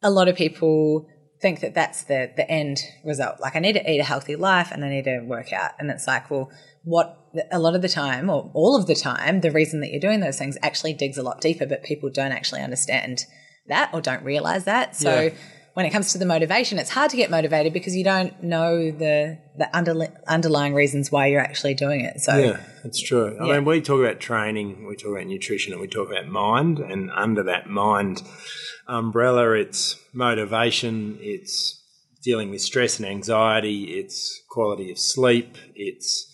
a 0.01 0.09
lot 0.09 0.27
of 0.27 0.35
people 0.35 1.07
think 1.41 1.59
that 1.61 1.73
that's 1.73 2.03
the 2.03 2.31
the 2.35 2.49
end 2.49 2.79
result. 3.03 3.39
Like 3.39 3.55
I 3.55 3.59
need 3.59 3.73
to 3.73 3.91
eat 3.91 3.99
a 3.99 4.03
healthy 4.03 4.35
life 4.35 4.71
and 4.71 4.85
I 4.85 4.89
need 4.89 5.05
to 5.05 5.19
work 5.21 5.51
out, 5.53 5.71
and 5.79 5.89
it's 5.89 6.07
like, 6.07 6.29
well, 6.29 6.49
what 6.83 7.17
a 7.51 7.59
lot 7.59 7.75
of 7.75 7.81
the 7.81 7.89
time 7.89 8.29
or 8.29 8.51
all 8.53 8.75
of 8.75 8.87
the 8.87 8.95
time, 8.95 9.41
the 9.41 9.51
reason 9.51 9.79
that 9.81 9.91
you're 9.91 9.99
doing 9.99 10.19
those 10.19 10.37
things 10.37 10.57
actually 10.61 10.93
digs 10.93 11.17
a 11.17 11.23
lot 11.23 11.41
deeper, 11.41 11.65
but 11.65 11.83
people 11.83 12.09
don't 12.09 12.31
actually 12.31 12.61
understand 12.61 13.25
that 13.67 13.89
or 13.93 14.01
don't 14.01 14.23
realize 14.23 14.65
that. 14.65 14.95
So. 14.95 15.21
Yeah 15.21 15.29
when 15.73 15.85
it 15.85 15.91
comes 15.91 16.11
to 16.11 16.17
the 16.17 16.25
motivation, 16.25 16.79
it's 16.79 16.89
hard 16.89 17.11
to 17.11 17.17
get 17.17 17.29
motivated 17.29 17.71
because 17.71 17.95
you 17.95 18.03
don't 18.03 18.43
know 18.43 18.91
the 18.91 19.37
the 19.57 19.75
under, 19.75 20.07
underlying 20.27 20.73
reasons 20.73 21.11
why 21.11 21.27
you're 21.27 21.41
actually 21.41 21.73
doing 21.73 22.01
it. 22.01 22.19
So 22.19 22.37
yeah, 22.37 22.59
that's 22.83 23.01
true. 23.01 23.37
I 23.39 23.53
mean, 23.53 23.65
we 23.65 23.81
talk 23.81 24.01
about 24.01 24.19
training, 24.19 24.85
we 24.87 24.95
talk 24.95 25.11
about 25.11 25.27
nutrition, 25.27 25.71
and 25.71 25.81
we 25.81 25.87
talk 25.87 26.09
about 26.09 26.27
mind. 26.27 26.79
And 26.79 27.09
under 27.11 27.43
that 27.43 27.69
mind 27.69 28.21
umbrella, 28.87 29.51
it's 29.53 29.97
motivation, 30.13 31.17
it's 31.21 31.81
dealing 32.21 32.49
with 32.49 32.61
stress 32.61 32.99
and 32.99 33.07
anxiety, 33.07 33.99
it's 33.99 34.41
quality 34.49 34.91
of 34.91 34.99
sleep, 34.99 35.57
it's 35.75 36.27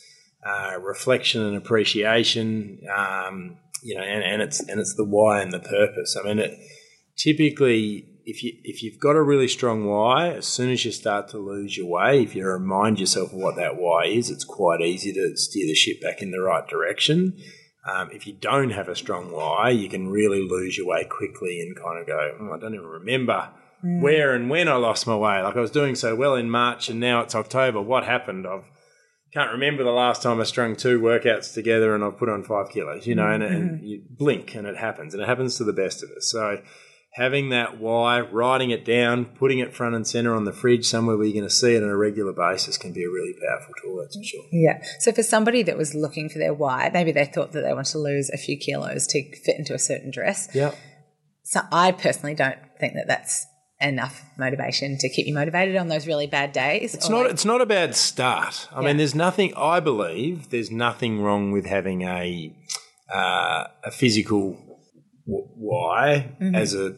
uh, 0.45 0.79
reflection 0.79 1.43
and 1.43 1.55
appreciation. 1.55 2.79
Um, 2.95 3.57
you 3.83 3.95
know, 3.95 4.01
and, 4.01 4.23
and 4.23 4.41
it's 4.41 4.59
and 4.59 4.79
it's 4.79 4.95
the 4.95 5.05
why 5.05 5.41
and 5.41 5.53
the 5.53 5.59
purpose. 5.59 6.17
I 6.19 6.27
mean, 6.27 6.39
it 6.39 6.57
typically 7.15 8.16
if 8.27 8.43
you 8.43 8.51
if 8.65 8.83
you've 8.83 8.99
got 8.99 9.15
a 9.15 9.21
really 9.21 9.47
strong 9.47 9.85
why, 9.85 10.27
as 10.33 10.45
soon 10.45 10.69
as 10.69 10.83
you 10.83 10.91
start 10.91 11.29
to 11.29 11.37
lose 11.37 11.77
your 11.77 11.87
way, 11.87 12.21
if 12.21 12.35
you 12.35 12.45
remind 12.45 12.99
yourself 12.99 13.31
of 13.31 13.39
what 13.39 13.55
that 13.55 13.77
why 13.77 14.05
is, 14.05 14.29
it's 14.29 14.43
quite 14.43 14.81
easy 14.81 15.13
to 15.13 15.37
steer 15.37 15.65
the 15.65 15.73
ship 15.73 16.01
back 16.01 16.21
in 16.21 16.31
the 16.31 16.41
right 16.41 16.67
direction. 16.67 17.41
Um, 17.89 18.09
if 18.11 18.27
you 18.27 18.33
don't 18.33 18.71
have 18.71 18.89
a 18.89 18.97
strong 18.97 19.31
why, 19.31 19.69
you 19.69 19.87
can 19.87 20.09
really 20.09 20.41
lose 20.41 20.77
your 20.77 20.87
way 20.87 21.05
quickly 21.05 21.61
and 21.61 21.73
kind 21.77 21.99
of 21.99 22.05
go, 22.05 22.37
oh, 22.41 22.53
I 22.53 22.59
don't 22.59 22.75
even 22.75 22.85
remember 22.85 23.49
mm. 23.81 24.01
where 24.01 24.35
and 24.35 24.49
when 24.49 24.67
I 24.67 24.75
lost 24.75 25.07
my 25.07 25.15
way. 25.15 25.41
Like 25.41 25.55
I 25.55 25.61
was 25.61 25.71
doing 25.71 25.95
so 25.95 26.13
well 26.13 26.35
in 26.35 26.49
March 26.49 26.89
and 26.89 26.99
now 26.99 27.21
it's 27.21 27.33
October. 27.33 27.81
What 27.81 28.03
happened? 28.03 28.45
I 28.45 28.59
can't 29.33 29.53
remember 29.53 29.85
the 29.85 29.91
last 29.91 30.21
time 30.21 30.41
I 30.41 30.43
strung 30.43 30.75
two 30.75 30.99
workouts 30.99 31.53
together 31.53 31.95
and 31.95 32.03
I've 32.03 32.17
put 32.17 32.27
on 32.27 32.43
five 32.43 32.71
kilos, 32.71 33.07
you 33.07 33.15
know, 33.15 33.23
mm-hmm. 33.23 33.41
and, 33.41 33.55
and 33.55 33.71
mm-hmm. 33.77 33.85
you 33.85 34.01
blink 34.09 34.53
and 34.53 34.67
it 34.67 34.75
happens 34.75 35.13
and 35.13 35.23
it 35.23 35.29
happens 35.29 35.55
to 35.55 35.63
the 35.63 35.71
best 35.71 36.03
of 36.03 36.09
us. 36.11 36.29
So 36.29 36.61
having 37.17 37.49
that 37.49 37.79
why, 37.79 38.21
writing 38.21 38.69
it 38.69 38.85
down, 38.85 39.25
putting 39.25 39.57
it 39.57 39.73
front 39.73 39.95
and 39.95 40.05
center 40.05 40.35
on 40.35 40.45
the 40.45 40.53
fridge 40.53 40.85
somewhere 40.85 41.17
where 41.17 41.25
you're 41.25 41.33
going 41.33 41.43
to 41.43 41.49
see 41.49 41.73
it 41.73 41.81
on 41.81 41.89
a 41.89 41.97
regular 41.97 42.31
basis 42.31 42.77
can 42.77 42.93
be 42.93 43.03
a 43.03 43.09
really 43.09 43.33
powerful 43.33 43.73
tool, 43.81 43.97
that's 43.99 44.15
for 44.15 44.23
sure. 44.23 44.43
Yeah. 44.51 44.83
So 44.99 45.11
for 45.11 45.23
somebody 45.23 45.63
that 45.63 45.77
was 45.77 45.95
looking 45.95 46.29
for 46.29 46.37
their 46.37 46.53
why, 46.53 46.91
maybe 46.93 47.11
they 47.11 47.25
thought 47.25 47.53
that 47.53 47.61
they 47.61 47.73
want 47.73 47.87
to 47.87 47.97
lose 47.97 48.29
a 48.29 48.37
few 48.37 48.55
kilos 48.55 49.07
to 49.07 49.35
fit 49.37 49.57
into 49.57 49.73
a 49.73 49.79
certain 49.79 50.11
dress. 50.11 50.47
Yeah. 50.53 50.75
So 51.41 51.61
I 51.71 51.91
personally 51.91 52.35
don't 52.35 52.59
think 52.79 52.93
that 52.93 53.07
that's 53.07 53.47
enough 53.81 54.23
motivation 54.37 54.99
to 54.99 55.09
keep 55.09 55.25
you 55.25 55.33
motivated 55.33 55.75
on 55.75 55.87
those 55.87 56.05
really 56.05 56.27
bad 56.27 56.51
days. 56.51 56.93
It's 56.93 57.09
not. 57.09 57.23
Like- 57.23 57.31
it's 57.31 57.45
not 57.45 57.61
a 57.61 57.65
bad 57.65 57.95
start. 57.95 58.67
I 58.71 58.81
yeah. 58.81 58.87
mean, 58.87 58.97
there's 58.97 59.15
nothing. 59.15 59.55
I 59.55 59.79
believe 59.79 60.51
there's 60.51 60.69
nothing 60.69 61.21
wrong 61.23 61.51
with 61.51 61.65
having 61.65 62.03
a 62.03 62.55
uh, 63.11 63.63
a 63.83 63.91
physical 63.91 64.63
why 65.25 66.35
mm-hmm. 66.39 66.55
as 66.55 66.73
a 66.73 66.95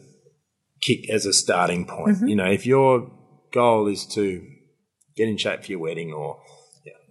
kick 0.80 1.08
as 1.10 1.26
a 1.26 1.32
starting 1.32 1.86
point. 1.86 2.16
Mm-hmm. 2.16 2.28
You 2.28 2.36
know, 2.36 2.50
if 2.50 2.66
your 2.66 3.10
goal 3.52 3.86
is 3.86 4.06
to 4.14 4.46
get 5.16 5.28
in 5.28 5.36
shape 5.36 5.64
for 5.64 5.72
your 5.72 5.80
wedding 5.80 6.12
or 6.12 6.40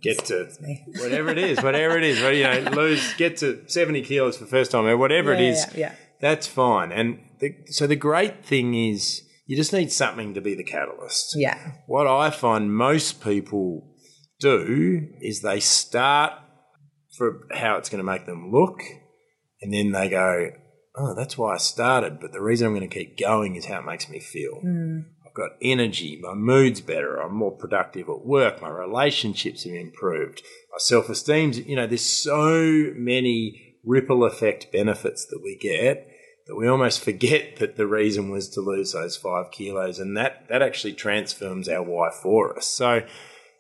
get 0.01 0.25
to 0.25 0.49
whatever 0.99 1.29
it 1.29 1.37
is, 1.37 1.61
whatever 1.61 1.97
it 1.97 2.03
is, 2.03 2.19
you 2.19 2.43
know, 2.43 2.71
lose, 2.71 3.13
get 3.15 3.37
to 3.37 3.63
70 3.67 4.03
kilos 4.03 4.37
for 4.37 4.45
the 4.45 4.49
first 4.49 4.71
time, 4.71 4.85
or 4.85 4.97
whatever 4.97 5.33
yeah, 5.33 5.39
it 5.39 5.43
is, 5.49 5.65
yeah, 5.73 5.79
yeah. 5.79 5.95
that's 6.21 6.47
fine. 6.47 6.91
And 6.91 7.19
the, 7.39 7.55
so 7.67 7.87
the 7.87 7.95
great 7.95 8.45
thing 8.45 8.73
is 8.73 9.21
you 9.45 9.55
just 9.55 9.73
need 9.73 9.91
something 9.91 10.33
to 10.33 10.41
be 10.41 10.55
the 10.55 10.63
catalyst. 10.63 11.35
Yeah. 11.35 11.71
What 11.87 12.07
I 12.07 12.29
find 12.29 12.73
most 12.73 13.23
people 13.23 13.95
do 14.39 15.07
is 15.21 15.41
they 15.41 15.59
start 15.59 16.33
for 17.17 17.47
how 17.53 17.77
it's 17.77 17.89
going 17.89 17.99
to 17.99 18.03
make 18.03 18.25
them 18.25 18.51
look, 18.51 18.81
and 19.61 19.73
then 19.73 19.91
they 19.91 20.07
go, 20.07 20.51
oh, 20.95 21.13
that's 21.13 21.37
why 21.37 21.55
I 21.55 21.57
started. 21.57 22.19
But 22.19 22.31
the 22.31 22.41
reason 22.41 22.67
I'm 22.67 22.75
going 22.75 22.89
to 22.89 22.93
keep 22.93 23.17
going 23.17 23.55
is 23.55 23.65
how 23.65 23.79
it 23.79 23.85
makes 23.85 24.09
me 24.09 24.19
feel. 24.19 24.61
Mm. 24.65 25.05
I've 25.25 25.33
got 25.33 25.51
energy, 25.61 26.19
my 26.21 26.33
mood's 26.33 26.81
better, 26.81 27.17
I'm 27.17 27.35
more 27.35 27.55
productive 27.55 28.09
at 28.09 28.25
work, 28.25 28.61
my 28.61 28.69
relationships 28.69 29.63
have 29.63 29.75
improved, 29.75 30.41
my 30.71 30.77
self 30.79 31.07
esteem's, 31.07 31.59
you 31.59 31.75
know, 31.75 31.85
there's 31.85 32.05
so 32.05 32.91
many 32.95 33.75
ripple 33.85 34.25
effect 34.25 34.71
benefits 34.71 35.25
that 35.27 35.39
we 35.43 35.55
get 35.55 36.09
that 36.47 36.55
we 36.55 36.67
almost 36.67 36.99
forget 37.03 37.57
that 37.57 37.77
the 37.77 37.87
reason 37.87 38.29
was 38.29 38.49
to 38.49 38.61
lose 38.61 38.91
those 38.91 39.15
five 39.15 39.51
kilos. 39.51 39.99
And 39.99 40.17
that, 40.17 40.47
that 40.49 40.61
actually 40.61 40.93
transforms 40.93 41.69
our 41.69 41.83
why 41.83 42.09
for 42.11 42.57
us. 42.57 42.67
So 42.67 43.03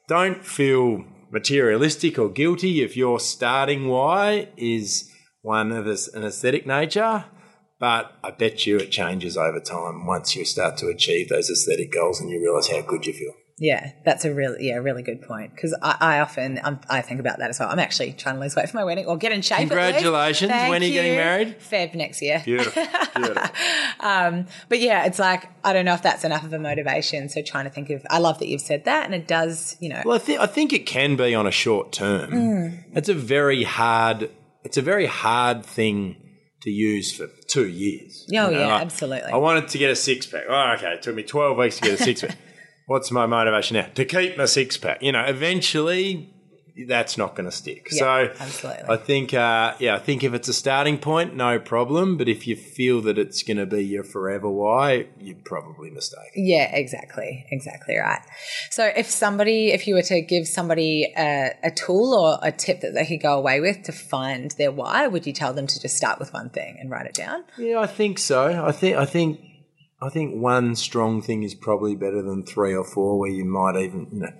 don't 0.07 0.43
feel 0.43 1.05
materialistic 1.31 2.17
or 2.17 2.29
guilty 2.29 2.81
if 2.81 2.97
your 2.97 3.19
starting 3.19 3.87
why 3.87 4.49
is 4.57 5.09
one 5.41 5.71
of 5.71 5.87
an 5.87 6.23
aesthetic 6.23 6.65
nature, 6.65 7.25
but 7.79 8.13
I 8.23 8.31
bet 8.31 8.65
you 8.65 8.77
it 8.77 8.91
changes 8.91 9.37
over 9.37 9.59
time 9.59 10.05
once 10.05 10.35
you 10.35 10.45
start 10.45 10.77
to 10.77 10.87
achieve 10.87 11.29
those 11.29 11.49
aesthetic 11.49 11.91
goals 11.91 12.19
and 12.19 12.29
you 12.29 12.41
realize 12.41 12.69
how 12.69 12.81
good 12.81 13.05
you 13.05 13.13
feel. 13.13 13.33
Yeah, 13.61 13.91
that's 14.05 14.23
a 14.23 14.33
really 14.33 14.69
yeah 14.69 14.75
really 14.75 15.03
good 15.03 15.21
point 15.21 15.53
because 15.53 15.77
I, 15.81 15.97
I, 15.99 16.19
often 16.21 16.61
um, 16.63 16.79
I 16.89 17.01
think 17.01 17.19
about 17.19 17.39
that 17.39 17.49
as 17.49 17.59
well. 17.59 17.67
I'm 17.69 17.79
actually 17.79 18.13
trying 18.13 18.35
to 18.35 18.41
lose 18.41 18.55
weight 18.55 18.69
for 18.69 18.77
my 18.77 18.85
wedding 18.85 19.05
or 19.05 19.17
get 19.17 19.33
in 19.33 19.41
shape. 19.41 19.57
Congratulations! 19.57 20.49
When 20.49 20.81
are 20.81 20.85
you, 20.85 20.87
you 20.87 20.93
getting 20.93 21.15
married? 21.17 21.59
Feb 21.59 21.93
next 21.93 22.21
year. 22.21 22.41
Beautiful. 22.45 22.87
Beautiful. 23.15 23.49
um, 23.99 24.45
but 24.69 24.79
yeah, 24.79 25.05
it's 25.05 25.19
like 25.19 25.49
I 25.65 25.73
don't 25.73 25.83
know 25.83 25.93
if 25.93 26.01
that's 26.01 26.23
enough 26.23 26.45
of 26.45 26.53
a 26.53 26.59
motivation. 26.59 27.27
So 27.27 27.41
trying 27.41 27.65
to 27.65 27.69
think 27.69 27.89
of 27.89 28.05
I 28.09 28.19
love 28.19 28.39
that 28.39 28.47
you've 28.47 28.61
said 28.61 28.85
that, 28.85 29.05
and 29.05 29.13
it 29.13 29.27
does 29.27 29.75
you 29.81 29.89
know. 29.89 30.03
Well, 30.05 30.15
I 30.15 30.19
think 30.19 30.39
I 30.39 30.45
think 30.45 30.71
it 30.71 30.85
can 30.85 31.17
be 31.17 31.35
on 31.35 31.45
a 31.45 31.51
short 31.51 31.91
term. 31.91 32.31
Mm. 32.31 32.83
It's 32.93 33.09
a 33.09 33.13
very 33.13 33.63
hard 33.63 34.31
it's 34.63 34.77
a 34.77 34.81
very 34.81 35.05
hard 35.05 35.65
thing 35.65 36.17
to 36.61 36.69
use 36.69 37.15
for 37.15 37.27
two 37.47 37.67
years. 37.67 38.25
Oh, 38.29 38.33
you 38.33 38.41
know, 38.41 38.49
yeah, 38.49 38.67
like, 38.67 38.81
absolutely. 38.81 39.31
I 39.31 39.37
wanted 39.37 39.67
to 39.69 39.77
get 39.77 39.89
a 39.89 39.95
six 39.95 40.25
pack. 40.25 40.43
Oh, 40.49 40.73
okay. 40.77 40.93
It 40.93 41.01
took 41.01 41.15
me 41.15 41.23
12 41.23 41.57
weeks 41.57 41.77
to 41.77 41.83
get 41.83 41.99
a 41.99 42.03
six 42.03 42.21
pack. 42.21 42.37
What's 42.87 43.11
my 43.11 43.25
motivation 43.25 43.75
now? 43.75 43.87
To 43.95 44.03
keep 44.03 44.37
my 44.37 44.45
six 44.45 44.77
pack. 44.77 45.01
You 45.01 45.11
know, 45.11 45.23
eventually 45.23 46.33
that's 46.87 47.17
not 47.17 47.35
going 47.35 47.49
to 47.49 47.55
stick. 47.55 47.87
Yeah, 47.91 47.99
so 47.99 48.33
absolutely. 48.39 48.89
I 48.89 48.97
think, 48.97 49.33
uh, 49.33 49.75
yeah, 49.79 49.95
I 49.95 49.99
think 49.99 50.23
if 50.23 50.33
it's 50.33 50.47
a 50.47 50.53
starting 50.53 50.97
point, 50.97 51.35
no 51.35 51.59
problem. 51.59 52.17
But 52.17 52.29
if 52.29 52.47
you 52.47 52.55
feel 52.55 53.01
that 53.01 53.17
it's 53.17 53.43
going 53.43 53.57
to 53.57 53.65
be 53.65 53.83
your 53.83 54.03
forever 54.03 54.49
why, 54.49 55.07
you're 55.19 55.37
probably 55.43 55.89
mistaken. 55.89 56.45
Yeah, 56.45 56.75
exactly, 56.75 57.45
exactly 57.51 57.97
right. 57.97 58.21
So 58.71 58.85
if 58.95 59.09
somebody, 59.09 59.71
if 59.71 59.87
you 59.87 59.95
were 59.95 60.03
to 60.03 60.21
give 60.21 60.47
somebody 60.47 61.13
a, 61.17 61.51
a 61.63 61.71
tool 61.71 62.13
or 62.13 62.39
a 62.41 62.51
tip 62.51 62.81
that 62.81 62.93
they 62.93 63.05
could 63.05 63.21
go 63.21 63.37
away 63.37 63.59
with 63.59 63.83
to 63.83 63.91
find 63.91 64.51
their 64.51 64.71
why, 64.71 65.07
would 65.07 65.25
you 65.25 65.33
tell 65.33 65.53
them 65.53 65.67
to 65.67 65.79
just 65.79 65.97
start 65.97 66.19
with 66.19 66.33
one 66.33 66.49
thing 66.49 66.77
and 66.79 66.89
write 66.89 67.05
it 67.05 67.13
down? 67.13 67.43
Yeah, 67.57 67.79
I 67.79 67.87
think 67.87 68.19
so. 68.19 68.63
I 68.65 68.71
think 68.71 68.97
I 68.97 69.05
think 69.05 69.39
I 70.01 70.09
think 70.09 70.41
one 70.41 70.75
strong 70.75 71.21
thing 71.21 71.43
is 71.43 71.53
probably 71.53 71.95
better 71.95 72.21
than 72.21 72.45
three 72.45 72.73
or 72.73 72.85
four, 72.85 73.19
where 73.19 73.29
you 73.29 73.45
might 73.45 73.75
even 73.75 74.07
you 74.11 74.19
know 74.21 74.31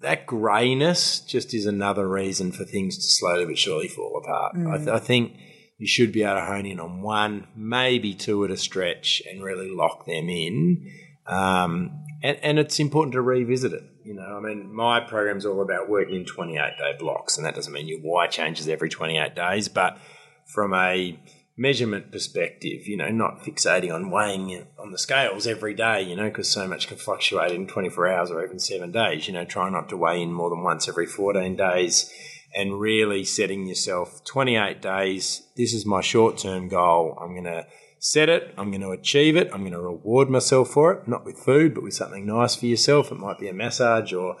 that 0.00 0.26
greyness 0.26 1.20
just 1.20 1.52
is 1.54 1.66
another 1.66 2.08
reason 2.08 2.52
for 2.52 2.64
things 2.64 2.96
to 2.96 3.02
slowly 3.02 3.44
but 3.44 3.58
surely 3.58 3.88
fall 3.88 4.16
apart. 4.16 4.54
Mm. 4.56 4.72
I, 4.72 4.76
th- 4.76 4.88
I, 4.88 4.98
think 4.98 5.36
you 5.78 5.86
should 5.86 6.12
be 6.12 6.22
able 6.22 6.36
to 6.36 6.46
hone 6.46 6.66
in 6.66 6.80
on 6.80 7.02
one, 7.02 7.46
maybe 7.54 8.14
two 8.14 8.44
at 8.44 8.50
a 8.50 8.56
stretch, 8.56 9.22
and 9.30 9.42
really 9.42 9.70
lock 9.70 10.06
them 10.06 10.28
in. 10.28 10.90
Um, 11.26 12.02
and, 12.22 12.38
and 12.42 12.58
it's 12.58 12.80
important 12.80 13.12
to 13.12 13.22
revisit 13.22 13.72
it. 13.72 13.84
You 14.04 14.14
know, 14.14 14.22
I 14.22 14.40
mean, 14.40 14.74
my 14.74 15.00
program's 15.00 15.44
all 15.44 15.60
about 15.62 15.88
working 15.88 16.16
in 16.16 16.24
28 16.24 16.56
day 16.56 16.96
blocks, 16.98 17.36
and 17.36 17.46
that 17.46 17.54
doesn't 17.54 17.72
mean 17.72 17.86
your 17.86 18.00
why 18.00 18.26
changes 18.26 18.68
every 18.68 18.88
28 18.88 19.34
days, 19.34 19.68
but 19.68 19.98
from 20.46 20.74
a 20.74 21.18
measurement 21.56 22.10
perspective, 22.10 22.86
you 22.86 22.96
know, 22.96 23.10
not 23.10 23.42
fixating 23.42 23.94
on 23.94 24.10
weighing 24.10 24.66
on 24.78 24.92
the 24.92 24.98
scales 24.98 25.46
every 25.46 25.74
day, 25.74 26.02
you 26.02 26.16
know, 26.16 26.28
because 26.28 26.48
so 26.48 26.66
much 26.66 26.88
can 26.88 26.96
fluctuate 26.96 27.52
in 27.52 27.66
24 27.66 28.08
hours 28.08 28.30
or 28.30 28.44
even 28.44 28.58
seven 28.58 28.90
days. 28.92 29.26
You 29.26 29.34
know, 29.34 29.44
try 29.44 29.68
not 29.68 29.88
to 29.90 29.96
weigh 29.96 30.22
in 30.22 30.32
more 30.32 30.50
than 30.50 30.62
once 30.62 30.88
every 30.88 31.06
14 31.06 31.56
days 31.56 32.10
and 32.54 32.80
really 32.80 33.24
setting 33.24 33.66
yourself 33.66 34.24
28 34.24 34.80
days. 34.80 35.42
This 35.56 35.74
is 35.74 35.84
my 35.84 36.00
short 36.00 36.38
term 36.38 36.68
goal. 36.68 37.18
I'm 37.20 37.32
going 37.32 37.44
to 37.44 37.66
set 37.98 38.28
it. 38.28 38.54
I'm 38.56 38.70
going 38.70 38.80
to 38.80 38.90
achieve 38.90 39.36
it. 39.36 39.50
I'm 39.52 39.60
going 39.60 39.72
to 39.72 39.80
reward 39.80 40.30
myself 40.30 40.70
for 40.70 40.92
it, 40.92 41.06
not 41.06 41.24
with 41.24 41.38
food, 41.38 41.74
but 41.74 41.84
with 41.84 41.94
something 41.94 42.26
nice 42.26 42.56
for 42.56 42.66
yourself. 42.66 43.12
It 43.12 43.18
might 43.18 43.38
be 43.38 43.48
a 43.48 43.52
massage 43.52 44.12
or, 44.12 44.36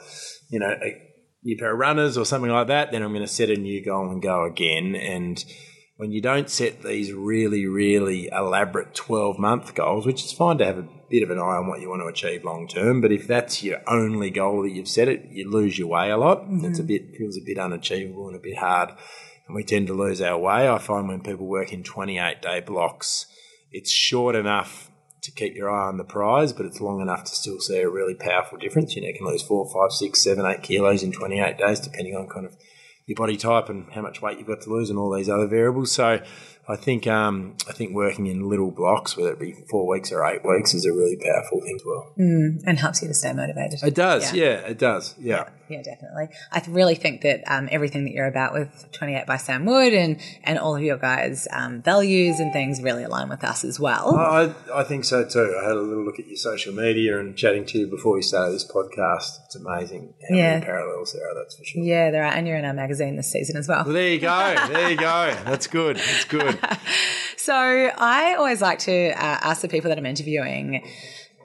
you 0.48 0.58
know, 0.58 0.70
a, 0.70 1.06
new 1.42 1.56
pair 1.56 1.72
of 1.72 1.78
runners 1.78 2.18
or 2.18 2.26
something 2.26 2.50
like 2.50 2.66
that. 2.66 2.92
Then 2.92 3.02
I'm 3.02 3.12
going 3.12 3.26
to 3.26 3.32
set 3.32 3.48
a 3.48 3.56
new 3.56 3.82
goal 3.82 4.10
and 4.10 4.20
go 4.20 4.44
again. 4.44 4.94
And, 4.94 5.42
when 6.00 6.12
you 6.12 6.22
don't 6.22 6.48
set 6.48 6.80
these 6.80 7.12
really, 7.12 7.66
really 7.66 8.30
elaborate 8.32 8.94
12 8.94 9.38
month 9.38 9.74
goals, 9.74 10.06
which 10.06 10.24
is 10.24 10.32
fine 10.32 10.56
to 10.56 10.64
have 10.64 10.78
a 10.78 10.88
bit 11.10 11.22
of 11.22 11.28
an 11.28 11.38
eye 11.38 11.58
on 11.58 11.66
what 11.66 11.82
you 11.82 11.90
want 11.90 12.00
to 12.00 12.06
achieve 12.06 12.42
long 12.42 12.66
term, 12.66 13.02
but 13.02 13.12
if 13.12 13.26
that's 13.26 13.62
your 13.62 13.82
only 13.86 14.30
goal 14.30 14.62
that 14.62 14.70
you've 14.70 14.88
set 14.88 15.08
it, 15.08 15.26
you 15.30 15.50
lose 15.50 15.78
your 15.78 15.88
way 15.88 16.10
a 16.10 16.16
lot. 16.16 16.44
Mm-hmm. 16.44 16.64
It's 16.64 16.78
a 16.78 16.84
bit, 16.84 17.14
feels 17.18 17.36
a 17.36 17.44
bit 17.44 17.58
unachievable 17.58 18.28
and 18.28 18.36
a 18.36 18.40
bit 18.40 18.56
hard. 18.56 18.94
And 19.46 19.54
we 19.54 19.62
tend 19.62 19.88
to 19.88 19.92
lose 19.92 20.22
our 20.22 20.38
way. 20.38 20.70
I 20.70 20.78
find 20.78 21.06
when 21.06 21.20
people 21.20 21.46
work 21.46 21.70
in 21.70 21.82
28 21.82 22.40
day 22.40 22.60
blocks, 22.60 23.26
it's 23.70 23.90
short 23.90 24.34
enough 24.34 24.90
to 25.20 25.30
keep 25.30 25.54
your 25.54 25.68
eye 25.68 25.88
on 25.88 25.98
the 25.98 26.04
prize, 26.04 26.54
but 26.54 26.64
it's 26.64 26.80
long 26.80 27.02
enough 27.02 27.24
to 27.24 27.34
still 27.34 27.60
see 27.60 27.78
a 27.78 27.90
really 27.90 28.14
powerful 28.14 28.56
difference. 28.56 28.96
You 28.96 29.02
know, 29.02 29.08
you 29.08 29.14
can 29.18 29.26
lose 29.26 29.42
four, 29.42 29.70
five, 29.70 29.92
six, 29.92 30.24
seven, 30.24 30.46
eight 30.46 30.62
kilos 30.62 31.02
in 31.02 31.12
28 31.12 31.58
days, 31.58 31.78
depending 31.78 32.16
on 32.16 32.26
kind 32.26 32.46
of 32.46 32.56
your 33.10 33.16
body 33.16 33.36
type 33.36 33.68
and 33.68 33.90
how 33.90 34.00
much 34.00 34.22
weight 34.22 34.38
you've 34.38 34.46
got 34.46 34.60
to 34.62 34.70
lose 34.70 34.88
and 34.88 34.98
all 34.98 35.12
these 35.12 35.28
other 35.28 35.46
variables. 35.46 35.90
So 35.92 36.22
I 36.70 36.76
think 36.76 37.06
um, 37.06 37.56
I 37.68 37.72
think 37.72 37.94
working 37.94 38.26
in 38.26 38.48
little 38.48 38.70
blocks, 38.70 39.16
whether 39.16 39.32
it 39.32 39.38
be 39.40 39.52
four 39.68 39.86
weeks 39.86 40.12
or 40.12 40.24
eight 40.24 40.44
weeks, 40.44 40.74
is 40.74 40.86
a 40.86 40.92
really 40.92 41.16
powerful 41.16 41.60
thing 41.60 41.74
as 41.76 41.82
well. 41.84 42.12
and 42.16 42.78
helps 42.78 43.02
you 43.02 43.08
to 43.08 43.14
stay 43.14 43.32
motivated. 43.32 43.82
It 43.82 43.94
does, 43.94 44.32
yeah, 44.32 44.60
it 44.66 44.78
does, 44.78 45.14
yeah. 45.18 45.48
Yeah, 45.68 45.82
definitely. 45.82 46.30
I 46.50 46.64
really 46.68 46.96
think 46.96 47.20
that 47.20 47.42
um, 47.46 47.68
everything 47.70 48.04
that 48.04 48.10
you're 48.10 48.26
about 48.26 48.52
with 48.54 48.88
28 48.90 49.24
by 49.24 49.36
Sam 49.36 49.64
Wood 49.64 49.92
and, 49.92 50.20
and 50.42 50.58
all 50.58 50.74
of 50.74 50.82
your 50.82 50.96
guys' 50.96 51.46
um, 51.52 51.80
values 51.80 52.40
and 52.40 52.52
things 52.52 52.82
really 52.82 53.04
align 53.04 53.28
with 53.28 53.44
us 53.44 53.62
as 53.62 53.78
well. 53.78 54.16
I, 54.16 54.52
I 54.74 54.82
think 54.82 55.04
so 55.04 55.24
too. 55.24 55.56
I 55.60 55.62
had 55.62 55.76
a 55.76 55.80
little 55.80 56.04
look 56.04 56.18
at 56.18 56.26
your 56.26 56.36
social 56.38 56.74
media 56.74 57.20
and 57.20 57.36
chatting 57.36 57.66
to 57.66 57.78
you 57.78 57.86
before 57.86 58.14
we 58.14 58.22
started 58.22 58.52
this 58.56 58.66
podcast. 58.68 59.38
It's 59.46 59.54
amazing 59.54 60.12
how 60.28 60.34
Yeah. 60.36 60.54
many 60.54 60.64
parallels 60.66 61.12
there 61.12 61.30
are, 61.30 61.34
that's 61.36 61.54
for 61.56 61.62
sure. 61.64 61.84
yeah, 61.84 62.10
there 62.10 62.24
are, 62.24 62.32
and 62.32 62.48
you're 62.48 62.56
in 62.56 62.64
our 62.64 62.74
magazine 62.74 63.14
this 63.14 63.30
season 63.30 63.56
as 63.56 63.68
well. 63.68 63.84
Well, 63.84 63.94
there 63.94 64.08
you 64.08 64.18
go. 64.18 64.56
There 64.72 64.90
you 64.90 64.96
go. 64.96 65.36
That's 65.44 65.68
good. 65.68 65.98
That's 65.98 66.24
good. 66.24 66.58
So 67.36 67.54
I 67.54 68.34
always 68.34 68.60
like 68.60 68.80
to 68.80 69.08
uh, 69.12 69.38
ask 69.42 69.62
the 69.62 69.68
people 69.68 69.88
that 69.88 69.96
I'm 69.98 70.04
interviewing, 70.06 70.86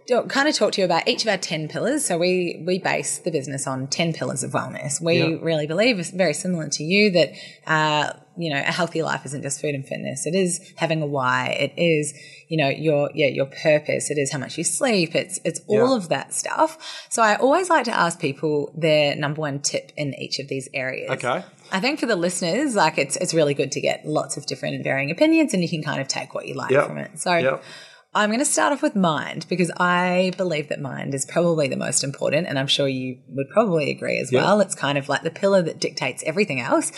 to 0.07 0.23
kind 0.23 0.47
of 0.47 0.53
talk 0.53 0.73
to 0.73 0.81
you 0.81 0.85
about 0.85 1.07
each 1.07 1.23
of 1.23 1.29
our 1.29 1.37
10 1.37 1.67
pillars. 1.69 2.05
So 2.05 2.17
we, 2.17 2.61
we 2.67 2.79
base 2.79 3.19
the 3.19 3.31
business 3.31 3.65
on 3.65 3.87
10 3.87 4.13
pillars 4.13 4.43
of 4.43 4.51
wellness. 4.51 5.01
We 5.01 5.17
Yeah. 5.19 5.37
really 5.41 5.67
believe, 5.67 5.97
it's 5.97 6.11
very 6.11 6.33
similar 6.33 6.67
to 6.67 6.83
you, 6.83 7.11
that, 7.11 7.31
uh, 7.65 8.13
you 8.37 8.53
know, 8.53 8.59
a 8.59 8.71
healthy 8.71 9.01
life 9.03 9.25
isn't 9.25 9.41
just 9.41 9.61
food 9.61 9.75
and 9.75 9.85
fitness. 9.87 10.25
It 10.25 10.35
is 10.35 10.73
having 10.77 11.01
a 11.01 11.05
why. 11.05 11.49
It 11.59 11.73
is, 11.77 12.13
you 12.47 12.57
know, 12.57 12.69
your, 12.69 13.09
yeah, 13.13 13.27
your 13.27 13.45
purpose. 13.45 14.11
It 14.11 14.17
is 14.17 14.31
how 14.31 14.39
much 14.39 14.57
you 14.57 14.63
sleep. 14.63 15.15
It's, 15.15 15.39
it's 15.43 15.61
all 15.67 15.89
Yeah. 15.91 15.95
of 15.97 16.09
that 16.09 16.33
stuff. 16.33 16.77
So 17.09 17.21
I 17.21 17.35
always 17.35 17.69
like 17.69 17.85
to 17.85 17.91
ask 17.95 18.19
people 18.19 18.71
their 18.75 19.15
number 19.15 19.41
one 19.41 19.59
tip 19.59 19.91
in 19.97 20.13
each 20.15 20.39
of 20.39 20.47
these 20.47 20.67
areas. 20.73 21.09
Okay. 21.11 21.43
I 21.71 21.79
think 21.79 21.99
for 21.99 22.05
the 22.05 22.15
listeners, 22.15 22.75
like 22.75 22.97
it's 22.99 23.15
it's 23.17 23.33
really 23.33 23.55
good 23.55 23.71
to 23.71 23.81
get 23.81 24.05
lots 24.05 24.37
of 24.37 24.45
different 24.45 24.75
and 24.75 24.83
varying 24.83 25.09
opinions, 25.09 25.51
and 25.53 25.63
you 25.63 25.69
can 25.69 25.81
kind 25.81 25.99
of 25.99 26.07
take 26.07 26.35
what 26.35 26.47
you 26.47 26.53
like 26.53 26.69
Yep. 26.69 26.85
from 26.87 26.97
it. 26.99 27.19
So 27.19 27.35
Yep. 27.35 27.63
I'm 28.15 28.29
going 28.29 28.39
to 28.39 28.45
start 28.45 28.71
off 28.71 28.81
with 28.81 28.95
mind 28.95 29.45
because 29.49 29.69
I 29.77 30.31
believe 30.37 30.69
that 30.69 30.79
mind 30.79 31.13
is 31.13 31.25
probably 31.25 31.67
the 31.67 31.75
most 31.75 32.01
important, 32.01 32.47
and 32.47 32.57
I'm 32.57 32.67
sure 32.67 32.87
you 32.87 33.19
would 33.27 33.49
probably 33.49 33.91
agree 33.91 34.19
as 34.19 34.31
well. 34.31 34.61
It's 34.61 34.73
kind 34.73 34.97
of 34.97 35.09
like 35.09 35.23
the 35.23 35.31
pillar 35.31 35.61
that 35.61 35.79
dictates 35.79 36.23
everything 36.25 36.61
else. 36.61 36.93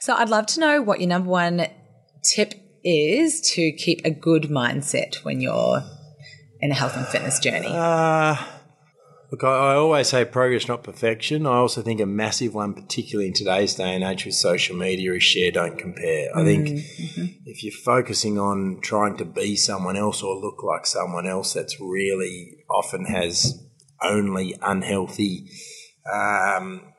So 0.00 0.14
I'd 0.14 0.28
love 0.28 0.46
to 0.46 0.60
know 0.60 0.80
what 0.80 1.00
your 1.00 1.08
number 1.08 1.28
one 1.28 1.66
tip 2.22 2.54
is 2.84 3.40
to 3.54 3.72
keep 3.72 4.02
a 4.04 4.10
good 4.10 4.44
mindset 4.44 5.16
when 5.24 5.40
you're 5.40 5.82
in 6.60 6.70
a 6.70 6.74
health 6.74 6.96
and 6.96 7.06
fitness 7.08 7.40
journey. 7.40 7.68
Uh, 7.68 8.36
look, 9.32 9.42
I, 9.42 9.72
I 9.72 9.74
always 9.74 10.08
say 10.08 10.24
progress, 10.24 10.68
not 10.68 10.84
perfection. 10.84 11.46
I 11.46 11.56
also 11.56 11.82
think 11.82 12.00
a 12.00 12.06
massive 12.06 12.54
one, 12.54 12.74
particularly 12.74 13.28
in 13.28 13.34
today's 13.34 13.74
day 13.74 13.94
and 13.94 14.04
age 14.04 14.26
with 14.26 14.34
social 14.34 14.76
media, 14.76 15.12
is 15.14 15.22
share, 15.24 15.50
don't 15.50 15.78
compare. 15.78 16.28
I 16.36 16.44
think 16.44 16.68
if 17.46 17.64
you're 17.64 17.72
focusing 17.72 18.38
on 18.38 18.78
trying 18.82 19.16
to 19.16 19.24
be 19.24 19.56
someone 19.56 19.96
else 19.96 20.22
or 20.22 20.36
look 20.36 20.62
like 20.62 20.86
someone 20.86 21.26
else, 21.26 21.54
that's 21.54 21.80
really 21.80 22.58
often 22.70 23.06
has 23.06 23.60
only 24.02 24.54
unhealthy. 24.62 25.48
Um, 26.12 26.91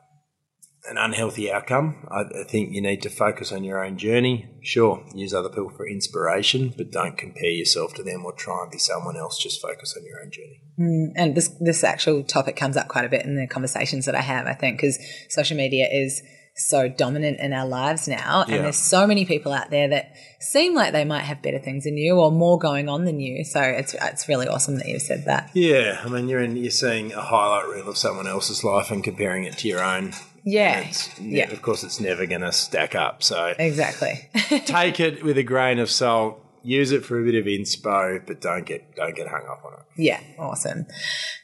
an 0.88 0.98
unhealthy 0.98 1.50
outcome. 1.50 2.06
I, 2.10 2.44
think 2.44 2.72
you 2.72 2.82
need 2.82 3.02
to 3.02 3.10
focus 3.10 3.52
on 3.52 3.64
your 3.64 3.84
own 3.84 3.96
journey. 3.96 4.50
Sure, 4.62 5.04
use 5.14 5.32
other 5.32 5.48
people 5.48 5.70
for 5.70 5.88
inspiration, 5.88 6.74
but 6.76 6.90
don't 6.90 7.16
compare 7.16 7.50
yourself 7.50 7.94
to 7.94 8.02
them 8.02 8.24
or 8.24 8.32
try 8.32 8.62
and 8.62 8.70
be 8.70 8.78
someone 8.78 9.16
else. 9.16 9.42
Just 9.42 9.62
focus 9.62 9.96
on 9.96 10.04
your 10.04 10.20
own 10.22 10.30
journey. 10.30 10.60
Mm, 10.78 11.12
and 11.16 11.34
this 11.34 11.48
this 11.60 11.84
actual 11.84 12.22
topic 12.24 12.56
comes 12.56 12.76
up 12.76 12.88
quite 12.88 13.04
a 13.04 13.08
bit 13.08 13.24
in 13.24 13.36
the 13.36 13.46
conversations 13.46 14.06
that 14.06 14.14
I 14.14 14.20
have. 14.20 14.46
I 14.46 14.54
think 14.54 14.76
because 14.78 14.98
social 15.28 15.56
media 15.56 15.88
is 15.90 16.22
so 16.56 16.88
dominant 16.88 17.40
in 17.40 17.52
our 17.52 17.66
lives 17.66 18.06
now, 18.06 18.44
Yeah. 18.46 18.56
and 18.56 18.64
there's 18.64 18.76
so 18.76 19.06
many 19.08 19.24
people 19.24 19.52
out 19.52 19.70
there 19.70 19.88
that 19.88 20.12
seem 20.38 20.74
like 20.74 20.92
they 20.92 21.04
might 21.04 21.22
have 21.22 21.42
better 21.42 21.58
things 21.58 21.82
than 21.82 21.96
you 21.96 22.20
or 22.20 22.30
more 22.30 22.58
going 22.58 22.88
on 22.88 23.06
than 23.06 23.18
you. 23.18 23.44
So 23.44 23.60
it's 23.60 23.94
it's 23.94 24.28
really 24.28 24.46
awesome 24.46 24.76
that 24.76 24.86
you've 24.86 25.02
said 25.02 25.24
that. 25.24 25.50
Yeah, 25.54 26.00
I 26.04 26.08
mean, 26.08 26.28
you're 26.28 26.40
in, 26.40 26.56
you're 26.56 26.70
seeing 26.70 27.12
a 27.12 27.20
highlight 27.22 27.66
reel 27.68 27.88
of 27.88 27.96
someone 27.98 28.26
else's 28.28 28.62
life 28.62 28.90
and 28.90 29.02
comparing 29.02 29.44
it 29.44 29.58
to 29.58 29.68
your 29.68 29.82
own. 29.82 30.12
Yeah, 30.44 30.90
yeah, 31.20 31.50
of 31.50 31.62
course, 31.62 31.84
it's 31.84 32.00
never 32.00 32.26
going 32.26 32.42
to 32.42 32.52
stack 32.52 32.94
up. 32.94 33.22
So 33.22 33.54
exactly. 33.58 34.28
take 34.66 35.00
it 35.00 35.24
with 35.24 35.38
a 35.38 35.42
grain 35.42 35.78
of 35.78 35.90
salt. 35.90 36.40
Use 36.62 36.92
it 36.92 37.04
for 37.04 37.20
a 37.20 37.24
bit 37.24 37.34
of 37.34 37.44
inspo, 37.44 38.24
but 38.26 38.40
don't 38.40 38.64
get 38.64 38.94
don't 38.94 39.14
get 39.14 39.28
hung 39.28 39.46
up 39.50 39.64
on 39.64 39.74
it. 39.74 39.80
yeah, 39.96 40.20
awesome. 40.38 40.86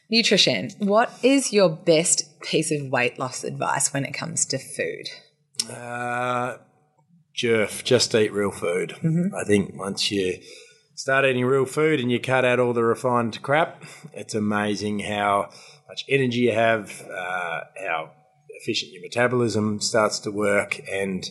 Nutrition. 0.09 0.71
What 0.79 1.11
is 1.23 1.53
your 1.53 1.69
best 1.69 2.41
piece 2.41 2.71
of 2.71 2.89
weight 2.91 3.17
loss 3.19 3.43
advice 3.43 3.93
when 3.93 4.03
it 4.05 4.13
comes 4.13 4.45
to 4.47 4.57
food? 4.57 5.09
Uh, 5.71 6.57
Jerf, 7.35 7.83
just 7.83 8.13
eat 8.15 8.33
real 8.33 8.51
food. 8.51 8.95
I 9.35 9.43
think 9.45 9.75
once 9.77 10.11
you 10.11 10.39
start 10.95 11.25
eating 11.25 11.45
real 11.45 11.65
food 11.65 11.99
and 11.99 12.11
you 12.11 12.19
cut 12.19 12.45
out 12.45 12.59
all 12.59 12.73
the 12.73 12.83
refined 12.83 13.41
crap, 13.41 13.83
it's 14.13 14.35
amazing 14.35 14.99
how 14.99 15.49
much 15.87 16.05
energy 16.09 16.39
you 16.39 16.51
have, 16.51 17.01
uh, 17.09 17.61
how 17.79 18.11
efficient 18.61 18.91
your 18.91 19.01
metabolism 19.01 19.81
starts 19.81 20.19
to 20.19 20.31
work. 20.31 20.79
And 20.89 21.29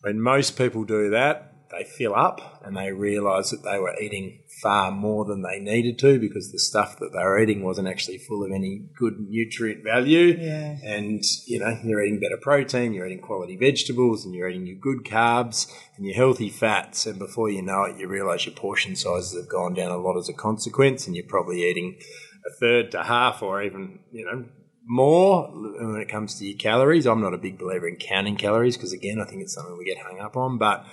when 0.00 0.20
most 0.20 0.56
people 0.56 0.84
do 0.84 1.10
that, 1.10 1.52
they 1.70 1.84
fill 1.84 2.14
up 2.14 2.62
and 2.64 2.76
they 2.76 2.92
realize 2.92 3.50
that 3.50 3.64
they 3.64 3.78
were 3.78 3.94
eating 4.00 4.40
far 4.62 4.90
more 4.90 5.24
than 5.24 5.42
they 5.42 5.58
needed 5.58 5.98
to 5.98 6.18
because 6.18 6.50
the 6.50 6.58
stuff 6.58 6.98
that 6.98 7.10
they 7.12 7.18
were 7.18 7.38
eating 7.38 7.62
wasn't 7.62 7.88
actually 7.88 8.18
full 8.18 8.44
of 8.44 8.52
any 8.52 8.88
good 8.98 9.14
nutrient 9.18 9.84
value. 9.84 10.36
Yeah. 10.38 10.76
And, 10.84 11.22
you 11.46 11.58
know, 11.58 11.78
you're 11.84 12.02
eating 12.02 12.20
better 12.20 12.38
protein, 12.40 12.92
you're 12.92 13.06
eating 13.06 13.20
quality 13.20 13.56
vegetables, 13.56 14.24
and 14.24 14.34
you're 14.34 14.48
eating 14.48 14.66
your 14.66 14.78
good 14.78 15.04
carbs 15.04 15.70
and 15.96 16.06
your 16.06 16.14
healthy 16.14 16.48
fats. 16.48 17.04
And 17.04 17.18
before 17.18 17.50
you 17.50 17.62
know 17.62 17.84
it, 17.84 17.98
you 17.98 18.06
realize 18.06 18.46
your 18.46 18.54
portion 18.54 18.96
sizes 18.96 19.36
have 19.36 19.50
gone 19.50 19.74
down 19.74 19.90
a 19.90 19.98
lot 19.98 20.16
as 20.16 20.28
a 20.28 20.34
consequence, 20.34 21.06
and 21.06 21.16
you're 21.16 21.26
probably 21.26 21.68
eating 21.68 21.98
a 22.46 22.50
third 22.60 22.92
to 22.92 23.02
half 23.02 23.42
or 23.42 23.60
even, 23.62 23.98
you 24.12 24.24
know, 24.24 24.44
more 24.86 25.48
when 25.52 26.00
it 26.00 26.08
comes 26.08 26.38
to 26.38 26.46
your 26.46 26.56
calories. 26.58 27.06
I'm 27.06 27.20
not 27.20 27.34
a 27.34 27.38
big 27.38 27.58
believer 27.58 27.88
in 27.88 27.96
counting 27.96 28.36
calories 28.36 28.76
because, 28.76 28.92
again, 28.92 29.20
I 29.20 29.24
think 29.24 29.42
it's 29.42 29.54
something 29.54 29.76
we 29.76 29.84
get 29.84 29.98
hung 29.98 30.20
up 30.20 30.36
on. 30.36 30.58
But 30.58 30.86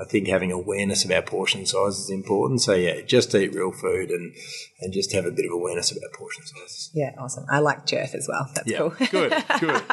I 0.00 0.04
think 0.04 0.28
having 0.28 0.52
awareness 0.52 1.04
of 1.04 1.10
our 1.10 1.22
portion 1.22 1.66
size 1.66 1.98
is 1.98 2.10
important. 2.10 2.60
So, 2.60 2.74
yeah, 2.74 3.00
just 3.00 3.34
eat 3.34 3.54
real 3.54 3.72
food 3.72 4.10
and, 4.10 4.32
and 4.80 4.92
just 4.92 5.12
have 5.12 5.24
a 5.26 5.30
bit 5.32 5.44
of 5.46 5.52
awareness 5.52 5.90
about 5.90 6.12
portion 6.12 6.44
sizes. 6.46 6.90
Yeah, 6.94 7.10
awesome. 7.18 7.46
I 7.50 7.58
like 7.58 7.84
Jerf 7.86 8.14
as 8.14 8.28
well. 8.28 8.48
That's 8.54 8.70
Yeah, 8.70 8.78
cool. 8.78 8.90
good, 9.10 9.44
good. 9.60 9.82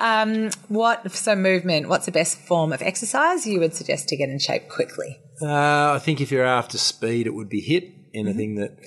Um, 0.00 0.50
what 0.68 1.10
so 1.10 1.34
movement? 1.34 1.88
What's 1.88 2.06
the 2.06 2.12
best 2.12 2.38
form 2.38 2.72
of 2.72 2.82
exercise 2.82 3.48
you 3.48 3.58
would 3.58 3.74
suggest 3.74 4.08
to 4.10 4.16
get 4.16 4.28
in 4.28 4.38
shape 4.38 4.68
quickly? 4.68 5.18
Uh, 5.42 5.94
I 5.94 5.98
think 5.98 6.20
if 6.20 6.30
you're 6.30 6.44
after 6.44 6.78
speed, 6.78 7.26
it 7.26 7.34
would 7.34 7.48
be 7.48 7.60
HIIT. 7.60 7.94
Anything 8.14 8.54
that 8.56 8.78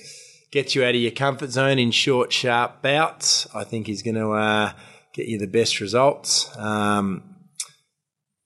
gets 0.52 0.74
you 0.74 0.84
out 0.84 0.94
of 0.94 1.00
your 1.00 1.10
comfort 1.10 1.50
zone 1.50 1.78
in 1.78 1.90
short, 1.90 2.32
sharp 2.32 2.82
bouts, 2.82 3.48
I 3.54 3.64
think 3.64 3.88
is 3.88 4.02
going 4.02 4.14
to 4.16 4.30
uh, 4.32 4.72
get 5.14 5.26
you 5.26 5.38
the 5.38 5.46
best 5.46 5.80
results. 5.80 6.54
Um, 6.56 7.24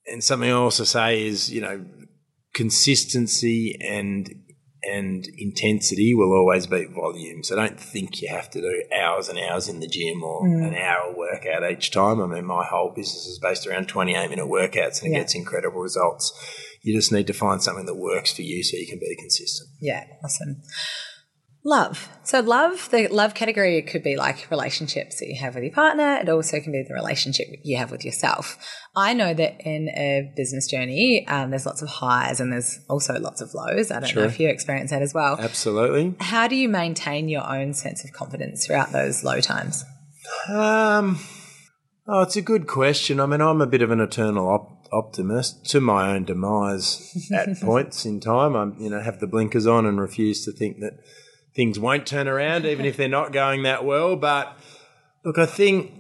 and 0.07 0.23
something 0.23 0.49
I 0.49 0.53
also 0.55 0.85
say 0.85 1.27
is, 1.27 1.51
you 1.53 1.61
know, 1.61 1.85
consistency 2.55 3.77
and 3.81 4.29
and 4.89 5.27
intensity 5.37 6.15
will 6.15 6.31
always 6.33 6.69
beat 6.69 6.91
volume. 6.91 7.43
So 7.43 7.57
don't 7.57 7.81
think 7.81 8.23
you 8.23 8.29
have 8.29 8.49
to 8.51 8.61
do 8.61 8.85
hours 8.97 9.29
and 9.29 9.37
hours 9.37 9.69
in 9.69 9.81
the 9.81 9.89
gym 9.89 10.23
or 10.23 10.47
an 10.47 10.77
hour 10.77 11.13
workout 11.13 11.69
each 11.69 11.91
time. 11.91 12.21
I 12.21 12.27
mean, 12.29 12.45
my 12.45 12.65
whole 12.65 12.93
business 12.95 13.27
is 13.27 13.41
based 13.41 13.67
around 13.67 13.89
28 13.89 14.31
minute 14.31 14.47
workouts 14.47 15.03
and 15.03 15.11
it 15.11 15.15
Yeah. 15.15 15.19
gets 15.23 15.35
incredible 15.35 15.81
results. 15.81 16.33
You 16.83 16.95
just 16.95 17.11
need 17.11 17.27
to 17.27 17.33
find 17.33 17.61
something 17.61 17.87
that 17.87 17.97
works 17.97 18.33
for 18.33 18.43
you 18.43 18.63
so 18.63 18.77
you 18.77 18.87
can 18.87 19.01
be 19.01 19.17
consistent. 19.17 19.71
Yeah, 19.81 20.05
awesome. 20.25 20.63
Love. 21.67 22.09
So 22.23 22.39
love, 22.39 22.89
the 22.93 23.09
love 23.09 23.35
category 23.35 23.83
could 23.83 24.05
be 24.05 24.15
like 24.15 24.49
relationships 24.53 25.19
that 25.19 25.27
you 25.27 25.35
have 25.41 25.57
with 25.57 25.65
your 25.65 25.73
partner. 25.73 26.15
It 26.15 26.29
also 26.29 26.61
can 26.61 26.71
be 26.71 26.85
the 26.87 26.95
relationship 26.95 27.49
you 27.65 27.77
have 27.77 27.91
with 27.91 28.05
yourself. 28.05 28.57
I 28.95 29.15
know 29.15 29.35
that 29.35 29.61
in 29.67 29.89
a 29.89 30.33
business 30.37 30.69
journey, 30.69 31.27
um, 31.27 31.51
there's 31.51 31.67
lots 31.67 31.83
of 31.83 31.89
highs 31.89 32.39
and 32.39 32.53
there's 32.53 32.79
also 32.89 33.19
lots 33.19 33.41
of 33.41 33.53
lows. 33.53 33.91
I 33.91 33.99
don't 33.99 34.15
know 34.15 34.23
if 34.23 34.39
you 34.39 34.49
experience 34.49 34.93
that 34.93 35.03
as 35.03 35.13
well. 35.13 35.39
Absolutely. 35.41 36.15
How 36.21 36.47
do 36.47 36.55
you 36.55 36.69
maintain 36.69 37.29
your 37.29 37.45
own 37.45 37.75
sense 37.75 38.05
of 38.05 38.13
confidence 38.13 38.65
throughout 38.65 38.93
those 38.93 39.25
low 39.25 39.41
times? 39.41 39.85
Um, 40.49 41.19
oh, 42.07 42.23
it's 42.23 42.37
a 42.37 42.43
good 42.43 42.69
question. 42.69 43.19
I 43.19 43.27
mean, 43.27 43.41
I'm 43.41 43.61
a 43.61 43.67
bit 43.67 43.83
of 43.83 43.91
an 43.91 44.01
eternal 44.01 44.49
op- 44.49 44.87
optimist 44.93 45.67
to 45.71 45.81
my 45.81 46.15
own 46.15 46.27
demise 46.27 47.29
at 47.35 47.59
points 47.61 48.05
in 48.05 48.21
time. 48.21 48.55
I'm, 48.55 48.77
you 48.79 48.89
know, 48.89 49.01
have 49.01 49.19
the 49.19 49.27
blinkers 49.27 49.67
on 49.67 49.85
and 49.85 50.01
refuse 50.01 50.45
to 50.45 50.53
think 50.53 50.79
that 50.79 51.01
things 51.57 51.79
won't 51.79 52.07
turn 52.07 52.29
around, 52.29 52.67
even 52.67 52.85
if 52.85 52.97
they're 52.97 53.09
not 53.09 53.33
going 53.33 53.63
that 53.65 53.85
well. 53.85 54.15
But 54.15 54.57
look, 55.25 55.39
I 55.39 55.47
think, 55.47 55.91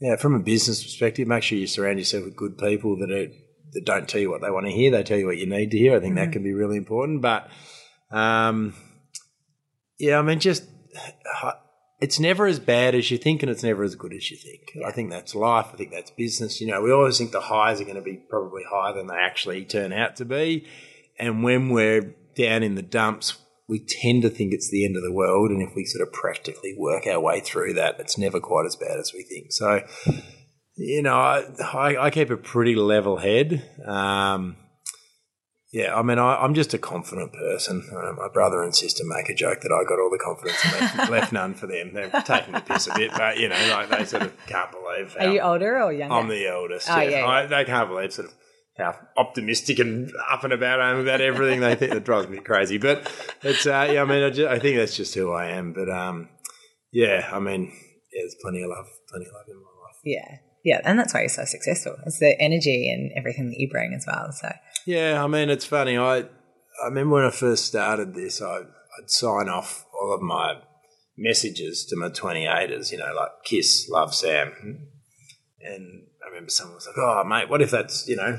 yeah, 0.00 0.16
from 0.16 0.34
a 0.34 0.40
business 0.40 0.82
perspective, 0.82 1.28
make 1.28 1.44
sure 1.44 1.56
you 1.56 1.66
surround 1.66 1.98
yourself 1.98 2.24
with 2.24 2.36
good 2.36 2.58
people 2.58 2.98
that 2.98 3.10
are 3.10 3.28
that 3.72 3.84
don't 3.84 4.08
tell 4.08 4.20
you 4.20 4.30
what 4.30 4.40
they 4.40 4.50
want 4.50 4.66
to 4.66 4.72
hear. 4.72 4.90
They 4.90 5.02
tell 5.02 5.18
you 5.18 5.26
what 5.26 5.38
you 5.38 5.46
need 5.46 5.70
to 5.70 5.78
hear. 5.78 5.96
I 5.96 6.00
think 6.00 6.16
that 6.16 6.32
can 6.32 6.42
be 6.42 6.52
really 6.52 6.76
important. 6.76 7.22
But 7.22 7.48
um, 8.10 8.74
yeah, 9.98 10.18
I 10.18 10.22
mean, 10.22 10.40
just 10.40 10.64
it's 12.00 12.18
never 12.18 12.46
as 12.46 12.58
bad 12.58 12.94
as 12.94 13.10
you 13.10 13.18
think, 13.18 13.42
and 13.42 13.50
it's 13.50 13.62
never 13.62 13.84
as 13.84 13.94
good 13.94 14.12
as 14.12 14.30
you 14.30 14.36
think. 14.36 14.84
I 14.86 14.90
think 14.90 15.10
that's 15.10 15.34
life. 15.34 15.66
I 15.72 15.76
think 15.76 15.90
that's 15.90 16.10
business. 16.10 16.60
You 16.60 16.68
know, 16.68 16.80
we 16.80 16.92
always 16.92 17.18
think 17.18 17.32
the 17.32 17.40
highs 17.40 17.80
are 17.80 17.84
going 17.84 17.96
to 17.96 18.02
be 18.02 18.16
probably 18.30 18.62
higher 18.68 18.94
than 18.94 19.06
they 19.06 19.16
actually 19.16 19.64
turn 19.64 19.92
out 19.92 20.16
to 20.16 20.24
be. 20.24 20.66
And 21.18 21.42
when 21.42 21.70
we're 21.70 22.14
down 22.36 22.62
in 22.62 22.76
the 22.76 22.82
dumps, 22.82 23.36
we 23.68 23.84
tend 23.84 24.22
to 24.22 24.30
think 24.30 24.54
it's 24.54 24.70
the 24.70 24.84
end 24.84 24.96
of 24.96 25.02
the 25.02 25.12
world. 25.12 25.50
And 25.50 25.62
if 25.62 25.74
we 25.76 25.84
sort 25.84 26.06
of 26.06 26.12
practically 26.12 26.74
work 26.76 27.06
our 27.06 27.20
way 27.20 27.40
through 27.40 27.74
that, 27.74 28.00
it's 28.00 28.16
never 28.16 28.40
quite 28.40 28.66
as 28.66 28.76
bad 28.76 28.98
as 28.98 29.12
we 29.12 29.22
think. 29.22 29.52
So, 29.52 29.82
you 30.76 31.02
know, 31.02 31.14
I, 31.14 32.06
I, 32.06 32.10
keep 32.10 32.30
a 32.30 32.36
pretty 32.36 32.74
level 32.74 33.18
head. 33.18 33.62
Um, 33.84 34.56
yeah, 35.70 35.94
I 35.94 36.00
mean, 36.00 36.18
I, 36.18 36.42
am 36.42 36.54
just 36.54 36.72
a 36.72 36.78
confident 36.78 37.34
person. 37.34 37.86
Uh, 37.92 38.12
my 38.14 38.28
brother 38.32 38.62
and 38.62 38.74
sister 38.74 39.04
make 39.04 39.28
a 39.28 39.34
joke 39.34 39.60
that 39.60 39.70
I 39.70 39.86
got 39.86 40.00
all 40.00 40.08
the 40.08 40.18
confidence 40.18 40.64
and 40.64 40.96
left, 40.96 41.10
left 41.10 41.32
none 41.32 41.52
for 41.52 41.66
them. 41.66 41.92
They're 41.92 42.08
taking 42.24 42.54
the 42.54 42.60
piss 42.60 42.86
a 42.86 42.94
bit, 42.94 43.10
but 43.10 43.38
you 43.38 43.50
know, 43.50 43.68
like 43.70 43.90
they 43.90 44.06
sort 44.06 44.22
of 44.22 44.46
can't 44.46 44.70
believe. 44.70 45.14
How, 45.18 45.26
Are 45.26 45.32
you 45.32 45.40
older 45.40 45.82
or 45.82 45.92
younger? 45.92 46.14
I'm 46.14 46.28
the 46.28 46.48
eldest. 46.48 46.88
Oh, 46.90 46.98
yeah, 47.00 47.10
yeah. 47.10 47.26
I, 47.26 47.46
they 47.46 47.66
can't 47.66 47.90
believe 47.90 48.14
sort 48.14 48.28
of 48.28 48.34
how 48.78 48.98
optimistic 49.16 49.78
and 49.78 50.12
up 50.30 50.44
and 50.44 50.52
about 50.52 50.80
I 50.80 50.90
am 50.90 51.00
about 51.00 51.20
everything. 51.20 51.60
They 51.60 51.74
think 51.74 51.92
it 51.92 52.04
drives 52.04 52.28
me 52.28 52.38
crazy, 52.38 52.78
but 52.78 53.10
it's 53.42 53.66
uh, 53.66 53.88
yeah. 53.92 54.02
I 54.02 54.04
mean, 54.04 54.22
I, 54.22 54.30
just, 54.30 54.48
I, 54.48 54.58
think 54.58 54.76
that's 54.76 54.96
just 54.96 55.14
who 55.14 55.32
I 55.32 55.46
am. 55.50 55.72
But 55.72 55.90
um, 55.90 56.28
yeah, 56.92 57.28
I 57.32 57.38
mean, 57.38 57.72
yeah, 58.12 58.22
there's 58.22 58.36
plenty 58.40 58.62
of 58.62 58.70
love, 58.70 58.86
plenty 59.08 59.26
of 59.26 59.32
love 59.32 59.44
in 59.48 59.56
my 59.56 59.62
life. 59.62 59.96
Yeah, 60.04 60.38
yeah, 60.64 60.80
and 60.84 60.98
that's 60.98 61.12
why 61.12 61.20
you're 61.20 61.28
so 61.28 61.44
successful. 61.44 61.96
It's 62.06 62.18
the 62.18 62.40
energy 62.40 62.90
and 62.90 63.10
everything 63.16 63.50
that 63.50 63.58
you 63.58 63.68
bring 63.68 63.94
as 63.94 64.06
well. 64.06 64.32
So 64.32 64.52
yeah, 64.86 65.22
I 65.22 65.26
mean, 65.26 65.50
it's 65.50 65.66
funny. 65.66 65.98
I 65.98 66.24
I 66.82 66.86
remember 66.86 67.16
when 67.16 67.24
I 67.24 67.30
first 67.30 67.66
started 67.66 68.14
this, 68.14 68.40
I, 68.40 68.58
I'd 68.58 69.10
sign 69.10 69.48
off 69.48 69.84
all 70.00 70.14
of 70.14 70.22
my 70.22 70.60
messages 71.16 71.84
to 71.86 71.96
my 71.96 72.08
28ers, 72.08 72.92
you 72.92 72.98
know, 72.98 73.12
like 73.14 73.30
kiss, 73.44 73.88
love 73.88 74.14
Sam. 74.14 74.88
And 75.60 76.06
I 76.28 76.30
remember 76.30 76.50
someone 76.50 76.74
was 76.74 76.86
like, 76.86 76.98
oh, 76.98 77.24
mate, 77.24 77.48
what 77.48 77.62
if 77.62 77.70
that's, 77.70 78.06
you 78.06 78.16
know, 78.16 78.38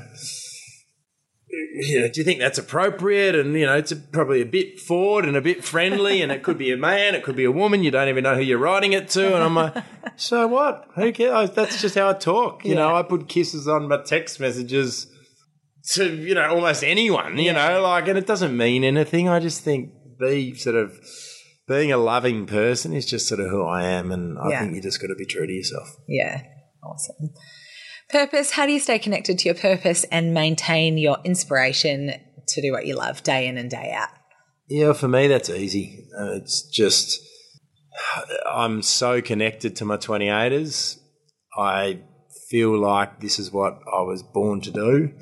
you 1.50 2.00
know, 2.00 2.08
do 2.08 2.20
you 2.20 2.24
think 2.24 2.38
that's 2.38 2.58
appropriate? 2.58 3.34
And 3.34 3.54
you 3.54 3.66
know, 3.66 3.76
it's 3.76 3.90
a, 3.90 3.96
probably 3.96 4.40
a 4.40 4.46
bit 4.46 4.78
forward 4.78 5.24
and 5.24 5.36
a 5.36 5.40
bit 5.40 5.64
friendly, 5.64 6.22
and 6.22 6.30
it 6.30 6.44
could 6.44 6.56
be 6.56 6.70
a 6.70 6.76
man, 6.76 7.16
it 7.16 7.24
could 7.24 7.34
be 7.34 7.44
a 7.44 7.50
woman. 7.50 7.82
You 7.82 7.90
don't 7.90 8.08
even 8.08 8.22
know 8.22 8.36
who 8.36 8.42
you're 8.42 8.58
writing 8.58 8.92
it 8.92 9.08
to. 9.10 9.34
And 9.34 9.42
I'm 9.42 9.56
like, 9.56 9.74
so 10.16 10.46
what? 10.46 10.86
Who 10.94 11.12
cares? 11.12 11.50
That's 11.50 11.80
just 11.80 11.96
how 11.96 12.10
I 12.10 12.12
talk. 12.12 12.64
You 12.64 12.74
yeah. 12.74 12.76
know, 12.76 12.94
I 12.94 13.02
put 13.02 13.28
kisses 13.28 13.66
on 13.66 13.88
my 13.88 14.00
text 14.02 14.38
messages 14.38 15.08
to 15.94 16.14
you 16.14 16.34
know 16.34 16.48
almost 16.54 16.84
anyone. 16.84 17.36
You 17.36 17.46
yeah. 17.46 17.68
know, 17.68 17.82
like, 17.82 18.06
and 18.06 18.16
it 18.16 18.26
doesn't 18.26 18.56
mean 18.56 18.84
anything. 18.84 19.28
I 19.28 19.40
just 19.40 19.62
think 19.62 19.90
be 20.20 20.54
sort 20.54 20.76
of 20.76 20.96
being 21.66 21.90
a 21.90 21.98
loving 21.98 22.46
person 22.46 22.92
is 22.92 23.06
just 23.06 23.26
sort 23.26 23.40
of 23.40 23.50
who 23.50 23.64
I 23.64 23.84
am, 23.84 24.12
and 24.12 24.38
I 24.38 24.50
yeah. 24.50 24.60
think 24.60 24.76
you 24.76 24.82
just 24.82 25.00
got 25.00 25.08
to 25.08 25.16
be 25.16 25.26
true 25.26 25.46
to 25.46 25.52
yourself. 25.52 25.96
Yeah, 26.06 26.42
awesome. 26.84 27.30
Purpose. 28.12 28.50
How 28.50 28.66
do 28.66 28.72
you 28.72 28.80
stay 28.80 28.98
connected 28.98 29.38
to 29.38 29.44
your 29.44 29.54
purpose 29.54 30.04
and 30.04 30.34
maintain 30.34 30.98
your 30.98 31.18
inspiration 31.24 32.12
to 32.48 32.62
do 32.62 32.72
what 32.72 32.86
you 32.86 32.96
love 32.96 33.22
day 33.22 33.46
in 33.46 33.56
and 33.56 33.70
day 33.70 33.92
out? 33.94 34.08
Yeah, 34.68 34.92
for 34.92 35.08
me, 35.08 35.28
that's 35.28 35.50
easy. 35.50 36.06
Uh, 36.18 36.32
it's 36.32 36.62
just, 36.62 37.20
I'm 38.50 38.82
so 38.82 39.20
connected 39.22 39.76
to 39.76 39.84
my 39.84 39.96
28ers. 39.96 40.98
I 41.56 42.00
feel 42.48 42.76
like 42.76 43.20
this 43.20 43.38
is 43.38 43.52
what 43.52 43.74
I 43.86 44.02
was 44.02 44.22
born 44.22 44.60
to 44.62 44.70
do. 44.70 45.12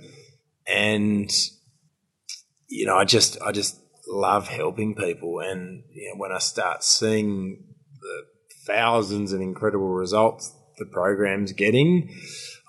And, 0.67 1.31
you 2.69 2.87
know, 2.87 2.97
I 2.97 3.05
just, 3.05 3.41
I 3.43 3.53
just 3.53 3.79
love 4.07 4.49
helping 4.49 4.95
people. 4.95 5.41
And, 5.41 5.85
you 5.93 6.11
know, 6.11 6.19
when 6.19 6.33
I 6.33 6.39
start 6.39 6.83
seeing 6.85 7.65
the 8.01 8.25
thousands 8.67 9.33
of 9.33 9.41
incredible 9.41 9.89
results 9.89 10.55
the 10.79 10.87
program's 10.87 11.53
getting, 11.53 12.09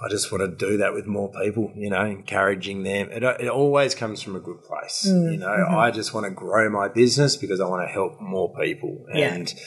I 0.02 0.08
just 0.08 0.32
want 0.32 0.41
to 0.41 0.66
do 0.66 0.78
that 0.78 0.93
with 0.93 1.06
more 1.06 1.30
people, 1.30 1.74
you 1.76 1.89
know, 1.89 2.06
encouraging 2.06 2.84
them. 2.84 3.10
It, 3.12 3.22
it 3.22 3.50
always 3.50 3.93
comes 3.93 4.22
from 4.22 4.36
a 4.38 4.39
good 4.39 4.64
place. 4.64 5.06
Mm, 5.06 5.34
you 5.34 5.38
know, 5.38 5.47
mm-hmm. 5.47 5.76
I 5.76 5.91
just 5.91 6.14
want 6.14 6.26
to 6.26 6.32
grow 6.32 6.70
my 6.70 6.88
business 6.88 7.36
because 7.36 7.60
I 7.60 7.66
want 7.68 7.86
to 7.86 7.91
help 7.91 8.22
more 8.22 8.54
people. 8.56 9.06
And 9.14 9.50
yeah. 9.50 9.60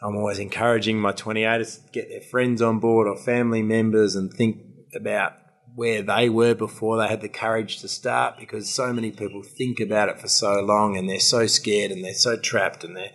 I'm 0.00 0.16
always 0.16 0.38
encouraging 0.38 1.00
my 1.00 1.12
28ers 1.12 1.84
to 1.86 1.92
get 1.92 2.08
their 2.08 2.20
friends 2.20 2.62
on 2.62 2.78
board 2.78 3.08
or 3.08 3.16
family 3.16 3.62
members 3.62 4.14
and 4.14 4.32
think 4.32 4.58
about 4.94 5.32
where 5.74 6.02
they 6.02 6.28
were 6.28 6.54
before 6.54 6.98
they 6.98 7.08
had 7.08 7.20
the 7.20 7.28
courage 7.28 7.80
to 7.80 7.88
start 7.88 8.38
because 8.38 8.70
so 8.70 8.92
many 8.92 9.10
people 9.10 9.42
think 9.42 9.80
about 9.80 10.08
it 10.08 10.20
for 10.20 10.28
so 10.28 10.60
long 10.60 10.96
and 10.96 11.10
they're 11.10 11.18
so 11.18 11.48
scared 11.48 11.90
and 11.90 12.04
they're 12.04 12.14
so 12.14 12.36
trapped 12.36 12.84
and 12.84 12.96
they're 12.96 13.10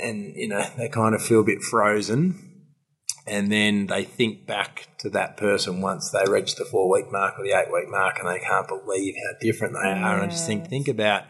and 0.00 0.36
you 0.36 0.46
know 0.46 0.64
they 0.76 0.88
kind 0.88 1.12
of 1.12 1.20
feel 1.20 1.40
a 1.40 1.44
bit 1.44 1.60
frozen 1.60 2.45
and 3.26 3.50
then 3.50 3.86
they 3.86 4.04
think 4.04 4.46
back 4.46 4.88
to 4.98 5.10
that 5.10 5.36
person 5.36 5.80
once 5.80 6.10
they 6.10 6.30
reach 6.30 6.54
the 6.54 6.64
four 6.64 6.88
week 6.90 7.10
mark 7.10 7.38
or 7.38 7.44
the 7.44 7.52
eight 7.52 7.72
week 7.72 7.88
mark 7.88 8.18
and 8.18 8.28
they 8.28 8.38
can't 8.38 8.68
believe 8.68 9.14
how 9.16 9.38
different 9.40 9.74
they 9.74 9.90
are. 9.90 10.14
And 10.14 10.22
I 10.22 10.26
just 10.26 10.46
think, 10.46 10.68
think 10.68 10.86
about 10.86 11.24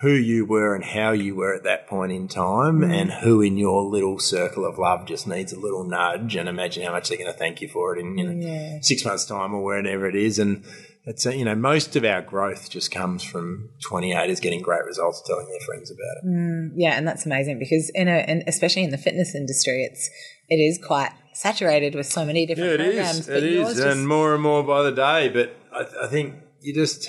who 0.00 0.12
you 0.12 0.46
were 0.46 0.74
and 0.74 0.82
how 0.82 1.12
you 1.12 1.36
were 1.36 1.54
at 1.54 1.62
that 1.62 1.86
point 1.86 2.10
in 2.10 2.26
time 2.26 2.80
mm. 2.80 2.92
and 2.92 3.12
who 3.12 3.42
in 3.42 3.58
your 3.58 3.82
little 3.82 4.18
circle 4.18 4.64
of 4.64 4.78
love 4.78 5.06
just 5.06 5.28
needs 5.28 5.52
a 5.52 5.60
little 5.60 5.84
nudge 5.84 6.34
and 6.36 6.48
imagine 6.48 6.82
how 6.82 6.90
much 6.90 7.08
they're 7.08 7.18
going 7.18 7.30
to 7.30 7.38
thank 7.38 7.60
you 7.60 7.68
for 7.68 7.94
it 7.94 8.00
in 8.00 8.16
you 8.16 8.24
know, 8.24 8.46
yeah. 8.46 8.78
six 8.80 9.04
months 9.04 9.26
time 9.26 9.54
or 9.54 9.62
wherever 9.62 10.08
it 10.08 10.16
is. 10.16 10.38
And 10.38 10.64
it's, 11.04 11.26
you 11.26 11.44
know, 11.44 11.54
most 11.54 11.96
of 11.96 12.04
our 12.04 12.22
growth 12.22 12.70
just 12.70 12.90
comes 12.90 13.22
from 13.22 13.68
28ers 13.90 14.40
getting 14.40 14.62
great 14.62 14.84
results, 14.84 15.22
telling 15.26 15.46
their 15.46 15.60
friends 15.60 15.90
about 15.90 16.16
it. 16.22 16.26
Mm, 16.26 16.72
yeah. 16.76 16.92
And 16.96 17.06
that's 17.06 17.26
amazing 17.26 17.58
because 17.58 17.90
in 17.94 18.08
a, 18.08 18.24
and 18.26 18.42
especially 18.46 18.82
in 18.82 18.90
the 18.90 18.98
fitness 18.98 19.34
industry, 19.34 19.84
it's, 19.84 20.10
it 20.48 20.56
is 20.56 20.80
quite 20.82 21.12
saturated 21.32 21.94
with 21.94 22.06
so 22.06 22.24
many 22.24 22.46
different 22.46 22.80
yeah, 22.80 22.86
it 22.86 22.88
programs. 22.88 23.18
Is. 23.20 23.28
It 23.28 23.44
is, 23.44 23.76
just... 23.76 23.86
and 23.86 24.06
more 24.06 24.34
and 24.34 24.42
more 24.42 24.62
by 24.62 24.82
the 24.82 24.92
day. 24.92 25.28
But 25.28 25.56
I, 25.72 26.04
I, 26.04 26.08
think 26.08 26.36
you 26.60 26.74
just 26.74 27.08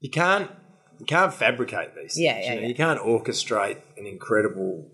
you 0.00 0.10
can't 0.10 0.50
you 0.98 1.06
can't 1.06 1.32
fabricate 1.32 1.94
these. 1.94 2.18
Yeah, 2.18 2.34
things, 2.34 2.46
yeah, 2.46 2.54
you, 2.54 2.60
know? 2.60 2.68
you 2.68 2.74
can't 2.74 3.00
orchestrate 3.00 3.78
an 3.96 4.06
incredible 4.06 4.90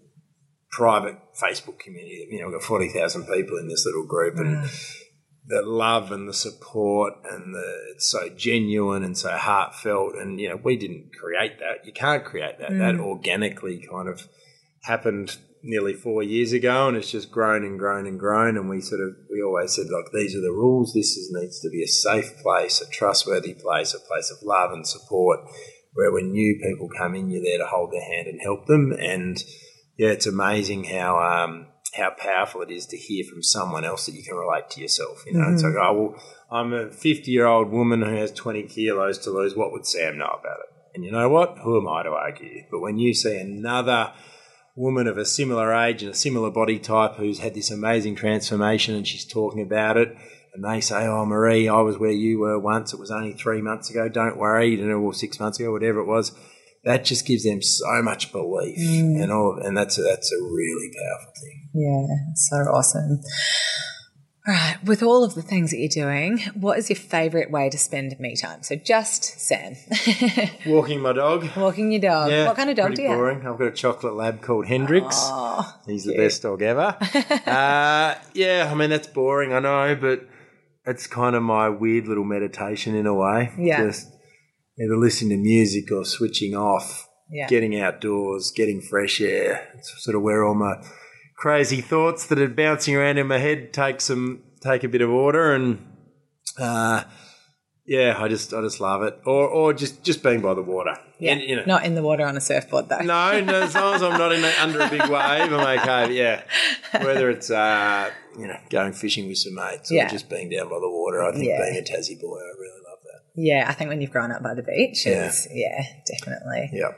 private 0.71 1.17
Facebook 1.41 1.79
community. 1.79 2.27
You 2.31 2.41
know, 2.41 2.49
we've 2.49 2.61
got 2.61 2.67
forty 2.67 2.89
thousand 2.89 3.27
people 3.27 3.59
in 3.59 3.69
this 3.69 3.85
little 3.85 4.07
group, 4.07 4.37
and 4.37 4.65
mm. 4.65 4.97
the 5.47 5.63
love 5.63 6.13
and 6.13 6.29
the 6.29 6.35
support 6.35 7.15
and 7.31 7.55
the 7.55 7.93
it's 7.95 8.11
so 8.11 8.29
genuine 8.31 9.03
and 9.03 9.17
so 9.17 9.31
heartfelt. 9.31 10.15
And 10.15 10.41
you 10.41 10.49
know, 10.49 10.61
we 10.63 10.77
didn't 10.77 11.11
create 11.21 11.59
that. 11.59 11.85
You 11.85 11.93
can't 11.93 12.25
create 12.25 12.59
that. 12.59 12.71
Mm. 12.71 12.79
That 12.79 13.01
organically 13.01 13.85
kind 13.91 14.09
of 14.09 14.29
happened 14.85 15.37
nearly 15.63 15.95
four 15.95 16.23
years 16.23 16.53
ago, 16.53 16.89
and 16.89 16.97
it's 16.97 17.11
just 17.11 17.31
grown 17.31 17.65
and 17.65 17.79
grown 17.79 18.07
and 18.07 18.19
grown. 18.19 18.57
And 18.57 18.69
we 18.69 18.81
sort 18.81 19.01
of 19.01 19.17
we 19.31 19.43
always 19.43 19.75
said 19.75 19.87
like 19.91 20.13
these 20.13 20.35
are 20.35 20.41
the 20.41 20.53
rules. 20.53 20.93
This 20.95 21.17
is, 21.17 21.31
needs 21.33 21.61
to 21.61 21.71
be 21.71 21.83
a 21.83 21.89
safe 21.89 22.37
place, 22.43 22.81
a 22.81 22.91
trustworthy 22.91 23.55
place, 23.55 23.95
a 23.95 24.01
place 24.01 24.31
of 24.31 24.47
love 24.47 24.73
and 24.73 24.87
support, 24.87 25.41
where 25.93 26.13
when 26.13 26.33
new 26.33 26.59
people 26.63 26.89
come 26.97 27.15
in, 27.15 27.31
you're 27.31 27.43
there 27.43 27.59
to 27.59 27.67
hold 27.67 27.93
their 27.93 28.05
hand 28.05 28.27
and 28.29 28.41
help 28.43 28.67
them. 28.67 28.93
And 28.93 29.43
yeah, 29.97 30.09
it's 30.09 30.27
amazing 30.27 30.85
how. 30.85 31.19
Um, 31.19 31.67
how 31.95 32.11
powerful 32.11 32.61
it 32.61 32.71
is 32.71 32.87
to 32.87 32.97
hear 32.97 33.25
from 33.25 33.43
someone 33.43 33.85
else 33.85 34.07
that 34.07 34.15
you 34.15 34.23
can 34.23 34.37
relate 34.37 34.69
to 34.71 34.81
yourself. 34.81 35.25
You 35.27 35.33
know, 35.33 35.41
mm-hmm. 35.41 35.55
it's 35.55 35.63
like, 35.63 35.75
oh, 35.81 35.93
well, 35.95 36.23
I'm 36.51 36.73
a 36.73 36.91
50 36.91 37.31
year 37.31 37.47
old 37.47 37.71
woman 37.71 38.03
who 38.03 38.15
has 38.15 38.31
20 38.33 38.65
kilos 38.65 39.19
to 39.21 39.31
lose. 39.31 39.57
What 39.57 39.73
would 39.73 39.87
Sam 39.87 40.19
know 40.19 40.27
about 40.27 40.59
it? 40.61 40.79
And 40.95 41.05
you 41.05 41.11
know 41.11 41.29
what? 41.29 41.59
Who 41.63 41.81
am 41.81 41.89
I 41.89 42.03
to 42.03 42.11
argue? 42.11 42.65
But 42.71 42.81
when 42.81 42.99
you 42.99 43.15
see 43.15 43.37
another 43.39 44.13
woman 44.79 45.09
of 45.09 45.19
a 45.19 45.25
similar 45.25 45.75
age 45.75 46.03
and 46.03 46.13
a 46.13 46.17
similar 46.17 46.51
body 46.51 46.79
type 46.79 47.17
who's 47.17 47.41
had 47.41 47.55
this 47.55 47.71
amazing 47.71 48.15
transformation 48.15 48.95
and 48.95 49.07
she's 49.07 49.25
talking 49.25 49.61
about 49.61 49.97
it. 49.97 50.17
And 50.55 50.65
they 50.65 50.81
say, 50.81 51.07
Oh, 51.07 51.27
Marie, 51.27 51.69
I 51.69 51.81
was 51.81 51.99
where 51.99 52.13
you 52.13 52.39
were 52.39 52.59
once. 52.59 52.93
It 52.93 53.01
was 53.01 53.11
only 53.11 53.33
three 53.33 53.61
months 53.61 53.91
ago. 53.91 54.09
Don't 54.09 54.39
worry. 54.39 54.77
You 54.77 54.87
know, 54.87 54.99
or 54.99 55.13
six 55.13 55.39
months 55.41 55.59
ago, 55.59 55.73
whatever 55.73 55.99
it 56.01 56.07
was. 56.07 56.33
That 56.85 57.05
just 57.05 57.27
gives 57.27 57.43
them 57.45 57.61
so 57.61 58.03
much 58.03 58.31
belief. 58.31 58.79
Mm. 58.79 59.21
And 59.23 59.33
all, 59.33 59.61
and 59.63 59.77
that's 59.77 59.99
a, 59.99 60.03
that's 60.03 60.33
a 60.33 60.43
really 60.43 60.91
powerful 60.97 61.33
thing. 61.43 61.69
Yeah, 61.75 62.33
so 62.35 62.57
awesome. 62.71 63.21
All 64.49 64.55
right, 64.55 64.79
with 64.83 65.03
all 65.03 65.25
of 65.25 65.35
the 65.35 65.43
things 65.43 65.73
that 65.73 65.77
you're 65.77 65.89
doing, 65.91 66.39
what 66.55 66.79
is 66.79 66.89
your 66.89 66.97
favourite 66.97 67.51
way 67.51 67.69
to 67.69 67.77
spend 67.77 68.19
me 68.19 68.35
time? 68.35 68.63
So 68.63 68.77
just 68.77 69.39
Sam. 69.39 69.75
Walking 70.67 71.01
my 71.01 71.13
dog. 71.13 71.51
Walking 71.55 71.93
your 71.93 72.01
dog. 72.01 72.31
Yeah, 72.31 72.47
what 72.47 72.57
kind 72.57 72.71
of 72.71 72.77
dog 72.77 72.95
do 72.95 73.03
you 73.03 73.09
boring. 73.09 73.43
have? 73.43 73.53
I've 73.53 73.59
got 73.59 73.67
a 73.69 73.73
chocolate 73.73 74.15
lab 74.15 74.41
called 74.41 74.67
Hendrix. 74.67 75.17
Oh, 75.19 75.71
He's 75.87 76.05
cute. 76.05 76.17
the 76.17 76.23
best 76.23 76.41
dog 76.41 76.63
ever. 76.63 76.97
uh, 77.47 78.15
yeah, 78.33 78.71
I 78.71 78.75
mean, 78.75 78.89
that's 78.89 79.07
boring, 79.09 79.53
I 79.53 79.59
know, 79.59 79.95
but 80.01 80.27
it's 80.87 81.07
kind 81.07 81.37
of 81.37 81.43
my 81.43 81.69
weird 81.69 82.07
little 82.09 82.25
meditation 82.25 82.95
in 82.95 83.07
a 83.07 83.13
way. 83.15 83.53
Yeah. 83.59 83.85
Just 83.85 84.09
either 84.81 84.97
listening 84.97 85.37
to 85.37 85.43
music 85.43 85.93
or 85.93 86.07
switching 86.07 86.55
off, 86.57 87.07
Yeah. 87.31 87.49
getting 87.49 87.79
outdoors, 87.79 88.51
getting 88.57 88.81
fresh 88.81 89.21
air. 89.21 89.69
It's 89.77 89.93
sort 90.03 90.17
of 90.17 90.23
where 90.23 90.43
all 90.43 90.55
my 90.55 90.77
crazy 91.39 91.81
thoughts 91.81 92.27
that 92.27 92.39
are 92.39 92.49
bouncing 92.49 92.97
around 92.97 93.17
in 93.17 93.27
my 93.29 93.39
head 93.39 93.73
take 93.73 94.01
some 94.01 94.43
take 94.61 94.83
a 94.83 94.89
bit 94.89 95.01
of 95.01 95.09
order 95.11 95.53
and 95.55 95.79
uh, 96.59 97.05
yeah, 97.87 98.17
I 98.19 98.29
just 98.29 98.53
I 98.53 98.61
just 98.61 98.81
love 98.81 99.03
it. 99.05 99.19
Or 99.25 99.47
or 99.49 99.73
just 99.73 100.03
just 100.05 100.23
being 100.23 100.41
by 100.43 100.53
the 100.55 100.63
water. 100.63 100.95
yeah. 101.19 101.33
And, 101.33 101.41
you 101.43 101.57
know, 101.57 101.63
Not 101.65 101.85
in 101.87 101.95
the 101.95 102.03
water 102.03 102.27
on 102.27 102.37
a 102.37 102.41
surfboard 102.41 102.89
though. 102.89 102.99
no, 102.99 103.41
no, 103.41 103.63
as 103.63 103.75
long 103.75 103.95
as 103.95 104.03
I'm 104.03 104.19
not 104.19 104.33
in 104.33 104.45
a, 104.45 104.53
under 104.61 104.81
a 104.81 104.89
big 104.91 105.01
wave, 105.03 105.53
I'm 105.53 105.79
okay. 105.79 106.13
Yeah, 106.13 106.43
whether 107.03 107.31
it's 107.31 107.51
uh, 107.51 108.11
you 108.39 108.47
know 108.49 108.59
going 108.69 108.93
fishing 108.93 109.27
with 109.29 109.39
some 109.39 109.55
mates 109.55 109.91
Yeah. 109.91 110.07
or 110.07 110.09
just 110.11 110.29
being 110.29 110.51
down 110.51 110.69
by 110.69 110.79
the 110.81 110.91
water, 110.91 111.23
I 111.23 111.33
think 111.33 111.47
Yeah. 111.47 111.61
being 111.63 111.77
a 111.79 111.83
Tassie 111.83 112.21
boy, 112.21 112.37
I 112.39 112.53
really. 112.61 112.75
Yeah, 113.41 113.67
I 113.69 113.73
think 113.73 113.89
when 113.89 114.01
you've 114.01 114.11
grown 114.11 114.33
up 114.33 114.43
by 114.43 114.55
the 114.55 114.65
beach, 114.65 115.07
Yeah. 115.07 115.31
yeah, 115.53 115.85
definitely. 116.07 116.71
Yeah. 116.73 116.91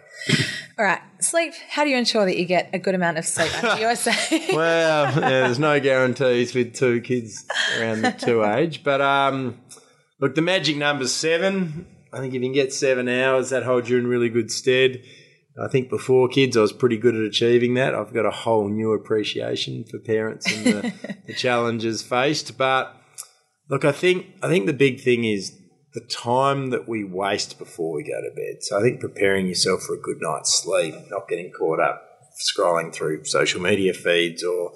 All 0.78 0.84
right, 0.86 1.00
sleep. 1.20 1.52
How 1.68 1.84
do 1.84 1.90
you 1.90 1.98
ensure 1.98 2.24
that 2.24 2.38
you 2.38 2.46
get 2.46 2.70
a 2.72 2.78
good 2.78 2.94
amount 2.94 3.18
of 3.18 3.26
sleep 3.26 3.52
after 3.62 3.78
you're 3.78 3.94
saying? 4.08 4.56
Well, 4.56 5.04
yeah, 5.20 5.28
there's 5.28 5.58
no 5.58 5.78
guarantees 5.80 6.54
with 6.54 6.74
two 6.74 7.02
kids 7.02 7.44
around 7.78 8.00
the 8.02 8.12
two 8.12 8.42
age, 8.56 8.82
but 8.82 9.02
um, 9.02 9.60
look, 10.18 10.34
the 10.34 10.40
magic 10.40 10.78
number's 10.78 11.12
seven. 11.12 11.86
I 12.10 12.20
think 12.20 12.30
if 12.32 12.40
you 12.40 12.46
can 12.48 12.54
get 12.54 12.72
seven 12.72 13.06
hours, 13.06 13.50
that 13.50 13.64
holds 13.64 13.90
you 13.90 13.98
in 13.98 14.06
really 14.06 14.30
good 14.30 14.50
stead. 14.50 15.02
I 15.62 15.68
think 15.68 15.90
before 15.90 16.26
kids, 16.28 16.56
I 16.56 16.62
was 16.62 16.72
pretty 16.72 16.96
good 16.96 17.14
at 17.14 17.20
achieving 17.22 17.74
that. 17.74 17.94
I've 17.94 18.14
got 18.14 18.24
a 18.24 18.30
whole 18.30 18.68
new 18.68 18.92
appreciation 18.92 19.84
for 19.84 19.98
parents 19.98 20.50
and 20.50 20.64
the, 20.64 20.92
the 21.26 21.34
challenges 21.34 22.00
faced. 22.02 22.56
But 22.56 22.96
look, 23.68 23.84
I 23.84 23.92
think 23.92 24.26
I 24.42 24.48
think 24.48 24.64
the 24.64 24.72
big 24.72 25.00
thing 25.00 25.24
is 25.24 25.54
the 25.92 26.00
time 26.00 26.70
that 26.70 26.88
we 26.88 27.04
waste 27.04 27.58
before 27.58 27.94
we 27.94 28.04
go 28.04 28.20
to 28.20 28.34
bed. 28.34 28.62
So 28.62 28.78
I 28.78 28.82
think 28.82 29.00
preparing 29.00 29.46
yourself 29.46 29.82
for 29.82 29.94
a 29.94 30.00
good 30.00 30.20
night's 30.20 30.52
sleep, 30.62 30.94
not 31.10 31.28
getting 31.28 31.50
caught 31.50 31.80
up 31.80 32.06
scrolling 32.40 32.92
through 32.92 33.24
social 33.24 33.60
media 33.60 33.92
feeds 33.92 34.42
or 34.44 34.72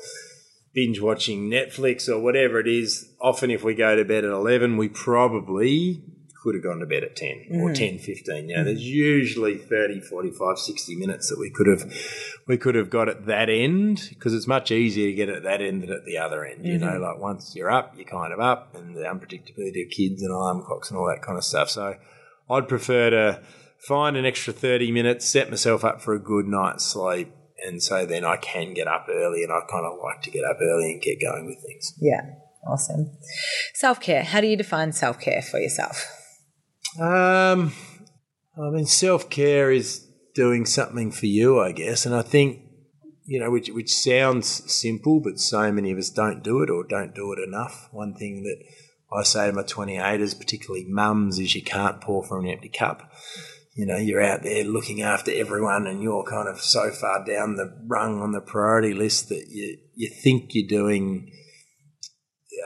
binge 0.74 1.00
watching 1.00 1.48
Netflix 1.48 2.08
or 2.08 2.18
whatever 2.18 2.58
it 2.58 2.66
is. 2.66 3.08
Often, 3.20 3.52
if 3.52 3.62
we 3.62 3.74
go 3.74 3.94
to 3.94 4.04
bed 4.04 4.24
at 4.24 4.30
11, 4.30 4.76
we 4.76 4.88
probably 4.88 6.02
could 6.44 6.54
have 6.54 6.62
gone 6.62 6.78
to 6.78 6.86
bed 6.86 7.02
at 7.02 7.16
10 7.16 7.46
or 7.52 7.70
mm. 7.70 7.74
10, 7.74 7.98
15. 7.98 8.50
You 8.50 8.56
know, 8.56 8.62
mm. 8.62 8.64
there's 8.66 8.86
usually 8.86 9.56
30, 9.56 10.00
45, 10.00 10.58
60 10.58 10.96
minutes 10.96 11.30
that 11.30 11.38
we 11.38 11.48
could 11.48 11.66
have 11.66 11.90
we 12.46 12.58
could 12.58 12.74
have 12.74 12.90
got 12.90 13.08
at 13.08 13.24
that 13.24 13.48
end 13.48 14.08
because 14.10 14.34
it's 14.34 14.46
much 14.46 14.70
easier 14.70 15.08
to 15.08 15.14
get 15.14 15.30
at 15.30 15.42
that 15.44 15.62
end 15.62 15.82
than 15.82 15.90
at 15.90 16.04
the 16.04 16.18
other 16.18 16.44
end. 16.44 16.66
You 16.66 16.78
know, 16.78 16.88
mm-hmm. 16.88 17.02
like 17.02 17.18
once 17.18 17.56
you're 17.56 17.70
up, 17.70 17.94
you're 17.96 18.04
kind 18.04 18.34
of 18.34 18.40
up 18.40 18.76
and 18.76 18.94
the 18.94 19.00
unpredictability 19.00 19.86
of 19.86 19.90
kids 19.90 20.22
and 20.22 20.30
alarm 20.30 20.62
clocks 20.62 20.90
and 20.90 20.98
all 20.98 21.06
that 21.06 21.22
kind 21.22 21.38
of 21.38 21.44
stuff. 21.44 21.70
So 21.70 21.96
I'd 22.50 22.68
prefer 22.68 23.08
to 23.08 23.40
find 23.78 24.14
an 24.14 24.26
extra 24.26 24.52
30 24.52 24.92
minutes, 24.92 25.24
set 25.24 25.48
myself 25.48 25.82
up 25.82 26.02
for 26.02 26.12
a 26.12 26.18
good 26.18 26.46
night's 26.46 26.84
sleep. 26.84 27.32
And 27.66 27.82
so 27.82 28.04
then 28.04 28.26
I 28.26 28.36
can 28.36 28.74
get 28.74 28.86
up 28.86 29.06
early 29.08 29.42
and 29.42 29.50
I 29.50 29.60
kind 29.70 29.86
of 29.86 29.98
like 30.02 30.20
to 30.22 30.30
get 30.30 30.44
up 30.44 30.58
early 30.60 30.92
and 30.92 31.00
get 31.00 31.18
going 31.18 31.46
with 31.46 31.62
things. 31.62 31.94
yeah, 31.98 32.20
awesome. 32.68 33.16
Self 33.72 33.98
care. 33.98 34.24
How 34.24 34.42
do 34.42 34.46
you 34.46 34.58
define 34.58 34.92
self 34.92 35.18
care 35.18 35.40
for 35.40 35.58
yourself? 35.58 36.04
Um, 37.00 37.72
I 38.56 38.70
mean, 38.70 38.86
self 38.86 39.28
care 39.30 39.70
is 39.70 40.06
doing 40.34 40.66
something 40.66 41.10
for 41.10 41.26
you, 41.26 41.60
I 41.60 41.72
guess, 41.72 42.06
and 42.06 42.14
I 42.14 42.22
think 42.22 42.60
you 43.26 43.40
know, 43.40 43.50
which 43.50 43.70
which 43.70 43.90
sounds 43.90 44.70
simple, 44.70 45.20
but 45.20 45.38
so 45.38 45.72
many 45.72 45.90
of 45.90 45.98
us 45.98 46.10
don't 46.10 46.42
do 46.42 46.62
it 46.62 46.70
or 46.70 46.84
don't 46.84 47.14
do 47.14 47.32
it 47.32 47.38
enough. 47.38 47.88
One 47.90 48.14
thing 48.14 48.42
that 48.42 48.62
I 49.12 49.22
say 49.22 49.46
to 49.46 49.52
my 49.52 49.62
28ers, 49.62 50.38
particularly 50.38 50.84
mums, 50.88 51.38
is 51.38 51.54
you 51.54 51.62
can't 51.62 52.00
pour 52.00 52.24
from 52.24 52.44
an 52.44 52.50
empty 52.50 52.68
cup. 52.68 53.10
You 53.74 53.86
know, 53.86 53.96
you're 53.96 54.22
out 54.22 54.42
there 54.42 54.64
looking 54.64 55.02
after 55.02 55.32
everyone, 55.32 55.86
and 55.86 56.02
you're 56.02 56.24
kind 56.24 56.48
of 56.48 56.60
so 56.60 56.90
far 56.90 57.24
down 57.24 57.56
the 57.56 57.74
rung 57.86 58.20
on 58.20 58.32
the 58.32 58.40
priority 58.40 58.92
list 58.92 59.30
that 59.30 59.46
you 59.48 59.78
you 59.94 60.10
think 60.10 60.50
you're 60.54 60.68
doing. 60.68 61.30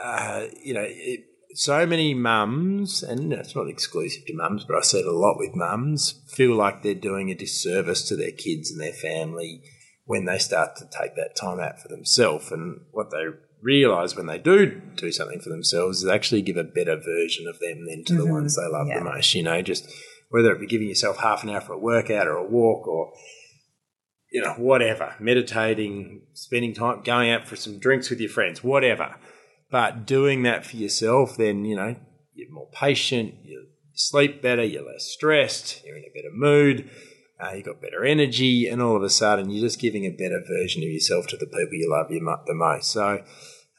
Uh, 0.02 0.46
you 0.62 0.74
know, 0.74 0.84
it, 0.84 1.20
so 1.58 1.84
many 1.86 2.14
mums, 2.14 3.02
and 3.02 3.32
it's 3.32 3.56
not 3.56 3.68
exclusive 3.68 4.24
to 4.26 4.34
mums, 4.34 4.64
but 4.64 4.76
I 4.76 4.80
see 4.80 5.00
it 5.00 5.06
a 5.06 5.10
lot 5.12 5.38
with 5.38 5.56
mums, 5.56 6.22
feel 6.28 6.54
like 6.54 6.84
they're 6.84 6.94
doing 6.94 7.30
a 7.30 7.34
disservice 7.34 8.06
to 8.08 8.16
their 8.16 8.30
kids 8.30 8.70
and 8.70 8.80
their 8.80 8.92
family 8.92 9.64
when 10.04 10.24
they 10.24 10.38
start 10.38 10.76
to 10.76 10.84
take 10.84 11.16
that 11.16 11.34
time 11.34 11.58
out 11.58 11.80
for 11.80 11.88
themselves. 11.88 12.52
And 12.52 12.82
what 12.92 13.10
they 13.10 13.24
realise 13.60 14.14
when 14.14 14.26
they 14.26 14.38
do 14.38 14.80
do 14.94 15.10
something 15.10 15.40
for 15.40 15.48
themselves 15.48 16.04
is 16.04 16.08
actually 16.08 16.42
give 16.42 16.56
a 16.56 16.62
better 16.62 16.96
version 16.96 17.48
of 17.48 17.58
them 17.58 17.86
than 17.86 18.04
to 18.04 18.14
the 18.14 18.22
mm-hmm. 18.22 18.34
ones 18.34 18.54
they 18.54 18.68
love 18.68 18.86
Yeah. 18.86 19.00
the 19.00 19.04
most. 19.06 19.34
You 19.34 19.42
know, 19.42 19.60
just 19.60 19.90
whether 20.28 20.52
it 20.52 20.60
be 20.60 20.66
giving 20.68 20.88
yourself 20.88 21.18
half 21.18 21.42
an 21.42 21.50
hour 21.50 21.60
for 21.60 21.72
a 21.72 21.78
workout 21.78 22.28
or 22.28 22.36
a 22.36 22.48
walk 22.48 22.86
or 22.86 23.12
you 24.30 24.42
know, 24.42 24.52
whatever, 24.58 25.14
meditating, 25.18 26.22
spending 26.34 26.74
time, 26.74 27.02
going 27.02 27.30
out 27.30 27.48
for 27.48 27.56
some 27.56 27.78
drinks 27.78 28.10
with 28.10 28.20
your 28.20 28.30
friends, 28.30 28.62
whatever. 28.62 29.16
But 29.70 30.06
doing 30.06 30.42
that 30.44 30.64
for 30.64 30.76
yourself, 30.76 31.36
then, 31.36 31.64
you 31.64 31.76
know, 31.76 31.96
you're 32.34 32.50
more 32.50 32.68
patient, 32.72 33.34
you 33.44 33.66
sleep 33.92 34.40
better, 34.40 34.64
you're 34.64 34.86
less 34.86 35.04
stressed, 35.04 35.82
you're 35.84 35.96
in 35.96 36.04
a 36.04 36.14
better 36.14 36.32
mood, 36.32 36.90
uh, 37.40 37.52
you've 37.54 37.66
got 37.66 37.82
better 37.82 38.04
energy, 38.04 38.66
and 38.66 38.80
all 38.80 38.96
of 38.96 39.02
a 39.02 39.10
sudden 39.10 39.50
you're 39.50 39.66
just 39.66 39.80
giving 39.80 40.04
a 40.06 40.10
better 40.10 40.42
version 40.46 40.82
of 40.82 40.88
yourself 40.88 41.26
to 41.28 41.36
the 41.36 41.46
people 41.46 41.72
you 41.72 41.90
love 41.90 42.10
you 42.10 42.20
the 42.46 42.54
most. 42.54 42.90
So, 42.90 43.22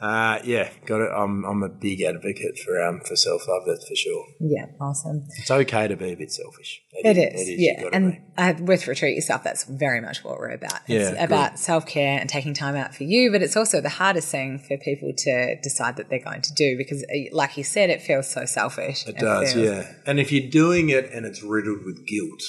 uh, 0.02 0.40
yeah, 0.46 0.70
got 0.86 1.02
it. 1.02 1.12
I'm, 1.14 1.44
I'm 1.44 1.62
a 1.62 1.68
big 1.68 2.02
advocate 2.02 2.58
for 2.58 2.82
um 2.82 3.02
for 3.02 3.18
self 3.18 3.46
love. 3.50 3.64
That's 3.68 3.86
for 3.86 3.96
sure. 3.96 4.26
Yeah, 4.40 4.68
awesome. 4.80 5.28
It's 5.38 5.52
okay 5.52 5.90
to 5.90 5.98
be 5.98 6.14
a 6.14 6.16
bit 6.16 6.32
selfish. 6.32 6.82
It 6.94 7.18
is, 7.18 7.50
You've 7.50 7.60
yeah. 7.60 7.90
And 7.92 8.14
be. 8.14 8.20
uh, 8.38 8.54
with 8.62 8.88
Retreat 8.88 9.16
Yourself, 9.16 9.44
that's 9.44 9.66
very 9.66 10.00
much 10.00 10.24
what 10.24 10.38
we're 10.38 10.52
about. 10.52 10.80
It's 10.88 11.12
Yeah, 11.12 11.22
about 11.24 11.60
self 11.60 11.86
care 11.86 12.18
and 12.18 12.30
taking 12.30 12.54
time 12.54 12.78
out 12.78 12.96
for 12.96 13.04
you, 13.04 13.30
but 13.30 13.42
it's 13.42 13.58
also 13.58 13.82
the 13.82 13.90
hardest 13.90 14.30
thing 14.30 14.60
for 14.60 14.78
people 14.78 15.12
to 15.18 15.60
decide 15.62 15.98
that 15.98 16.10
they're 16.10 16.24
going 16.24 16.44
to 16.44 16.54
do 16.54 16.78
because, 16.78 17.04
uh, 17.04 17.36
like 17.36 17.58
you 17.58 17.66
said, 17.66 17.90
it 17.90 18.02
feels 18.02 18.30
so 18.30 18.46
selfish. 18.46 19.06
It 19.06 19.18
does, 19.18 19.54
feels- 19.54 19.66
yeah. 19.66 19.92
And 20.06 20.18
if 20.20 20.32
you're 20.32 20.50
doing 20.50 20.90
it 20.90 21.12
and 21.12 21.26
it's 21.26 21.44
riddled 21.44 21.84
with 21.84 22.08
guilt, 22.08 22.42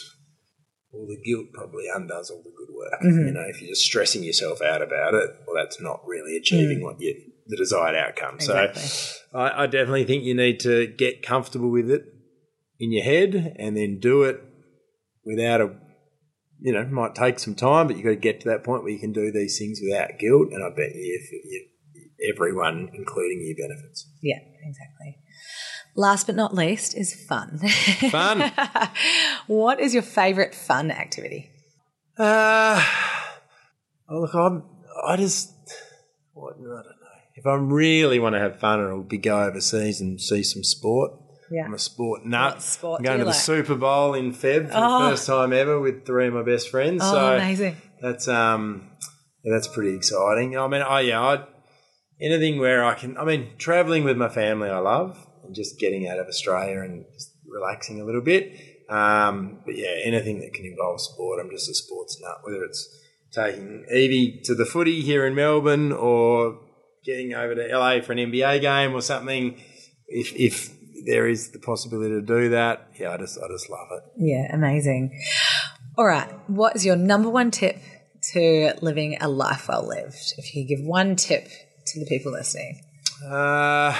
well, 0.92 1.06
the 1.06 1.20
guilt 1.24 1.46
probably 1.52 1.86
undoes 1.92 2.30
all 2.30 2.42
the 2.44 2.50
good 2.50 2.74
work. 2.74 3.00
Mm-hmm. 3.02 3.26
You 3.26 3.32
know, 3.32 3.44
if 3.48 3.60
you're 3.60 3.70
just 3.70 3.82
stressing 3.82 4.22
yourself 4.22 4.60
out 4.62 4.82
about 4.82 5.14
it, 5.14 5.30
well, 5.46 5.56
that's 5.56 5.80
not 5.80 6.00
really 6.06 6.36
achieving 6.36 6.82
what 6.82 7.00
you 7.00 7.14
the 7.50 7.56
desired 7.56 7.96
outcome. 7.96 8.36
Exactly. 8.36 8.82
So, 8.82 9.16
I, 9.34 9.64
I 9.64 9.66
definitely 9.66 10.04
think 10.04 10.24
you 10.24 10.34
need 10.34 10.60
to 10.60 10.86
get 10.86 11.22
comfortable 11.22 11.70
with 11.70 11.90
it 11.90 12.04
in 12.78 12.92
your 12.92 13.04
head 13.04 13.56
and 13.58 13.76
then 13.76 13.98
do 14.00 14.22
it 14.22 14.40
without 15.24 15.60
a. 15.60 15.76
You 16.62 16.74
know, 16.74 16.82
it 16.82 16.90
might 16.90 17.14
take 17.14 17.38
some 17.38 17.54
time, 17.54 17.86
but 17.86 17.96
you've 17.96 18.04
got 18.04 18.10
to 18.10 18.16
get 18.16 18.40
to 18.40 18.48
that 18.50 18.64
point 18.64 18.82
where 18.82 18.92
you 18.92 18.98
can 18.98 19.12
do 19.12 19.32
these 19.32 19.58
things 19.58 19.80
without 19.82 20.18
guilt. 20.18 20.48
And 20.52 20.62
I 20.62 20.68
bet 20.68 20.94
you, 20.94 21.18
if 21.18 21.32
you 21.32 21.66
everyone, 22.34 22.90
including 22.92 23.40
you, 23.40 23.56
benefits. 23.56 24.08
Yeah, 24.22 24.38
exactly. 24.62 25.16
Last 25.96 26.26
but 26.26 26.36
not 26.36 26.54
least 26.54 26.96
is 26.96 27.14
fun. 27.14 27.58
Fun. 28.10 28.52
what 29.46 29.80
is 29.80 29.94
your 29.94 30.02
favorite 30.02 30.54
fun 30.54 30.90
activity? 30.90 31.50
Uh, 32.18 32.84
oh, 34.08 34.20
look, 34.20 34.34
I'm, 34.34 34.64
I 35.06 35.16
just, 35.16 35.52
what, 36.32 36.54
I. 36.56 36.99
If 37.40 37.46
I 37.46 37.54
really 37.54 38.18
want 38.18 38.34
to 38.34 38.38
have 38.38 38.60
fun, 38.60 38.84
it'll 38.84 39.02
be 39.02 39.16
go 39.16 39.42
overseas 39.44 40.00
and 40.00 40.20
see 40.20 40.42
some 40.42 40.62
sport. 40.62 41.12
Yeah. 41.50 41.64
I'm 41.64 41.72
a 41.74 41.78
sport 41.78 42.24
nut. 42.26 42.54
What 42.56 42.62
sport 42.62 42.98
I'm 43.00 43.04
going 43.04 43.18
to 43.18 43.24
the 43.24 43.30
like? 43.30 43.40
Super 43.40 43.74
Bowl 43.74 44.12
in 44.14 44.32
Feb 44.32 44.68
for 44.68 44.74
Oh. 44.76 45.04
the 45.04 45.10
first 45.10 45.26
time 45.26 45.52
ever 45.52 45.80
with 45.80 46.04
three 46.04 46.26
of 46.28 46.34
my 46.34 46.42
best 46.42 46.68
friends. 46.68 47.00
Oh, 47.02 47.12
so 47.12 47.34
amazing. 47.36 47.76
that's 48.02 48.28
um, 48.28 48.90
yeah, 49.42 49.52
that's 49.54 49.66
pretty 49.66 49.96
exciting. 49.96 50.56
I 50.58 50.68
mean, 50.68 50.82
oh 50.86 50.98
yeah, 50.98 51.20
I 51.20 51.44
anything 52.20 52.58
where 52.60 52.84
I 52.84 52.94
can. 52.94 53.16
I 53.16 53.24
mean, 53.24 53.48
traveling 53.58 54.04
with 54.04 54.16
my 54.18 54.28
family, 54.28 54.68
I 54.68 54.78
love, 54.78 55.16
and 55.42 55.54
just 55.54 55.80
getting 55.80 56.06
out 56.06 56.18
of 56.18 56.26
Australia 56.28 56.82
and 56.82 57.06
just 57.14 57.32
relaxing 57.48 58.00
a 58.00 58.04
little 58.04 58.20
bit. 58.20 58.52
Um, 58.90 59.60
but 59.64 59.76
yeah, 59.76 59.94
anything 60.04 60.40
that 60.40 60.52
can 60.52 60.66
involve 60.66 61.00
sport, 61.00 61.40
I'm 61.40 61.50
just 61.50 61.70
a 61.70 61.74
sports 61.74 62.20
nut. 62.20 62.38
Whether 62.44 62.62
it's 62.64 62.96
taking 63.32 63.86
Evie 63.90 64.40
to 64.44 64.54
the 64.54 64.66
footy 64.66 65.00
here 65.00 65.24
in 65.26 65.34
Melbourne 65.34 65.90
or 65.90 66.58
getting 67.04 67.34
over 67.34 67.54
to 67.54 67.66
LA 67.66 68.00
for 68.00 68.12
an 68.12 68.18
NBA 68.18 68.60
game 68.60 68.94
or 68.94 69.00
something. 69.00 69.60
If 70.06 70.32
if 70.34 70.76
there 71.06 71.28
is 71.28 71.50
the 71.50 71.58
possibility 71.58 72.14
to 72.14 72.22
do 72.22 72.50
that, 72.50 72.88
yeah, 72.98 73.12
I 73.12 73.16
just 73.16 73.38
I 73.38 73.48
just 73.48 73.70
love 73.70 73.88
it. 73.92 74.02
Yeah, 74.16 74.54
amazing. 74.54 75.18
All 75.96 76.06
right. 76.06 76.28
What 76.48 76.76
is 76.76 76.84
your 76.84 76.96
number 76.96 77.28
one 77.28 77.50
tip 77.50 77.76
to 78.32 78.74
living 78.82 79.18
a 79.20 79.28
life 79.28 79.68
well 79.68 79.86
lived? 79.86 80.34
If 80.36 80.54
you 80.54 80.66
give 80.66 80.84
one 80.84 81.16
tip 81.16 81.48
to 81.86 82.00
the 82.00 82.06
people 82.06 82.32
listening. 82.32 82.80
Uh, 83.28 83.96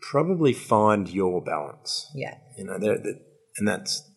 probably 0.00 0.52
find 0.52 1.08
your 1.08 1.42
balance. 1.42 2.10
Yeah. 2.14 2.34
You 2.56 2.64
know, 2.64 2.78
there, 2.78 2.98
there, 2.98 3.14
and 3.58 3.68
that's 3.68 4.08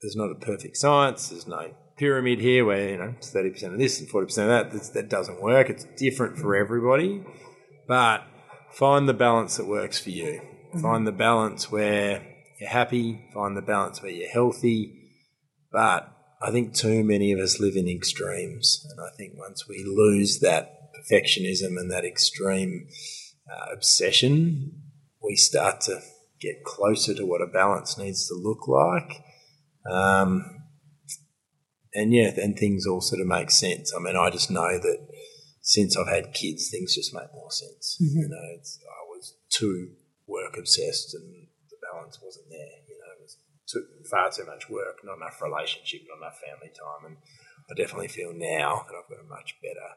there's 0.00 0.16
not 0.16 0.30
a 0.30 0.34
perfect 0.34 0.76
science. 0.76 1.28
There's 1.28 1.46
no 1.46 1.74
pyramid 1.96 2.40
here 2.40 2.64
where 2.64 2.90
you 2.90 2.96
know 2.96 3.14
thirty 3.20 3.50
percent 3.50 3.74
of 3.74 3.78
this 3.78 4.00
and 4.00 4.08
forty 4.08 4.26
percent 4.26 4.50
of 4.50 4.50
that. 4.50 4.72
That's, 4.72 4.88
that 4.90 5.08
doesn't 5.08 5.42
work. 5.42 5.70
It's 5.70 5.84
different 5.96 6.38
for 6.38 6.54
everybody, 6.54 7.22
but 7.86 8.24
find 8.72 9.08
the 9.08 9.14
balance 9.14 9.56
that 9.56 9.66
works 9.66 9.98
for 9.98 10.10
you. 10.10 10.40
Find 10.80 11.06
the 11.06 11.12
balance 11.12 11.70
where 11.70 12.26
you're 12.58 12.70
happy, 12.70 13.28
find 13.34 13.56
the 13.56 13.62
balance 13.62 14.00
where 14.00 14.10
you're 14.10 14.30
healthy. 14.30 15.10
But 15.70 16.08
I 16.40 16.50
think 16.50 16.74
too 16.74 17.04
many 17.04 17.30
of 17.32 17.38
us 17.38 17.60
live 17.60 17.76
in 17.76 17.88
extremes. 17.88 18.86
And 18.90 19.00
I 19.00 19.14
think 19.16 19.34
once 19.36 19.68
we 19.68 19.84
lose 19.84 20.40
that 20.40 20.90
perfectionism 20.94 21.78
and 21.78 21.90
that 21.90 22.04
extreme 22.04 22.88
uh, 23.50 23.72
obsession, 23.72 24.82
we 25.22 25.36
start 25.36 25.82
to 25.82 26.00
get 26.40 26.64
closer 26.64 27.14
to 27.14 27.26
what 27.26 27.42
a 27.42 27.46
balance 27.46 27.98
needs 27.98 28.26
to 28.28 28.34
look 28.34 28.66
like. 28.66 29.22
Um, 29.90 30.61
and 31.94 32.12
yeah, 32.12 32.30
and 32.36 32.56
things 32.56 32.86
all 32.86 33.00
sort 33.00 33.20
of 33.20 33.26
make 33.26 33.50
sense. 33.50 33.92
I 33.94 34.00
mean, 34.00 34.16
I 34.16 34.30
just 34.30 34.50
know 34.50 34.78
that 34.78 34.98
since 35.60 35.96
I've 35.96 36.08
had 36.08 36.34
kids, 36.34 36.70
things 36.70 36.94
just 36.94 37.14
make 37.14 37.32
more 37.34 37.50
sense. 37.50 37.96
You 38.00 38.28
know, 38.28 38.56
it's, 38.58 38.78
I 38.82 39.04
was 39.08 39.34
too 39.50 39.92
work 40.26 40.56
obsessed 40.58 41.14
and 41.14 41.46
the 41.70 41.76
balance 41.92 42.18
wasn't 42.22 42.46
there. 42.50 42.76
You 42.88 42.98
know, 42.98 43.12
it 43.18 43.22
was 43.22 43.36
too, 43.70 43.84
far 44.10 44.30
too 44.30 44.46
much 44.46 44.68
work, 44.68 44.98
not 45.04 45.16
enough 45.18 45.40
relationship, 45.40 46.00
not 46.08 46.24
enough 46.26 46.40
family 46.40 46.72
time. 46.74 47.06
And 47.06 47.16
I 47.70 47.74
definitely 47.80 48.08
feel 48.08 48.32
now 48.34 48.84
that 48.88 48.94
I've 48.96 49.08
got 49.08 49.24
a 49.24 49.28
much 49.28 49.54
better 49.62 49.96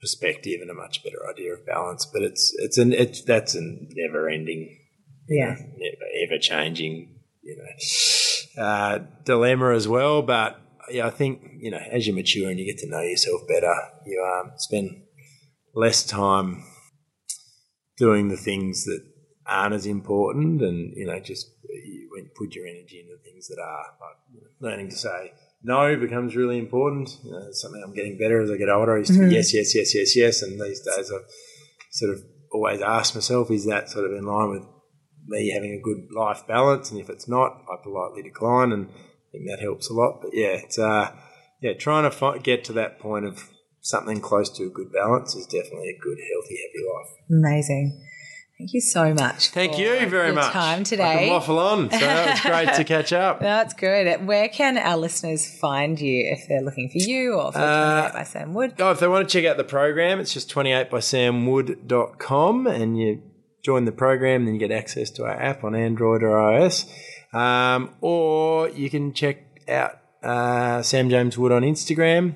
perspective 0.00 0.60
and 0.62 0.70
a 0.70 0.74
much 0.74 1.02
better 1.02 1.28
idea 1.28 1.54
of 1.54 1.66
balance. 1.66 2.06
But 2.06 2.22
it's 2.22 2.54
it's 2.58 2.78
an 2.78 2.92
it's 2.92 3.24
that's 3.24 3.54
a 3.54 3.60
never 3.62 4.28
ending, 4.28 4.78
Yeah. 5.28 5.56
never 5.56 6.06
ever 6.26 6.38
changing, 6.38 7.18
you 7.42 7.56
know, 7.56 8.62
uh, 8.62 8.98
dilemma 9.24 9.74
as 9.74 9.88
well. 9.88 10.22
But 10.22 10.60
yeah, 10.90 11.06
I 11.06 11.10
think 11.10 11.42
you 11.58 11.70
know 11.70 11.80
as 11.90 12.06
you 12.06 12.14
mature 12.14 12.50
and 12.50 12.58
you 12.58 12.66
get 12.66 12.78
to 12.78 12.88
know 12.88 13.00
yourself 13.00 13.42
better, 13.48 13.74
you 14.06 14.22
um, 14.22 14.52
spend 14.56 15.02
less 15.74 16.04
time 16.04 16.64
doing 17.96 18.28
the 18.28 18.36
things 18.36 18.84
that 18.84 19.02
aren't 19.46 19.74
as 19.74 19.86
important, 19.86 20.62
and 20.62 20.92
you 20.96 21.06
know 21.06 21.18
just 21.20 21.46
you 21.68 22.08
put 22.36 22.54
your 22.54 22.66
energy 22.66 23.00
into 23.00 23.16
things 23.22 23.48
that 23.48 23.58
are. 23.60 23.84
Like 24.00 24.16
learning 24.60 24.90
to 24.90 24.96
say 24.96 25.32
no 25.62 25.96
becomes 25.96 26.36
really 26.36 26.58
important. 26.58 27.18
You 27.24 27.32
know, 27.32 27.48
something 27.52 27.82
I'm 27.84 27.94
getting 27.94 28.18
better 28.18 28.40
as 28.40 28.50
I 28.50 28.56
get 28.56 28.68
older. 28.68 28.96
I 28.96 28.98
used 28.98 29.12
to 29.12 29.28
be 29.28 29.34
yes, 29.34 29.52
yes, 29.52 29.74
yes, 29.74 29.94
yes, 29.94 30.16
yes, 30.16 30.42
and 30.42 30.60
these 30.60 30.80
days 30.80 31.10
I've 31.12 31.26
sort 31.90 32.14
of 32.14 32.22
always 32.52 32.80
ask 32.80 33.14
myself, 33.14 33.50
is 33.50 33.66
that 33.66 33.90
sort 33.90 34.06
of 34.06 34.12
in 34.12 34.24
line 34.24 34.50
with 34.50 34.64
me 35.26 35.52
having 35.52 35.72
a 35.72 35.80
good 35.80 36.08
life 36.14 36.46
balance? 36.46 36.90
And 36.90 37.00
if 37.00 37.10
it's 37.10 37.28
not, 37.28 37.62
I 37.70 37.76
politely 37.82 38.22
decline, 38.22 38.72
and 38.72 38.88
I 38.88 38.92
think 39.32 39.46
that 39.48 39.60
helps 39.60 39.88
a 39.90 39.94
lot. 39.94 40.20
But 40.22 40.30
yeah, 40.34 40.58
it's 40.64 40.78
uh, 40.78 41.10
yeah, 41.60 41.74
trying 41.74 42.04
to 42.04 42.10
fi- 42.10 42.38
get 42.38 42.64
to 42.64 42.72
that 42.74 42.98
point 42.98 43.24
of 43.26 43.48
something 43.80 44.20
close 44.20 44.50
to 44.58 44.64
a 44.64 44.70
good 44.70 44.92
balance 44.92 45.34
is 45.34 45.46
definitely 45.46 45.88
a 45.90 45.98
good, 46.02 46.18
healthy, 46.32 46.58
happy 46.66 46.84
life. 46.94 47.10
Amazing. 47.30 48.06
Thank 48.58 48.74
you 48.74 48.80
so 48.82 49.14
much. 49.14 49.48
Thank 49.48 49.72
for 49.76 49.80
you 49.80 50.06
very 50.06 50.26
your 50.26 50.34
much. 50.34 50.52
Time 50.52 50.80
I 50.80 50.82
today. 50.82 51.18
can 51.20 51.30
waffle 51.30 51.58
on, 51.58 51.90
so 51.90 51.96
it's 51.98 52.42
great 52.42 52.74
to 52.74 52.84
catch 52.84 53.10
up. 53.10 53.40
That's 53.50 53.72
good. 53.72 54.26
Where 54.26 54.48
can 54.50 54.76
our 54.76 54.98
listeners 54.98 55.46
find 55.58 55.98
you 55.98 56.30
if 56.30 56.46
they're 56.46 56.60
looking 56.60 56.90
for 56.90 56.98
you 56.98 57.36
or 57.40 57.52
for 57.52 57.58
Uh, 57.58 58.02
28 58.10 58.18
by 58.18 58.22
Sam 58.24 58.52
Wood? 58.52 58.74
Oh, 58.78 58.90
if 58.90 59.00
they 59.00 59.08
want 59.08 59.26
to 59.26 59.32
check 59.32 59.46
out 59.48 59.56
the 59.56 59.64
program, 59.64 60.20
it's 60.20 60.34
just 60.34 60.50
28bysamwood.com 60.50 62.66
and 62.66 62.98
you 62.98 63.22
join 63.62 63.86
the 63.86 63.92
program, 63.92 64.44
then 64.44 64.52
you 64.54 64.60
get 64.60 64.70
access 64.70 65.08
to 65.12 65.24
our 65.24 65.40
app 65.40 65.64
on 65.64 65.74
Android 65.74 66.22
or 66.22 66.32
iOS. 66.36 66.84
Um, 67.32 67.94
or 68.00 68.68
you 68.70 68.90
can 68.90 69.12
check 69.12 69.44
out 69.68 69.98
uh, 70.22 70.82
Sam 70.82 71.10
James 71.10 71.38
Wood 71.38 71.52
on 71.52 71.62
Instagram, 71.62 72.34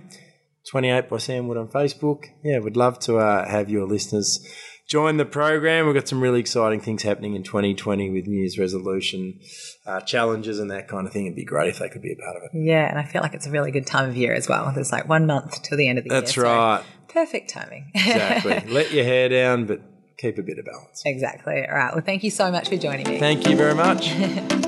28 0.70 1.08
by 1.08 1.18
Sam 1.18 1.48
Wood 1.48 1.56
on 1.56 1.68
Facebook. 1.68 2.26
Yeah, 2.42 2.60
we'd 2.60 2.76
love 2.76 2.98
to 3.00 3.18
uh, 3.18 3.48
have 3.48 3.68
your 3.68 3.86
listeners 3.86 4.46
join 4.86 5.16
the 5.16 5.24
program. 5.24 5.86
We've 5.86 5.94
got 5.94 6.08
some 6.08 6.20
really 6.20 6.40
exciting 6.40 6.80
things 6.80 7.02
happening 7.02 7.34
in 7.34 7.42
2020 7.42 8.10
with 8.10 8.26
New 8.26 8.38
Year's 8.38 8.58
resolution 8.58 9.40
uh, 9.86 10.00
challenges 10.00 10.58
and 10.58 10.70
that 10.70 10.88
kind 10.88 11.06
of 11.06 11.12
thing. 11.12 11.26
It'd 11.26 11.36
be 11.36 11.44
great 11.44 11.70
if 11.70 11.78
they 11.78 11.88
could 11.88 12.02
be 12.02 12.12
a 12.12 12.16
part 12.16 12.36
of 12.36 12.42
it. 12.44 12.50
Yeah, 12.54 12.88
and 12.88 12.98
I 12.98 13.04
feel 13.04 13.22
like 13.22 13.34
it's 13.34 13.46
a 13.46 13.50
really 13.50 13.70
good 13.70 13.86
time 13.86 14.08
of 14.08 14.16
year 14.16 14.34
as 14.34 14.48
well. 14.48 14.70
There's 14.74 14.92
like 14.92 15.08
one 15.08 15.26
month 15.26 15.62
till 15.62 15.76
the 15.78 15.88
end 15.88 15.98
of 15.98 16.04
the 16.04 16.10
That's 16.10 16.36
year. 16.36 16.44
That's 16.44 16.54
right. 16.54 16.84
perfect 17.08 17.50
timing. 17.50 17.90
Exactly. 17.94 18.60
Let 18.72 18.92
your 18.92 19.04
hair 19.04 19.28
down, 19.28 19.66
but 19.66 19.80
keep 20.18 20.38
a 20.38 20.42
bit 20.42 20.58
of 20.58 20.64
balance. 20.64 21.02
exactly. 21.04 21.66
All 21.66 21.74
right. 21.74 21.92
Well, 21.94 22.04
thank 22.04 22.22
you 22.22 22.30
so 22.30 22.50
much 22.50 22.68
for 22.68 22.76
joining 22.76 23.08
me. 23.08 23.18
Thank 23.18 23.48
you 23.48 23.56
very 23.56 23.74
much. 23.74 24.12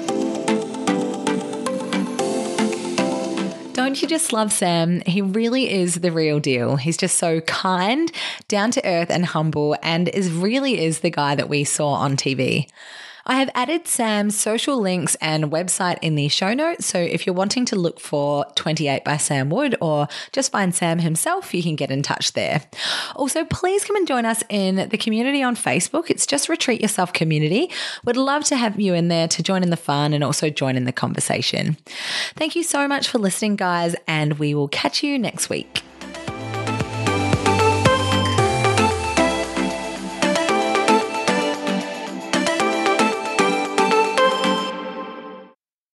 Don't 3.87 4.03
you 4.03 4.09
just 4.09 4.32
love 4.32 4.53
Sam? 4.53 5.01
He 5.07 5.22
really 5.22 5.70
is 5.70 5.95
the 5.95 6.11
real 6.11 6.41
deal. 6.41 6.74
He's 6.74 6.97
just 6.97 7.18
so 7.18 7.41
kind, 7.43 8.11
down 8.49 8.72
to 8.72 8.84
earth, 8.84 9.11
and 9.11 9.24
humble, 9.24 9.76
and 9.80 10.09
is 10.09 10.28
really 10.28 10.84
is 10.84 10.99
the 10.99 11.11
guy 11.11 11.37
that 11.37 11.49
we 11.49 11.62
saw 11.62 11.93
on 11.93 12.16
TV. 12.16 12.68
I 13.26 13.36
have 13.36 13.50
added 13.54 13.88
Sam's 13.88 14.38
social 14.38 14.78
links 14.78 15.16
and 15.20 15.50
website 15.50 15.98
in 16.00 16.14
the 16.14 16.28
show 16.28 16.54
notes. 16.54 16.86
So 16.86 16.98
if 16.98 17.26
you're 17.26 17.34
wanting 17.34 17.64
to 17.66 17.76
look 17.76 17.98
for 17.98 18.46
28 18.54 19.04
by 19.04 19.16
Sam 19.16 19.50
Wood 19.50 19.76
or 19.80 20.06
just 20.32 20.52
find 20.52 20.74
Sam 20.74 21.00
himself, 21.00 21.52
you 21.52 21.62
can 21.62 21.74
get 21.74 21.90
in 21.90 22.02
touch 22.02 22.32
there. 22.34 22.62
Also, 23.16 23.44
please 23.44 23.84
come 23.84 23.96
and 23.96 24.06
join 24.06 24.24
us 24.24 24.44
in 24.48 24.88
the 24.88 24.96
community 24.96 25.42
on 25.42 25.56
Facebook. 25.56 26.08
It's 26.08 26.26
just 26.26 26.48
Retreat 26.48 26.80
Yourself 26.80 27.12
Community. 27.12 27.70
We'd 28.04 28.16
love 28.16 28.44
to 28.44 28.56
have 28.56 28.78
you 28.80 28.94
in 28.94 29.08
there 29.08 29.26
to 29.28 29.42
join 29.42 29.62
in 29.62 29.70
the 29.70 29.76
fun 29.76 30.12
and 30.12 30.22
also 30.22 30.48
join 30.48 30.76
in 30.76 30.84
the 30.84 30.92
conversation. 30.92 31.76
Thank 32.36 32.54
you 32.54 32.62
so 32.62 32.86
much 32.86 33.08
for 33.08 33.18
listening, 33.18 33.56
guys, 33.56 33.96
and 34.06 34.38
we 34.38 34.54
will 34.54 34.68
catch 34.68 35.02
you 35.02 35.18
next 35.18 35.48
week. 35.48 35.82